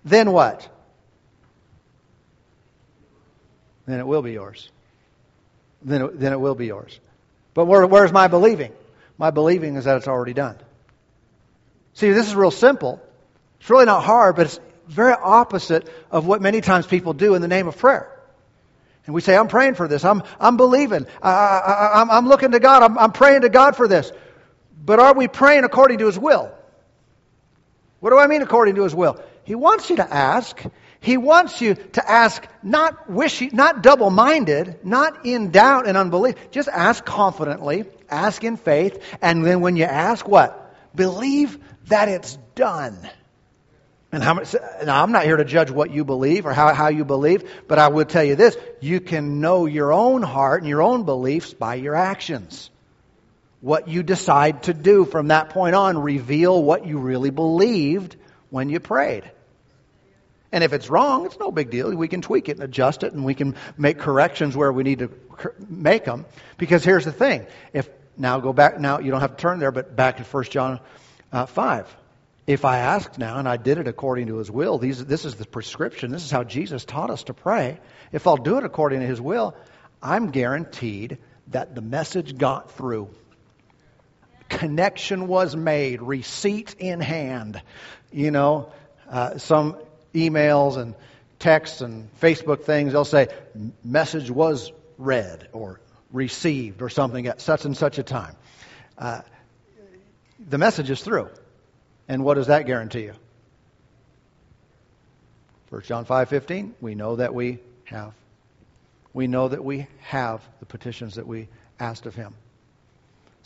Then 0.05 0.33
what? 0.33 0.69
Then 3.87 4.01
it 4.01 4.07
will 4.07 4.23
be 4.23 4.33
yours 4.33 4.69
then 5.87 6.03
it, 6.03 6.21
then 6.21 6.33
it 6.33 6.40
will 6.40 6.55
be 6.55 6.66
yours. 6.66 6.99
But 7.55 7.66
where, 7.66 7.87
where's 7.87 8.12
my 8.12 8.27
believing? 8.27 8.73
My 9.19 9.31
believing 9.31 9.77
is 9.77 9.85
that 9.85 9.97
it's 9.97 10.09
already 10.09 10.35
done. 10.35 10.57
See, 11.95 12.11
this 12.11 12.27
is 12.27 12.35
real 12.35 12.51
simple. 12.51 13.01
It's 13.61 13.71
really 13.71 13.87
not 13.87 14.03
hard, 14.03 14.37
but 14.37 14.47
it's 14.47 14.61
very 14.88 15.14
opposite 15.14 15.88
of 16.11 16.27
what 16.27 16.42
many 16.42 16.61
times 16.61 16.87
people 16.87 17.14
do 17.14 17.35
in 17.35 17.40
the 17.40 17.49
name 17.49 17.69
of 17.69 17.79
prayer. 17.79 18.12
And 19.07 19.14
we 19.14 19.21
say, 19.21 19.37
I'm 19.37 19.47
praying 19.47 19.75
for 19.75 19.87
this. 19.87 20.05
I'm, 20.05 20.25
I'm 20.40 20.57
believing. 20.57 21.07
I, 21.23 22.05
I'm 22.11 22.29
looking 22.29 22.51
to 22.51 22.61
God. 22.61 22.83
I'm, 22.83 22.99
I'm 22.99 23.12
praying 23.12 23.42
to 23.42 23.49
God 23.49 23.77
for 23.77 23.87
this. 23.87 24.11
But 24.77 25.01
are 25.01 25.15
we 25.15 25.29
praying 25.29 25.65
according 25.65 25.99
to 25.99 26.07
His 26.07 26.19
will? 26.19 26.53
What 28.01 28.11
do 28.11 28.19
I 28.19 28.27
mean 28.27 28.43
according 28.43 28.75
to 28.77 28.85
His 28.85 28.95
will? 28.95 29.21
He 29.45 29.55
wants 29.55 29.89
you 29.91 29.97
to 29.97 30.15
ask. 30.15 30.62
He 31.01 31.17
wants 31.17 31.61
you 31.61 31.75
to 31.75 32.11
ask 32.11 32.47
not 32.62 33.09
wishy, 33.09 33.49
not 33.53 33.83
double 33.83 34.11
minded, 34.11 34.85
not 34.85 35.25
in 35.25 35.51
doubt 35.51 35.87
and 35.87 35.97
unbelief. 35.97 36.35
Just 36.51 36.69
ask 36.69 37.05
confidently, 37.05 37.85
ask 38.11 38.43
in 38.45 38.57
faith, 38.57 39.03
and 39.23 39.45
then 39.45 39.61
when 39.61 39.77
you 39.77 39.85
ask, 39.85 40.27
what? 40.27 40.75
Believe 40.95 41.59
that 41.87 42.09
it's 42.09 42.37
done. 42.55 43.09
And 44.12 44.22
how 44.22 44.35
much, 44.35 44.55
now 44.85 45.03
I'm 45.03 45.12
not 45.12 45.24
here 45.24 45.37
to 45.37 45.45
judge 45.45 45.70
what 45.70 45.91
you 45.91 46.05
believe 46.05 46.47
or 46.47 46.53
how, 46.53 46.72
how 46.72 46.89
you 46.89 47.05
believe, 47.05 47.49
but 47.68 47.79
I 47.79 47.89
will 47.89 48.05
tell 48.05 48.24
you 48.24 48.35
this 48.35 48.57
you 48.81 49.01
can 49.01 49.41
know 49.41 49.66
your 49.66 49.93
own 49.93 50.22
heart 50.22 50.62
and 50.62 50.68
your 50.68 50.83
own 50.83 51.05
beliefs 51.05 51.53
by 51.53 51.74
your 51.74 51.95
actions. 51.95 52.70
What 53.61 53.89
you 53.89 54.03
decide 54.03 54.65
to 54.65 54.75
do 54.75 55.05
from 55.05 55.29
that 55.29 55.51
point 55.51 55.75
on 55.75 55.99
reveal 55.99 56.63
what 56.63 56.87
you 56.87 56.99
really 56.99 57.31
believed 57.31 58.17
when 58.51 58.69
you 58.69 58.81
prayed. 58.81 59.31
And 60.53 60.63
if 60.63 60.73
it's 60.73 60.89
wrong, 60.89 61.27
it's 61.27 61.39
no 61.39 61.51
big 61.51 61.71
deal. 61.71 61.95
We 61.95 62.09
can 62.09 62.23
tweak 62.23 62.49
it 62.49 62.53
and 62.53 62.63
adjust 62.63 63.03
it, 63.03 63.13
and 63.13 63.25
we 63.25 63.35
can 63.35 63.57
make 63.77 63.99
corrections 63.99 64.57
where 64.57 64.73
we 64.73 64.85
need 64.85 65.01
to 65.01 65.11
make 65.69 66.05
them. 66.05 66.25
Because 66.57 66.85
here's 66.85 67.05
the 67.05 67.13
thing: 67.13 67.47
if 67.73 67.89
now 68.17 68.41
go 68.41 68.53
back, 68.53 68.81
now 68.81 69.01
you 69.01 69.11
don't 69.11 69.21
have 69.21 69.37
to 69.37 69.43
turn 69.43 69.59
there, 69.59 69.73
but 69.73 69.97
back 69.97 70.19
to 70.19 70.23
1 70.23 70.45
John 70.45 70.81
uh, 71.33 71.47
five. 71.47 71.95
If 72.47 72.65
I 72.65 72.79
asked 72.79 73.19
now 73.19 73.39
and 73.39 73.49
I 73.49 73.57
did 73.57 73.79
it 73.79 73.89
according 73.89 74.29
to 74.29 74.37
His 74.37 74.51
will, 74.51 74.79
these, 74.79 75.05
this 75.05 75.25
is 75.25 75.35
the 75.35 75.45
prescription. 75.45 76.13
This 76.13 76.25
is 76.25 76.31
how 76.31 76.45
Jesus 76.45 76.85
taught 76.85 77.11
us 77.11 77.25
to 77.25 77.35
pray. 77.35 77.81
If 78.13 78.27
I'll 78.29 78.37
do 78.37 78.57
it 78.57 78.65
according 78.65 79.01
to 79.01 79.07
His 79.07 79.21
will, 79.21 79.57
I'm 80.01 80.31
guaranteed 80.31 81.19
that 81.49 81.75
the 81.75 81.81
message 81.81 82.39
got 82.39 82.71
through. 82.73 83.11
Connection 84.49 85.26
was 85.26 85.57
made, 85.57 86.01
receipt 86.03 86.74
in 86.78 87.01
hand. 87.01 87.61
You 88.12 88.30
know, 88.30 88.72
uh, 89.09 89.38
some 89.38 89.76
emails 90.14 90.76
and 90.76 90.94
texts 91.38 91.80
and 91.80 92.09
Facebook 92.20 92.62
things, 92.64 92.92
they'll 92.92 93.05
say, 93.05 93.28
message 93.84 94.30
was 94.30 94.72
read 94.99 95.49
or 95.53 95.80
received 96.12 96.82
or 96.82 96.88
something 96.88 97.26
at 97.26 97.40
such 97.40 97.64
and 97.64 97.76
such 97.76 97.99
a 97.99 98.03
time. 98.03 98.36
Uh, 98.97 99.20
the 100.49 100.59
message 100.59 100.90
is 100.90 101.03
through. 101.03 101.28
And 102.09 102.24
what 102.24 102.34
does 102.34 102.47
that 102.47 102.66
guarantee 102.66 103.03
you? 103.03 103.14
1 105.70 105.82
John 105.82 106.05
5:15, 106.05 106.74
we 106.80 106.94
know 106.94 107.16
that 107.16 107.34
we 107.34 107.59
have. 107.84 108.14
We 109.12 109.26
know 109.26 109.49
that 109.49 109.64
we 109.64 109.88
have 110.01 110.42
the 110.61 110.66
petitions 110.66 111.16
that 111.16 111.26
we 111.26 111.49
asked 111.80 112.07
of 112.07 112.14
him. 112.14 112.34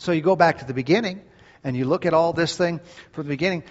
So 0.01 0.13
you 0.13 0.21
go 0.21 0.35
back 0.35 0.57
to 0.57 0.65
the 0.65 0.73
beginning 0.73 1.21
and 1.63 1.77
you 1.77 1.85
look 1.85 2.07
at 2.07 2.15
all 2.15 2.33
this 2.33 2.57
thing 2.57 2.79
from 3.11 3.25
the 3.25 3.29
beginning. 3.29 3.61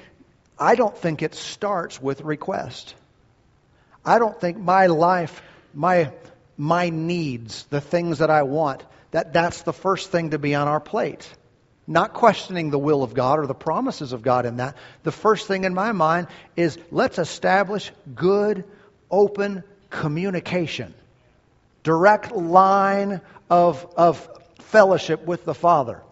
I 0.57 0.77
don't 0.77 0.97
think 0.97 1.23
it 1.23 1.35
starts 1.35 2.01
with 2.01 2.21
request. 2.21 2.95
I 4.05 4.21
don't 4.21 4.41
think 4.41 4.57
my 4.57 4.87
life, 4.87 5.43
my 5.75 6.13
my 6.57 6.91
needs, 6.91 7.65
the 7.65 7.81
things 7.81 8.19
that 8.19 8.31
I 8.31 8.45
want, 8.45 8.85
that 9.11 9.33
that's 9.33 9.63
the 9.63 9.73
first 9.73 10.13
thing 10.13 10.31
to 10.31 10.39
be 10.39 10.55
on 10.55 10.69
our 10.69 10.79
plate. 10.79 11.29
Not 11.89 12.15
questioning 12.15 12.71
the 12.71 12.79
will 12.79 13.03
of 13.03 13.13
God 13.13 13.41
or 13.41 13.49
the 13.49 13.53
promises 13.53 14.13
of 14.13 14.23
God 14.23 14.47
in 14.47 14.59
that. 14.59 14.77
The 15.03 15.11
first 15.11 15.49
thing 15.49 15.65
in 15.65 15.75
my 15.75 15.91
mind 15.91 16.29
is 16.55 16.79
let's 16.93 17.19
establish 17.19 17.91
good, 18.15 18.63
open 19.11 19.65
communication. 19.89 20.95
Direct 21.83 22.31
line 22.31 23.21
of, 23.51 23.85
of 23.97 24.29
fellowship 24.61 25.27
with 25.27 25.45
the 25.45 25.55
Father. 25.55 26.03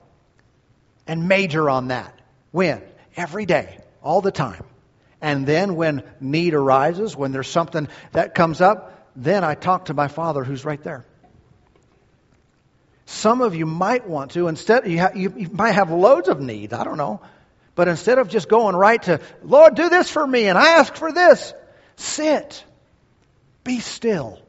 And 1.09 1.27
major 1.27 1.69
on 1.69 1.89
that. 1.89 2.17
When? 2.53 2.83
Every 3.17 3.47
day. 3.47 3.79
All 4.03 4.21
the 4.21 4.31
time. 4.31 4.65
And 5.21 5.47
then 5.47 5.75
when 5.75 6.05
need 6.21 6.55
arises, 6.55 7.17
when 7.17 7.33
there's 7.33 7.49
something 7.49 7.89
that 8.13 8.35
comes 8.35 8.61
up, 8.61 9.11
then 9.17 9.43
I 9.43 9.55
talk 9.55 9.87
to 9.87 9.95
my 9.95 10.07
Father 10.07 10.45
who's 10.45 10.65
right 10.65 10.83
there. 10.85 11.05
Some 13.07 13.41
of 13.41 13.55
you 13.55 13.67
might 13.67 14.07
want 14.07 14.33
to, 14.33 14.49
instead, 14.49 14.87
you, 14.87 15.01
ha- 15.01 15.13
you, 15.15 15.49
might 15.51 15.73
have 15.73 15.91
loads 15.91 16.29
of 16.29 16.41
needs, 16.41 16.73
I 16.73 16.85
don't 16.85 16.99
know. 16.99 17.21
But 17.75 17.89
instead 17.89 18.19
of 18.19 18.29
just 18.29 18.49
going 18.49 18.77
right 18.77 19.03
to, 19.05 19.21
Lord, 19.43 19.75
do 19.75 19.89
this 19.89 20.11
for 20.11 20.27
me 20.27 20.47
and 20.47 20.59
I 20.59 20.79
ask 20.79 20.95
for 20.95 21.11
this, 21.11 21.55
sit, 21.97 22.63
be 23.65 23.81
still, 23.81 24.41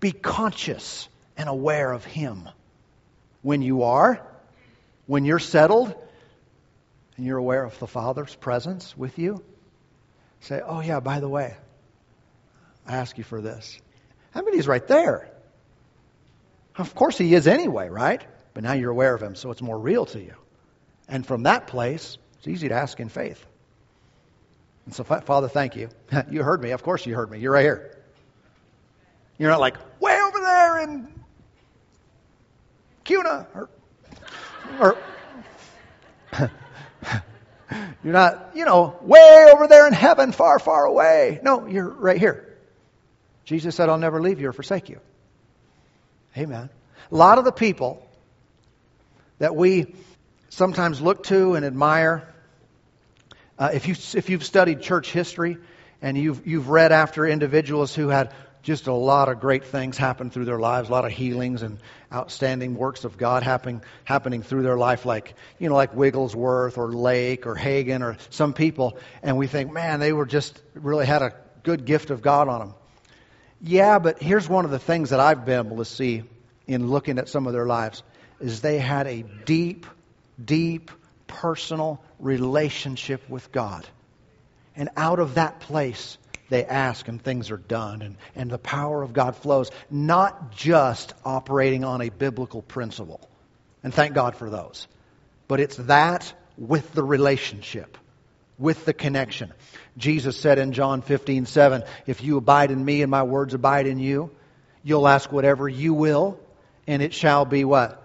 be 0.00 0.10
conscious 0.10 1.08
and 1.36 1.48
aware 1.48 1.92
of 1.92 2.04
Him. 2.04 2.48
When 3.42 3.62
you 3.62 3.82
are, 3.82 4.26
when 5.06 5.24
you're 5.24 5.38
settled, 5.38 5.94
and 7.16 7.26
you're 7.26 7.38
aware 7.38 7.64
of 7.64 7.78
the 7.78 7.86
Father's 7.86 8.34
presence 8.34 8.96
with 8.96 9.18
you, 9.18 9.42
say, 10.40 10.60
Oh, 10.64 10.80
yeah, 10.80 11.00
by 11.00 11.20
the 11.20 11.28
way, 11.28 11.56
I 12.86 12.96
ask 12.96 13.16
you 13.18 13.24
for 13.24 13.40
this. 13.40 13.78
I 14.34 14.42
many 14.42 14.58
is 14.58 14.68
right 14.68 14.86
there. 14.86 15.30
Of 16.76 16.94
course, 16.94 17.16
he 17.16 17.34
is 17.34 17.46
anyway, 17.46 17.88
right? 17.88 18.22
But 18.52 18.64
now 18.64 18.72
you're 18.72 18.90
aware 18.90 19.14
of 19.14 19.22
him, 19.22 19.34
so 19.34 19.50
it's 19.50 19.62
more 19.62 19.78
real 19.78 20.04
to 20.06 20.20
you. 20.20 20.34
And 21.08 21.26
from 21.26 21.44
that 21.44 21.68
place, 21.68 22.18
it's 22.38 22.48
easy 22.48 22.68
to 22.68 22.74
ask 22.74 23.00
in 23.00 23.08
faith. 23.08 23.44
And 24.84 24.94
so, 24.94 25.04
Father, 25.04 25.48
thank 25.48 25.76
you. 25.76 25.88
you 26.30 26.42
heard 26.42 26.62
me. 26.62 26.70
Of 26.70 26.82
course, 26.82 27.06
you 27.06 27.14
heard 27.14 27.30
me. 27.30 27.38
You're 27.38 27.52
right 27.52 27.62
here. 27.64 27.98
You're 29.38 29.50
not 29.50 29.60
like, 29.60 29.76
way 30.00 30.18
over 30.20 30.38
there 30.40 30.78
in 30.80 31.12
Cuna 33.04 33.46
or, 33.54 33.68
or 34.80 34.96
you're 38.04 38.12
not, 38.12 38.50
you 38.54 38.64
know, 38.64 38.96
way 39.02 39.50
over 39.52 39.66
there 39.66 39.86
in 39.86 39.92
heaven, 39.92 40.32
far, 40.32 40.58
far 40.58 40.84
away. 40.84 41.40
No, 41.42 41.66
you're 41.66 41.88
right 41.88 42.18
here. 42.18 42.56
Jesus 43.44 43.76
said, 43.76 43.88
I'll 43.88 43.98
never 43.98 44.20
leave 44.20 44.40
you 44.40 44.48
or 44.48 44.52
forsake 44.52 44.88
you. 44.88 45.00
Amen. 46.36 46.68
A 47.10 47.14
lot 47.14 47.38
of 47.38 47.44
the 47.44 47.52
people 47.52 48.06
that 49.38 49.54
we 49.54 49.94
sometimes 50.48 51.00
look 51.00 51.24
to 51.24 51.54
and 51.54 51.64
admire, 51.64 52.26
uh, 53.58 53.70
if, 53.72 53.86
you, 53.88 53.94
if 54.14 54.28
you've 54.30 54.44
studied 54.44 54.82
church 54.82 55.12
history 55.12 55.58
and 56.02 56.18
you've, 56.18 56.46
you've 56.46 56.68
read 56.68 56.92
after 56.92 57.26
individuals 57.26 57.94
who 57.94 58.08
had 58.08 58.32
just 58.66 58.88
a 58.88 58.92
lot 58.92 59.28
of 59.28 59.38
great 59.38 59.64
things 59.64 59.96
happen 59.96 60.28
through 60.28 60.44
their 60.44 60.58
lives, 60.58 60.88
a 60.88 60.92
lot 60.92 61.04
of 61.04 61.12
healings 61.12 61.62
and 61.62 61.78
outstanding 62.12 62.74
works 62.74 63.04
of 63.04 63.16
God 63.16 63.44
happening, 63.44 63.80
happening 64.02 64.42
through 64.42 64.64
their 64.64 64.76
life, 64.76 65.06
like, 65.06 65.34
you 65.60 65.68
know, 65.68 65.76
like 65.76 65.94
Wigglesworth 65.94 66.76
or 66.76 66.88
Lake 66.92 67.46
or 67.46 67.54
Hagin 67.54 68.02
or 68.02 68.16
some 68.30 68.54
people, 68.54 68.98
and 69.22 69.36
we 69.36 69.46
think, 69.46 69.72
man, 69.72 70.00
they 70.00 70.12
were 70.12 70.26
just 70.26 70.60
really 70.74 71.06
had 71.06 71.22
a 71.22 71.32
good 71.62 71.84
gift 71.84 72.10
of 72.10 72.22
God 72.22 72.48
on 72.48 72.58
them. 72.58 72.74
Yeah, 73.62 74.00
but 74.00 74.20
here's 74.20 74.48
one 74.48 74.64
of 74.64 74.72
the 74.72 74.80
things 74.80 75.10
that 75.10 75.20
I've 75.20 75.44
been 75.44 75.64
able 75.64 75.76
to 75.76 75.84
see 75.84 76.24
in 76.66 76.90
looking 76.90 77.20
at 77.20 77.28
some 77.28 77.46
of 77.46 77.52
their 77.52 77.66
lives 77.66 78.02
is 78.40 78.62
they 78.62 78.80
had 78.80 79.06
a 79.06 79.22
deep, 79.44 79.86
deep 80.44 80.90
personal 81.28 82.02
relationship 82.18 83.30
with 83.30 83.52
God. 83.52 83.86
And 84.74 84.88
out 84.96 85.20
of 85.20 85.34
that 85.34 85.60
place, 85.60 86.18
they 86.48 86.64
ask 86.64 87.08
and 87.08 87.20
things 87.20 87.50
are 87.50 87.56
done 87.56 88.02
and, 88.02 88.16
and 88.34 88.50
the 88.50 88.58
power 88.58 89.02
of 89.02 89.12
God 89.12 89.36
flows, 89.36 89.70
not 89.90 90.52
just 90.52 91.14
operating 91.24 91.84
on 91.84 92.00
a 92.00 92.08
biblical 92.08 92.62
principle. 92.62 93.20
And 93.82 93.92
thank 93.92 94.14
God 94.14 94.36
for 94.36 94.50
those. 94.50 94.86
But 95.48 95.60
it's 95.60 95.76
that 95.76 96.32
with 96.56 96.92
the 96.92 97.02
relationship 97.02 97.98
with 98.58 98.84
the 98.84 98.92
connection. 98.92 99.52
Jesus 99.96 100.36
said 100.36 100.58
in 100.58 100.72
John 100.72 101.02
15, 101.02 101.46
7, 101.46 101.82
If 102.06 102.22
you 102.22 102.36
abide 102.36 102.70
in 102.70 102.84
me 102.84 103.02
and 103.02 103.10
my 103.10 103.22
words 103.22 103.54
abide 103.54 103.86
in 103.86 103.98
you, 103.98 104.30
you'll 104.82 105.08
ask 105.08 105.30
whatever 105.30 105.68
you 105.68 105.94
will, 105.94 106.38
and 106.86 107.02
it 107.02 107.12
shall 107.12 107.44
be 107.44 107.64
what? 107.64 108.02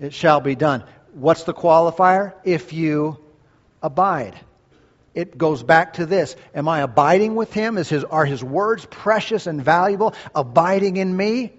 It 0.00 0.14
shall 0.14 0.40
be 0.40 0.54
done. 0.54 0.84
What's 1.14 1.44
the 1.44 1.54
qualifier? 1.54 2.34
If 2.44 2.72
you 2.72 3.18
abide. 3.82 4.38
It 5.14 5.36
goes 5.36 5.62
back 5.62 5.94
to 5.94 6.06
this. 6.06 6.36
Am 6.54 6.68
I 6.68 6.80
abiding 6.80 7.34
with 7.34 7.52
him? 7.52 7.76
Is 7.76 7.88
his, 7.88 8.04
are 8.04 8.24
his 8.24 8.42
words 8.42 8.86
precious 8.86 9.46
and 9.46 9.62
valuable? 9.62 10.14
Abiding 10.34 10.96
in 10.96 11.14
me? 11.14 11.52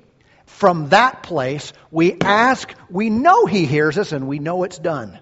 From 0.46 0.90
that 0.90 1.24
place, 1.24 1.74
we 1.90 2.18
ask, 2.20 2.74
we 2.90 3.10
know 3.10 3.46
he 3.46 3.66
hears 3.66 3.98
us, 3.98 4.12
and 4.12 4.28
we 4.28 4.40
know 4.40 4.64
it's 4.64 4.78
done. 4.78 5.20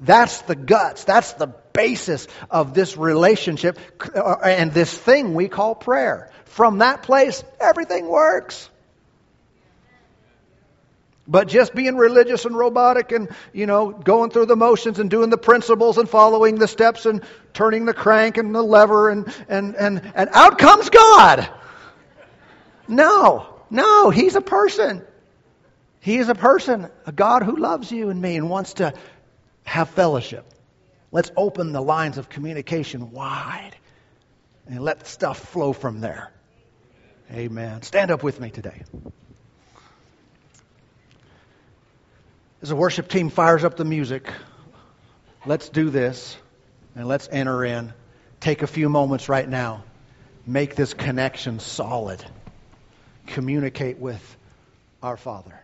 That's 0.00 0.40
the 0.42 0.54
guts. 0.54 1.04
That's 1.04 1.34
the 1.34 1.48
basis 1.72 2.26
of 2.50 2.72
this 2.72 2.96
relationship 2.96 3.78
uh, 4.14 4.36
and 4.42 4.72
this 4.72 4.96
thing 4.96 5.34
we 5.34 5.48
call 5.48 5.74
prayer. 5.74 6.30
From 6.46 6.78
that 6.78 7.02
place, 7.02 7.44
everything 7.60 8.08
works. 8.08 8.68
But 11.30 11.46
just 11.46 11.76
being 11.76 11.96
religious 11.96 12.44
and 12.44 12.56
robotic 12.56 13.12
and, 13.12 13.28
you 13.52 13.66
know, 13.66 13.92
going 13.92 14.30
through 14.30 14.46
the 14.46 14.56
motions 14.56 14.98
and 14.98 15.08
doing 15.08 15.30
the 15.30 15.38
principles 15.38 15.96
and 15.96 16.08
following 16.08 16.56
the 16.56 16.66
steps 16.66 17.06
and 17.06 17.22
turning 17.54 17.84
the 17.84 17.94
crank 17.94 18.36
and 18.36 18.52
the 18.52 18.62
lever 18.62 19.10
and, 19.10 19.32
and, 19.48 19.76
and, 19.76 20.12
and 20.16 20.28
out 20.32 20.58
comes 20.58 20.90
God. 20.90 21.48
No, 22.88 23.46
no, 23.70 24.10
He's 24.10 24.34
a 24.34 24.40
person. 24.40 25.04
He 26.00 26.16
is 26.16 26.28
a 26.28 26.34
person, 26.34 26.90
a 27.06 27.12
God 27.12 27.44
who 27.44 27.54
loves 27.54 27.92
you 27.92 28.10
and 28.10 28.20
me 28.20 28.34
and 28.34 28.50
wants 28.50 28.74
to 28.74 28.92
have 29.62 29.88
fellowship. 29.90 30.44
Let's 31.12 31.30
open 31.36 31.70
the 31.70 31.82
lines 31.82 32.18
of 32.18 32.28
communication 32.28 33.12
wide 33.12 33.76
and 34.66 34.80
let 34.80 35.06
stuff 35.06 35.38
flow 35.38 35.72
from 35.72 36.00
there. 36.00 36.32
Amen. 37.32 37.82
Stand 37.82 38.10
up 38.10 38.24
with 38.24 38.40
me 38.40 38.50
today. 38.50 38.82
As 42.62 42.68
the 42.68 42.76
worship 42.76 43.08
team 43.08 43.30
fires 43.30 43.64
up 43.64 43.76
the 43.76 43.84
music, 43.84 44.30
let's 45.46 45.68
do 45.68 45.88
this 45.88 46.36
and 46.94 47.08
let's 47.08 47.28
enter 47.30 47.64
in. 47.64 47.92
Take 48.40 48.62
a 48.62 48.66
few 48.66 48.88
moments 48.88 49.28
right 49.28 49.48
now. 49.48 49.84
Make 50.46 50.74
this 50.74 50.92
connection 50.92 51.58
solid. 51.60 52.22
Communicate 53.26 53.98
with 53.98 54.36
our 55.02 55.16
Father. 55.16 55.59